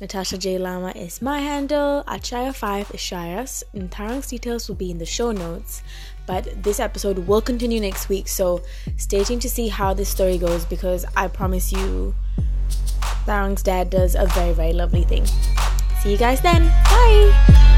Natasha 0.00 0.36
J 0.36 0.58
Lama 0.58 0.90
is 0.96 1.22
my 1.22 1.38
handle. 1.38 2.02
At 2.08 2.22
Shia5 2.22 2.94
is 2.94 3.00
Shia's, 3.00 3.62
and 3.72 3.90
Tarang's 3.90 4.28
details 4.28 4.68
will 4.68 4.74
be 4.74 4.90
in 4.90 4.98
the 4.98 5.06
show 5.06 5.30
notes. 5.30 5.82
But 6.26 6.62
this 6.62 6.80
episode 6.80 7.18
will 7.18 7.42
continue 7.42 7.80
next 7.80 8.08
week, 8.08 8.28
so 8.28 8.62
stay 8.96 9.22
tuned 9.22 9.42
to 9.42 9.50
see 9.50 9.68
how 9.68 9.94
this 9.94 10.08
story 10.08 10.38
goes 10.38 10.64
because 10.64 11.04
I 11.16 11.28
promise 11.28 11.70
you 11.70 12.14
Larong's 13.26 13.62
dad 13.62 13.90
does 13.90 14.14
a 14.14 14.26
very, 14.26 14.52
very 14.52 14.72
lovely 14.72 15.04
thing. 15.04 15.26
See 16.00 16.10
you 16.10 16.18
guys 16.18 16.40
then. 16.40 16.66
Bye! 16.84 17.71